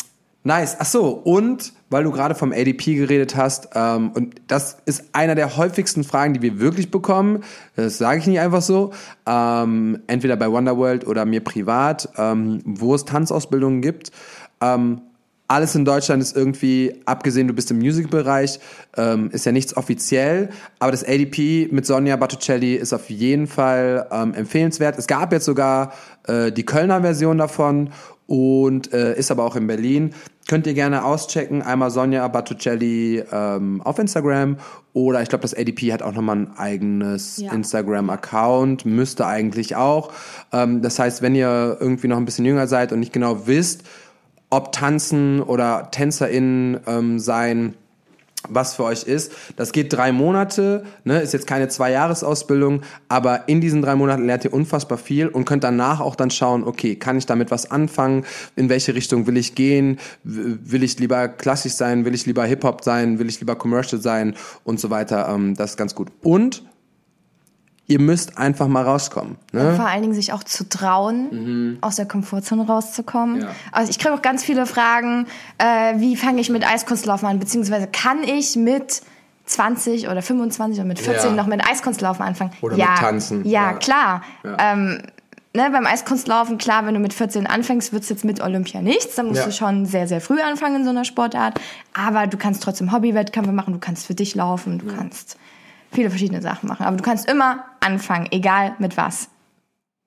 nice. 0.44 0.76
Ach 0.78 0.86
so, 0.86 1.08
und 1.08 1.72
weil 1.90 2.04
du 2.04 2.12
gerade 2.12 2.34
vom 2.34 2.52
ADP 2.52 2.94
geredet 2.94 3.36
hast, 3.36 3.70
ähm, 3.74 4.12
und 4.12 4.40
das 4.46 4.78
ist 4.86 5.04
einer 5.12 5.34
der 5.34 5.56
häufigsten 5.56 6.04
Fragen, 6.04 6.34
die 6.34 6.42
wir 6.42 6.60
wirklich 6.60 6.90
bekommen. 6.90 7.42
Das 7.76 7.98
sage 7.98 8.20
ich 8.20 8.26
nicht 8.26 8.40
einfach 8.40 8.62
so. 8.62 8.92
Ähm, 9.26 10.00
entweder 10.06 10.36
bei 10.36 10.50
Wonderworld 10.50 11.06
oder 11.06 11.24
mir 11.24 11.42
privat, 11.42 12.08
ähm, 12.16 12.62
wo 12.64 12.94
es 12.94 13.04
Tanzausbildungen 13.04 13.82
gibt. 13.82 14.12
Ähm, 14.60 15.02
alles 15.50 15.74
in 15.74 15.84
Deutschland 15.84 16.22
ist 16.22 16.36
irgendwie, 16.36 17.00
abgesehen, 17.06 17.48
du 17.48 17.54
bist 17.54 17.72
im 17.72 17.80
Musikbereich, 17.80 18.60
ähm, 18.96 19.30
ist 19.32 19.46
ja 19.46 19.50
nichts 19.50 19.76
offiziell, 19.76 20.50
aber 20.78 20.92
das 20.92 21.02
ADP 21.02 21.70
mit 21.72 21.86
Sonja 21.86 22.14
Battucelli 22.14 22.76
ist 22.76 22.92
auf 22.92 23.10
jeden 23.10 23.48
Fall 23.48 24.06
ähm, 24.12 24.32
empfehlenswert. 24.32 24.96
Es 24.96 25.08
gab 25.08 25.32
jetzt 25.32 25.46
sogar 25.46 25.92
äh, 26.28 26.52
die 26.52 26.64
Kölner 26.64 27.00
Version 27.00 27.38
davon 27.38 27.90
und 28.30 28.92
äh, 28.92 29.18
ist 29.18 29.32
aber 29.32 29.44
auch 29.44 29.56
in 29.56 29.66
Berlin. 29.66 30.14
Könnt 30.48 30.64
ihr 30.68 30.74
gerne 30.74 31.04
auschecken, 31.04 31.62
einmal 31.62 31.90
Sonja 31.90 32.26
Battucelli 32.28 33.24
ähm, 33.32 33.82
auf 33.82 33.98
Instagram 33.98 34.56
oder 34.92 35.20
ich 35.20 35.28
glaube, 35.28 35.42
das 35.42 35.52
ADP 35.52 35.92
hat 35.92 36.00
auch 36.02 36.12
nochmal 36.12 36.36
ein 36.36 36.56
eigenes 36.56 37.38
Ja. 37.38 37.52
Instagram-Account, 37.52 38.86
müsste 38.86 39.26
eigentlich 39.26 39.74
auch. 39.74 40.12
Ähm, 40.52 40.80
das 40.80 41.00
heißt, 41.00 41.22
wenn 41.22 41.34
ihr 41.34 41.76
irgendwie 41.80 42.06
noch 42.06 42.18
ein 42.18 42.24
bisschen 42.24 42.44
jünger 42.44 42.68
seid 42.68 42.92
und 42.92 43.00
nicht 43.00 43.12
genau 43.12 43.48
wisst, 43.48 43.82
ob 44.48 44.70
Tanzen 44.70 45.42
oder 45.42 45.88
TänzerInnen 45.90 46.78
ähm, 46.86 47.18
sein 47.18 47.74
was 48.50 48.74
für 48.74 48.84
euch 48.84 49.04
ist. 49.04 49.32
Das 49.56 49.72
geht 49.72 49.92
drei 49.92 50.12
Monate, 50.12 50.84
ne, 51.04 51.20
ist 51.20 51.32
jetzt 51.32 51.46
keine 51.46 51.68
Zwei-Jahres-Ausbildung, 51.68 52.82
aber 53.08 53.48
in 53.48 53.60
diesen 53.60 53.82
drei 53.82 53.94
Monaten 53.94 54.26
lernt 54.26 54.44
ihr 54.44 54.52
unfassbar 54.52 54.98
viel 54.98 55.28
und 55.28 55.44
könnt 55.44 55.64
danach 55.64 56.00
auch 56.00 56.16
dann 56.16 56.30
schauen, 56.30 56.64
okay, 56.64 56.96
kann 56.96 57.16
ich 57.16 57.26
damit 57.26 57.50
was 57.50 57.70
anfangen? 57.70 58.24
In 58.56 58.68
welche 58.68 58.94
Richtung 58.94 59.26
will 59.26 59.36
ich 59.36 59.54
gehen? 59.54 59.98
Will 60.24 60.82
ich 60.82 60.98
lieber 60.98 61.28
klassisch 61.28 61.72
sein? 61.72 62.04
Will 62.04 62.14
ich 62.14 62.26
lieber 62.26 62.44
Hip-Hop 62.44 62.84
sein? 62.84 63.18
Will 63.18 63.28
ich 63.28 63.40
lieber 63.40 63.56
Commercial 63.56 64.00
sein? 64.00 64.34
Und 64.64 64.80
so 64.80 64.90
weiter. 64.90 65.28
Ähm, 65.28 65.54
das 65.54 65.70
ist 65.70 65.76
ganz 65.76 65.94
gut. 65.94 66.08
Und 66.22 66.62
ihr 67.90 68.00
müsst 68.00 68.38
einfach 68.38 68.68
mal 68.68 68.84
rauskommen. 68.84 69.36
Ne? 69.52 69.74
Vor 69.74 69.86
allen 69.86 70.02
Dingen 70.02 70.14
sich 70.14 70.32
auch 70.32 70.44
zu 70.44 70.68
trauen, 70.68 71.78
aus 71.80 71.96
der 71.96 72.06
Komfortzone 72.06 72.64
rauszukommen. 72.66 73.36
Mhm. 73.36 73.42
Ja. 73.42 73.48
Also 73.72 73.90
ich 73.90 73.98
kriege 73.98 74.14
auch 74.14 74.22
ganz 74.22 74.44
viele 74.44 74.64
Fragen, 74.66 75.26
äh, 75.58 75.94
wie 75.98 76.16
fange 76.16 76.40
ich 76.40 76.48
mit 76.50 76.66
Eiskunstlaufen 76.66 77.26
an, 77.28 77.38
beziehungsweise 77.40 77.88
kann 77.88 78.22
ich 78.22 78.54
mit 78.56 79.02
20 79.46 80.08
oder 80.08 80.22
25 80.22 80.80
und 80.80 80.86
mit 80.86 81.00
14 81.00 81.30
Ja. 81.30 81.36
noch 81.36 81.46
mit 81.48 81.66
Eiskunstlaufen 81.68 82.24
anfangen. 82.24 82.52
Oder 82.60 82.76
ja, 82.76 82.90
mit 82.90 82.98
Tanzen. 83.00 83.44
Ja, 83.44 83.72
Ja. 83.72 83.72
klar. 83.74 84.22
Ja. 84.44 84.56
Ähm, 84.72 85.02
ne, 85.52 85.68
beim 85.72 85.86
Eiskunstlaufen, 85.86 86.56
klar, 86.58 86.86
wenn 86.86 86.94
du 86.94 87.00
mit 87.00 87.12
14 87.12 87.48
anfängst, 87.48 87.92
wird's 87.92 88.08
jetzt 88.08 88.24
mit 88.24 88.40
Olympia 88.40 88.80
nichts. 88.82 89.16
Dann 89.16 89.26
musst 89.26 89.40
Ja. 89.40 89.46
du 89.46 89.52
schon 89.52 89.86
sehr, 89.86 90.06
sehr 90.06 90.20
früh 90.20 90.40
anfangen 90.40 90.76
in 90.76 90.84
so 90.84 90.90
einer 90.90 91.04
Sportart. 91.04 91.60
Aber 91.92 92.28
du 92.28 92.36
kannst 92.36 92.62
trotzdem 92.62 92.92
Hobbywettkämpfe 92.92 93.50
machen, 93.50 93.72
du 93.72 93.80
kannst 93.80 94.06
für 94.06 94.14
dich 94.14 94.36
laufen, 94.36 94.78
du 94.78 94.86
kannst 94.94 95.36
viele 95.92 96.10
verschiedene 96.10 96.42
Sachen 96.42 96.68
machen. 96.68 96.84
Aber 96.86 96.96
du 96.96 97.02
kannst 97.02 97.28
immer 97.28 97.64
anfangen, 97.80 98.28
egal 98.30 98.74
mit 98.78 98.96
was. 98.96 99.28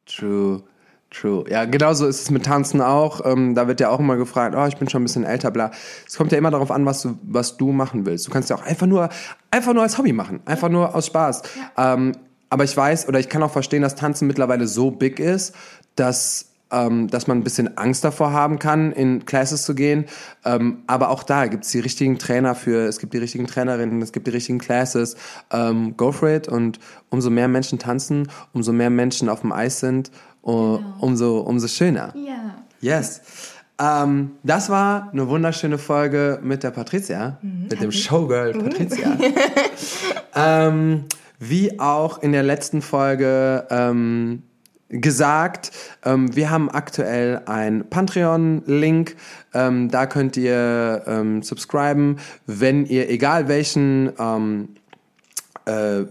True, 0.06 0.64
true. 1.10 1.46
Ja, 1.50 1.66
genauso 1.66 2.08
ist 2.08 2.22
es 2.22 2.30
mit 2.30 2.46
Tanzen 2.46 2.82
auch. 2.82 3.26
Ähm, 3.26 3.56
da 3.56 3.68
wird 3.68 3.80
ja 3.80 3.90
auch 3.90 4.00
immer 4.00 4.18
gefragt, 4.18 4.56
oh, 4.58 4.66
ich 4.66 4.78
bin 4.78 4.90
schon 4.90 5.02
ein 5.02 5.06
bisschen 5.06 5.24
älter, 5.24 5.52
bla. 5.52 5.72
Es 6.08 6.18
kommt 6.18 6.32
ja 6.32 6.38
immer 6.38 6.52
darauf 6.52 6.72
an, 6.72 6.86
was 6.86 7.02
du, 7.02 7.18
was 7.24 7.58
du 7.58 7.72
machen 7.72 8.06
willst. 8.06 8.28
Du 8.28 8.32
kannst 8.32 8.50
ja 8.50 8.56
auch 8.56 8.64
einfach 8.64 8.88
nur, 8.88 9.10
einfach 9.52 9.74
nur 9.74 9.84
als 9.84 9.98
Hobby 9.98 10.14
machen. 10.14 10.42
Einfach 10.46 10.70
nur 10.70 10.94
aus 10.96 11.08
Spaß. 11.08 11.44
Ähm, 11.78 12.14
aber 12.50 12.64
ich 12.66 12.76
weiß, 12.76 13.08
oder 13.08 13.20
ich 13.20 13.30
kann 13.30 13.42
auch 13.42 13.52
verstehen, 13.52 13.82
dass 13.82 13.96
Tanzen 13.96 14.28
mittlerweile 14.28 14.68
so 14.68 14.92
big 14.92 15.20
ist, 15.20 15.56
dass 15.96 16.53
ähm, 16.74 17.08
dass 17.08 17.28
man 17.28 17.38
ein 17.38 17.44
bisschen 17.44 17.78
Angst 17.78 18.04
davor 18.04 18.34
haben 18.34 18.60
kann, 18.60 18.92
in 18.92 19.26
Classes 19.26 19.64
zu 19.64 19.76
gehen. 19.76 20.06
Ähm, 20.44 20.80
aber 20.88 21.10
auch 21.10 21.24
da 21.24 21.48
gibt 21.48 21.66
es 21.66 21.72
die 21.72 21.80
richtigen 21.80 22.18
Trainer 22.18 22.56
für, 22.56 22.88
es 22.88 23.00
gibt 23.00 23.14
die 23.14 23.20
richtigen 23.20 23.48
Trainerinnen, 23.48 24.02
es 24.02 24.12
gibt 24.12 24.28
die 24.28 24.32
richtigen 24.32 24.60
Classes. 24.60 25.16
Ähm, 25.52 25.96
go 25.96 26.12
for 26.12 26.30
it. 26.30 26.48
Und 26.48 26.80
umso 27.10 27.30
mehr 27.30 27.48
Menschen 27.48 27.80
tanzen, 27.80 28.28
umso 28.54 28.74
mehr 28.74 28.90
Menschen 28.90 29.30
auf 29.30 29.42
dem 29.42 29.52
Eis 29.52 29.80
sind, 29.80 30.12
uh, 30.44 30.80
umso, 31.00 31.40
umso 31.40 31.68
schöner. 31.68 32.14
Ja. 32.16 32.56
Yes. 32.82 33.22
Ähm, 33.80 34.32
das 34.44 34.70
war 34.70 35.10
eine 35.12 35.28
wunderschöne 35.30 35.78
Folge 35.78 36.40
mit 36.44 36.64
der 36.64 36.72
Patricia, 36.72 37.38
mit 37.42 37.82
dem 37.82 37.92
Showgirl 37.92 38.54
Patricia. 38.54 39.18
ähm, 40.36 41.06
wie 41.40 41.80
auch 41.80 42.22
in 42.22 42.32
der 42.32 42.44
letzten 42.44 42.82
Folge 42.82 43.68
ähm, 43.70 44.44
gesagt, 45.02 45.72
ähm, 46.06 46.36
wir 46.36 46.50
haben 46.50 46.70
aktuell 46.70 47.42
ein 47.46 47.90
Patreon-Link. 47.90 49.16
Ähm, 49.54 49.90
da 49.90 50.06
könnt 50.06 50.38
ihr 50.38 51.04
ähm, 51.08 51.42
subscriben, 51.42 52.20
wenn 52.46 52.86
ihr 52.86 53.10
egal 53.10 53.48
welchen 53.48 54.14
ähm, 54.20 54.70
äh, 55.66 56.04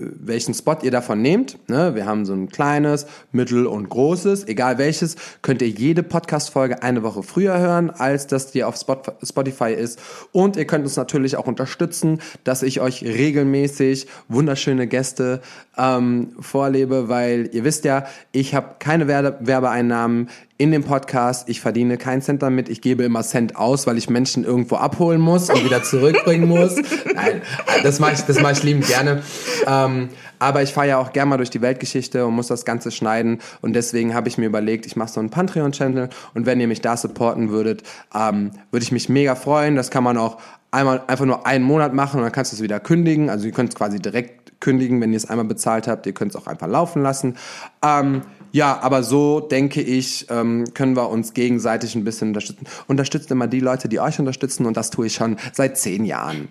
welchen 0.00 0.54
Spot 0.54 0.76
ihr 0.82 0.90
davon 0.90 1.22
nehmt. 1.22 1.58
Ne? 1.68 1.94
Wir 1.94 2.06
haben 2.06 2.24
so 2.24 2.32
ein 2.32 2.48
kleines, 2.48 3.06
mittel 3.32 3.66
und 3.66 3.88
großes, 3.88 4.48
egal 4.48 4.78
welches, 4.78 5.16
könnt 5.42 5.62
ihr 5.62 5.68
jede 5.68 6.02
Podcast-Folge 6.02 6.82
eine 6.82 7.02
Woche 7.02 7.22
früher 7.22 7.58
hören, 7.58 7.90
als 7.90 8.26
dass 8.26 8.50
die 8.50 8.64
auf 8.64 8.76
Spot 8.76 9.02
Spotify 9.22 9.72
ist. 9.72 10.00
Und 10.32 10.56
ihr 10.56 10.66
könnt 10.66 10.84
uns 10.84 10.96
natürlich 10.96 11.36
auch 11.36 11.46
unterstützen, 11.46 12.20
dass 12.44 12.62
ich 12.62 12.80
euch 12.80 13.04
regelmäßig 13.04 14.06
wunderschöne 14.28 14.86
Gäste 14.86 15.40
ähm, 15.76 16.32
vorlebe, 16.40 17.08
weil 17.08 17.50
ihr 17.52 17.64
wisst 17.64 17.84
ja, 17.84 18.06
ich 18.32 18.54
habe 18.54 18.76
keine 18.78 19.06
Werbe 19.06 19.38
Werbeeinnahmen 19.40 20.28
in 20.60 20.72
dem 20.72 20.84
Podcast. 20.84 21.48
Ich 21.48 21.62
verdiene 21.62 21.96
keinen 21.96 22.20
Cent 22.20 22.42
damit. 22.42 22.68
Ich 22.68 22.82
gebe 22.82 23.02
immer 23.02 23.22
Cent 23.22 23.56
aus, 23.56 23.86
weil 23.86 23.96
ich 23.96 24.10
Menschen 24.10 24.44
irgendwo 24.44 24.76
abholen 24.76 25.18
muss 25.18 25.48
und 25.48 25.64
wieder 25.64 25.82
zurückbringen 25.82 26.46
muss. 26.46 26.76
Nein, 27.14 27.40
das 27.82 27.98
mache 27.98 28.12
ich, 28.12 28.20
das 28.20 28.42
mache 28.42 28.52
ich 28.52 28.62
liebend 28.62 28.86
gerne. 28.86 29.22
Ähm, 29.66 30.10
aber 30.38 30.62
ich 30.62 30.74
fahre 30.74 30.88
ja 30.88 30.98
auch 30.98 31.14
gerne 31.14 31.30
mal 31.30 31.36
durch 31.38 31.48
die 31.48 31.62
Weltgeschichte 31.62 32.26
und 32.26 32.34
muss 32.34 32.48
das 32.48 32.66
Ganze 32.66 32.90
schneiden. 32.90 33.38
Und 33.62 33.72
deswegen 33.72 34.12
habe 34.12 34.28
ich 34.28 34.36
mir 34.36 34.44
überlegt, 34.44 34.84
ich 34.84 34.96
mache 34.96 35.08
so 35.08 35.18
einen 35.20 35.30
Patreon-Channel. 35.30 36.10
Und 36.34 36.44
wenn 36.44 36.60
ihr 36.60 36.68
mich 36.68 36.82
da 36.82 36.94
supporten 36.94 37.48
würdet, 37.48 37.82
ähm, 38.14 38.50
würde 38.70 38.82
ich 38.82 38.92
mich 38.92 39.08
mega 39.08 39.36
freuen. 39.36 39.76
Das 39.76 39.90
kann 39.90 40.04
man 40.04 40.18
auch 40.18 40.42
einmal 40.72 41.02
einfach 41.06 41.24
nur 41.24 41.46
einen 41.46 41.64
Monat 41.64 41.94
machen 41.94 42.18
und 42.18 42.24
dann 42.24 42.32
kannst 42.32 42.52
du 42.52 42.56
es 42.56 42.62
wieder 42.62 42.80
kündigen. 42.80 43.30
Also 43.30 43.46
ihr 43.46 43.52
könnt 43.52 43.70
es 43.70 43.76
quasi 43.76 43.98
direkt 43.98 44.60
kündigen, 44.60 45.00
wenn 45.00 45.14
ihr 45.14 45.16
es 45.16 45.24
einmal 45.24 45.46
bezahlt 45.46 45.88
habt. 45.88 46.04
Ihr 46.04 46.12
könnt 46.12 46.34
es 46.34 46.36
auch 46.36 46.46
einfach 46.46 46.68
laufen 46.68 47.02
lassen. 47.02 47.38
Ähm, 47.82 48.20
ja, 48.52 48.78
aber 48.80 49.02
so 49.02 49.40
denke 49.40 49.80
ich, 49.80 50.26
ähm, 50.30 50.64
können 50.74 50.96
wir 50.96 51.08
uns 51.08 51.34
gegenseitig 51.34 51.94
ein 51.94 52.04
bisschen 52.04 52.28
unterstützen. 52.28 52.66
Unterstützt 52.88 53.30
immer 53.30 53.46
die 53.46 53.60
Leute, 53.60 53.88
die 53.88 54.00
euch 54.00 54.18
unterstützen 54.18 54.66
und 54.66 54.76
das 54.76 54.90
tue 54.90 55.06
ich 55.06 55.14
schon 55.14 55.36
seit 55.52 55.78
zehn 55.78 56.04
Jahren. 56.04 56.48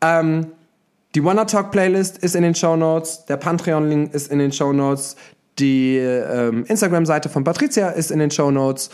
Ähm, 0.00 0.46
die 1.14 1.24
Wanna 1.24 1.44
Talk 1.44 1.70
Playlist 1.70 2.18
ist 2.18 2.34
in 2.34 2.42
den 2.42 2.54
Show 2.54 2.76
Notes, 2.76 3.26
der 3.26 3.36
Patreon-Link 3.36 4.14
ist 4.14 4.30
in 4.32 4.38
den 4.38 4.52
Show 4.52 4.72
Notes, 4.72 5.16
die 5.58 5.96
ähm, 5.96 6.64
Instagram-Seite 6.64 7.28
von 7.28 7.44
Patricia 7.44 7.90
ist 7.90 8.10
in 8.10 8.18
den 8.18 8.30
Show 8.30 8.50
Notes 8.50 8.90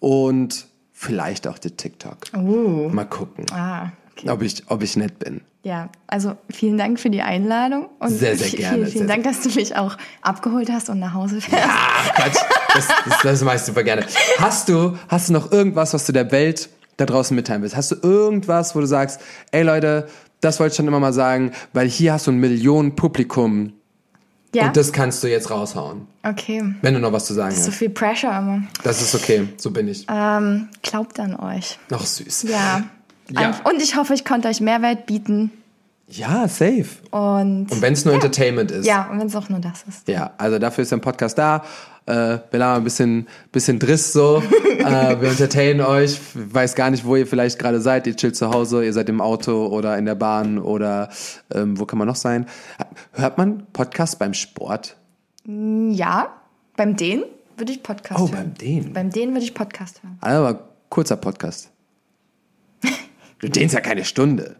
und 0.00 0.66
vielleicht 0.92 1.48
auch 1.48 1.58
die 1.58 1.70
TikTok. 1.70 2.18
Uh. 2.34 2.88
Mal 2.90 3.06
gucken, 3.06 3.46
Ah. 3.52 3.90
Ob 4.28 4.42
ich, 4.42 4.62
ob 4.66 4.82
ich 4.82 4.96
nett 4.96 5.18
bin. 5.18 5.40
Ja, 5.64 5.90
also 6.08 6.36
vielen 6.50 6.76
Dank 6.76 6.98
für 6.98 7.08
die 7.10 7.22
Einladung 7.22 7.88
und 8.00 8.08
Sehr, 8.10 8.36
sehr 8.36 8.48
vielen, 8.48 8.60
gerne, 8.62 8.86
Vielen, 8.86 9.06
sehr, 9.06 9.16
Dank, 9.16 9.24
dass 9.24 9.40
du 9.42 9.48
mich 9.50 9.76
auch 9.76 9.96
abgeholt 10.20 10.70
hast 10.72 10.88
und 10.90 10.98
nach 10.98 11.14
Hause 11.14 11.40
fährst. 11.40 11.68
Ach, 11.70 12.14
Quatsch. 12.14 12.36
Das, 12.74 12.88
das, 12.88 13.22
das 13.22 13.42
mache 13.42 13.56
ich 13.56 13.62
super 13.62 13.82
gerne. 13.84 14.04
Hast 14.38 14.68
du, 14.68 14.96
hast 15.08 15.28
du 15.28 15.32
noch 15.34 15.52
irgendwas, 15.52 15.94
was 15.94 16.04
du 16.06 16.12
der 16.12 16.32
Welt 16.32 16.68
da 16.96 17.06
draußen 17.06 17.34
mitteilen 17.36 17.62
willst? 17.62 17.76
Hast 17.76 17.90
du 17.92 17.96
irgendwas, 18.02 18.74
wo 18.74 18.80
du 18.80 18.86
sagst, 18.86 19.20
ey 19.52 19.62
Leute, 19.62 20.08
das 20.40 20.58
wollte 20.58 20.72
ich 20.72 20.76
schon 20.78 20.88
immer 20.88 20.98
mal 21.00 21.12
sagen, 21.12 21.52
weil 21.72 21.88
hier 21.88 22.12
hast 22.14 22.26
du 22.26 22.32
ein 22.32 22.38
Millionen 22.38 22.96
Publikum 22.96 23.72
Ja, 24.54 24.66
und 24.66 24.76
das 24.76 24.92
kannst 24.92 25.22
du 25.22 25.28
jetzt 25.30 25.50
raushauen. 25.50 26.08
okay. 26.24 26.74
Wenn 26.82 26.94
du 26.94 27.00
noch 27.00 27.12
was 27.12 27.26
zu 27.26 27.34
sagen 27.34 27.54
So 27.54 27.68
hast. 27.68 27.76
viel 27.76 27.90
Pressure 27.90 28.36
immer. 28.36 28.62
Das 28.82 29.00
ist 29.00 29.14
okay, 29.14 29.46
so 29.58 29.70
bin 29.70 29.86
ich. 29.86 30.06
Ähm, 30.10 30.68
glaubt 30.82 31.20
an 31.20 31.36
euch. 31.36 31.78
Noch 31.90 32.04
süß. 32.04 32.44
Ja. 32.48 32.82
Ja. 33.30 33.60
Und 33.64 33.80
ich 33.82 33.96
hoffe, 33.96 34.14
ich 34.14 34.24
konnte 34.24 34.48
euch 34.48 34.60
Mehrwert 34.60 35.06
bieten. 35.06 35.50
Ja, 36.08 36.46
safe. 36.46 36.86
Und, 37.10 37.70
Und 37.72 37.80
wenn 37.80 37.94
es 37.94 38.04
nur 38.04 38.12
Entertainment 38.14 38.70
ist. 38.70 38.84
ja, 38.86 39.08
und 39.10 39.18
wenn 39.18 39.28
es 39.28 39.36
auch 39.36 39.48
nur 39.48 39.60
das 39.60 39.84
ist. 39.88 40.06
Ja, 40.08 40.32
also 40.36 40.58
dafür 40.58 40.82
ist 40.82 40.92
der 40.92 40.98
Podcast 40.98 41.38
da. 41.38 41.62
Äh, 42.04 42.38
wir 42.50 42.64
haben 42.64 42.82
ein 42.82 42.84
bisschen, 42.84 43.28
bisschen 43.50 43.78
Driss 43.78 44.12
so. 44.12 44.42
äh, 44.78 45.20
wir 45.20 45.30
entertainen 45.30 45.80
euch. 45.80 46.18
Weiß 46.34 46.74
gar 46.74 46.90
nicht, 46.90 47.04
wo 47.06 47.16
ihr 47.16 47.26
vielleicht 47.26 47.58
gerade 47.58 47.80
seid. 47.80 48.06
Ihr 48.06 48.16
chillt 48.16 48.36
zu 48.36 48.50
Hause, 48.50 48.84
ihr 48.84 48.92
seid 48.92 49.08
im 49.08 49.20
Auto 49.22 49.66
oder 49.68 49.96
in 49.96 50.04
der 50.04 50.16
Bahn 50.16 50.58
oder 50.58 51.08
ähm, 51.54 51.78
wo 51.78 51.86
kann 51.86 51.98
man 51.98 52.08
noch 52.08 52.16
sein? 52.16 52.46
Hört 53.12 53.38
man 53.38 53.66
Podcast 53.72 54.18
beim 54.18 54.34
Sport? 54.34 54.96
Ja, 55.46 56.28
beim 56.76 56.96
Den 56.96 57.22
würde 57.56 57.72
ich 57.72 57.82
Podcast 57.82 58.20
Oh, 58.20 58.24
hören. 58.28 58.32
beim 58.32 58.54
Den. 58.54 58.92
Beim 58.92 59.10
Den 59.10 59.30
würde 59.30 59.44
ich 59.44 59.54
Podcast 59.54 60.02
hören. 60.02 60.18
Aber 60.20 60.68
kurzer 60.90 61.16
Podcast. 61.16 61.70
Du 63.42 63.48
dehnst 63.48 63.74
ja 63.74 63.80
keine 63.80 64.04
Stunde. 64.04 64.56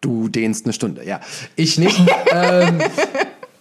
Du 0.00 0.28
dehnst 0.28 0.66
eine 0.66 0.72
Stunde, 0.72 1.04
ja. 1.06 1.20
Ich 1.54 1.78
nicht. 1.78 1.98
ähm, 2.32 2.80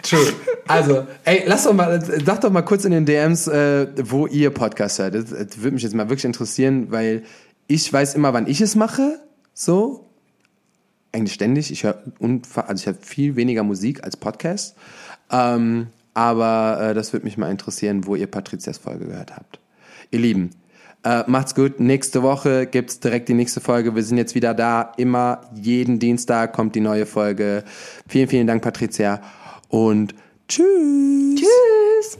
true. 0.01 0.33
Also, 0.67 1.07
ey, 1.25 1.43
lass 1.45 1.63
doch 1.63 1.73
mal, 1.73 2.03
sag 2.25 2.41
doch 2.41 2.51
mal 2.51 2.63
kurz 2.63 2.85
in 2.85 2.91
den 2.91 3.05
DMs, 3.05 3.47
äh, 3.47 3.87
wo 4.09 4.25
ihr 4.25 4.49
Podcast 4.49 4.99
hört. 4.99 5.13
Das, 5.13 5.25
das 5.25 5.61
würde 5.61 5.75
mich 5.75 5.83
jetzt 5.83 5.93
mal 5.93 6.09
wirklich 6.09 6.25
interessieren, 6.25 6.91
weil 6.91 7.23
ich 7.67 7.91
weiß 7.91 8.15
immer, 8.15 8.33
wann 8.33 8.47
ich 8.47 8.61
es 8.61 8.75
mache. 8.75 9.19
So. 9.53 10.09
Eigentlich 11.11 11.33
ständig. 11.33 11.71
Ich 11.71 11.83
höre 11.83 12.01
also 12.55 12.81
ich 12.81 12.85
höre 12.87 12.95
viel 12.95 13.35
weniger 13.35 13.63
Musik 13.63 14.03
als 14.03 14.17
Podcast. 14.17 14.75
Ähm, 15.31 15.87
aber 16.15 16.79
äh, 16.81 16.93
das 16.95 17.13
würde 17.13 17.25
mich 17.25 17.37
mal 17.37 17.51
interessieren, 17.51 18.07
wo 18.07 18.15
ihr 18.15 18.27
Patrizias 18.27 18.79
Folge 18.79 19.05
gehört 19.05 19.35
habt. 19.35 19.59
Ihr 20.09 20.19
Lieben, 20.19 20.49
äh, 21.03 21.23
macht's 21.27 21.55
gut. 21.55 21.79
Nächste 21.79 22.23
Woche 22.23 22.65
gibt's 22.65 22.99
direkt 22.99 23.29
die 23.29 23.33
nächste 23.33 23.61
Folge. 23.61 23.95
Wir 23.95 24.03
sind 24.03 24.17
jetzt 24.17 24.35
wieder 24.35 24.53
da. 24.53 24.93
Immer 24.97 25.41
jeden 25.55 25.99
Dienstag 25.99 26.53
kommt 26.53 26.75
die 26.75 26.81
neue 26.81 27.05
Folge. 27.05 27.63
Vielen, 28.07 28.27
vielen 28.27 28.47
Dank, 28.47 28.61
Patricia. 28.61 29.21
Und 29.69 30.13
tschüss. 30.47 32.19